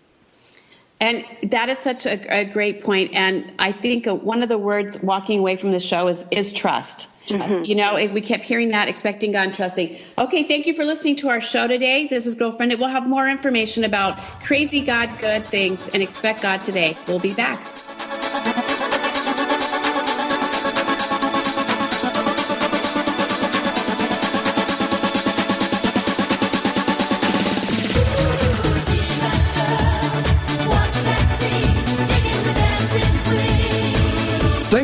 And 1.02 1.24
that 1.50 1.68
is 1.68 1.80
such 1.80 2.06
a, 2.06 2.32
a 2.32 2.44
great 2.44 2.80
point. 2.80 3.12
And 3.12 3.52
I 3.58 3.72
think 3.72 4.06
one 4.06 4.40
of 4.40 4.48
the 4.48 4.56
words 4.56 5.02
walking 5.02 5.40
away 5.40 5.56
from 5.56 5.72
the 5.72 5.80
show 5.80 6.06
is 6.06 6.24
is 6.30 6.52
trust. 6.52 7.08
Trust. 7.26 7.54
Mm-hmm. 7.54 7.64
You 7.64 7.74
know, 7.74 7.94
we 8.12 8.20
kept 8.20 8.44
hearing 8.44 8.68
that, 8.70 8.88
expecting 8.88 9.32
God, 9.32 9.52
trusting. 9.52 9.98
Okay, 10.18 10.44
thank 10.44 10.64
you 10.64 10.74
for 10.74 10.84
listening 10.84 11.16
to 11.16 11.28
our 11.28 11.40
show 11.40 11.66
today. 11.66 12.06
This 12.06 12.24
is 12.24 12.36
Girlfriend. 12.36 12.72
We'll 12.78 12.88
have 12.88 13.08
more 13.08 13.28
information 13.28 13.82
about 13.82 14.16
crazy 14.42 14.80
God 14.80 15.10
good 15.20 15.44
things 15.44 15.88
and 15.88 16.02
expect 16.02 16.40
God 16.42 16.60
today. 16.60 16.96
We'll 17.08 17.18
be 17.18 17.34
back. 17.34 17.60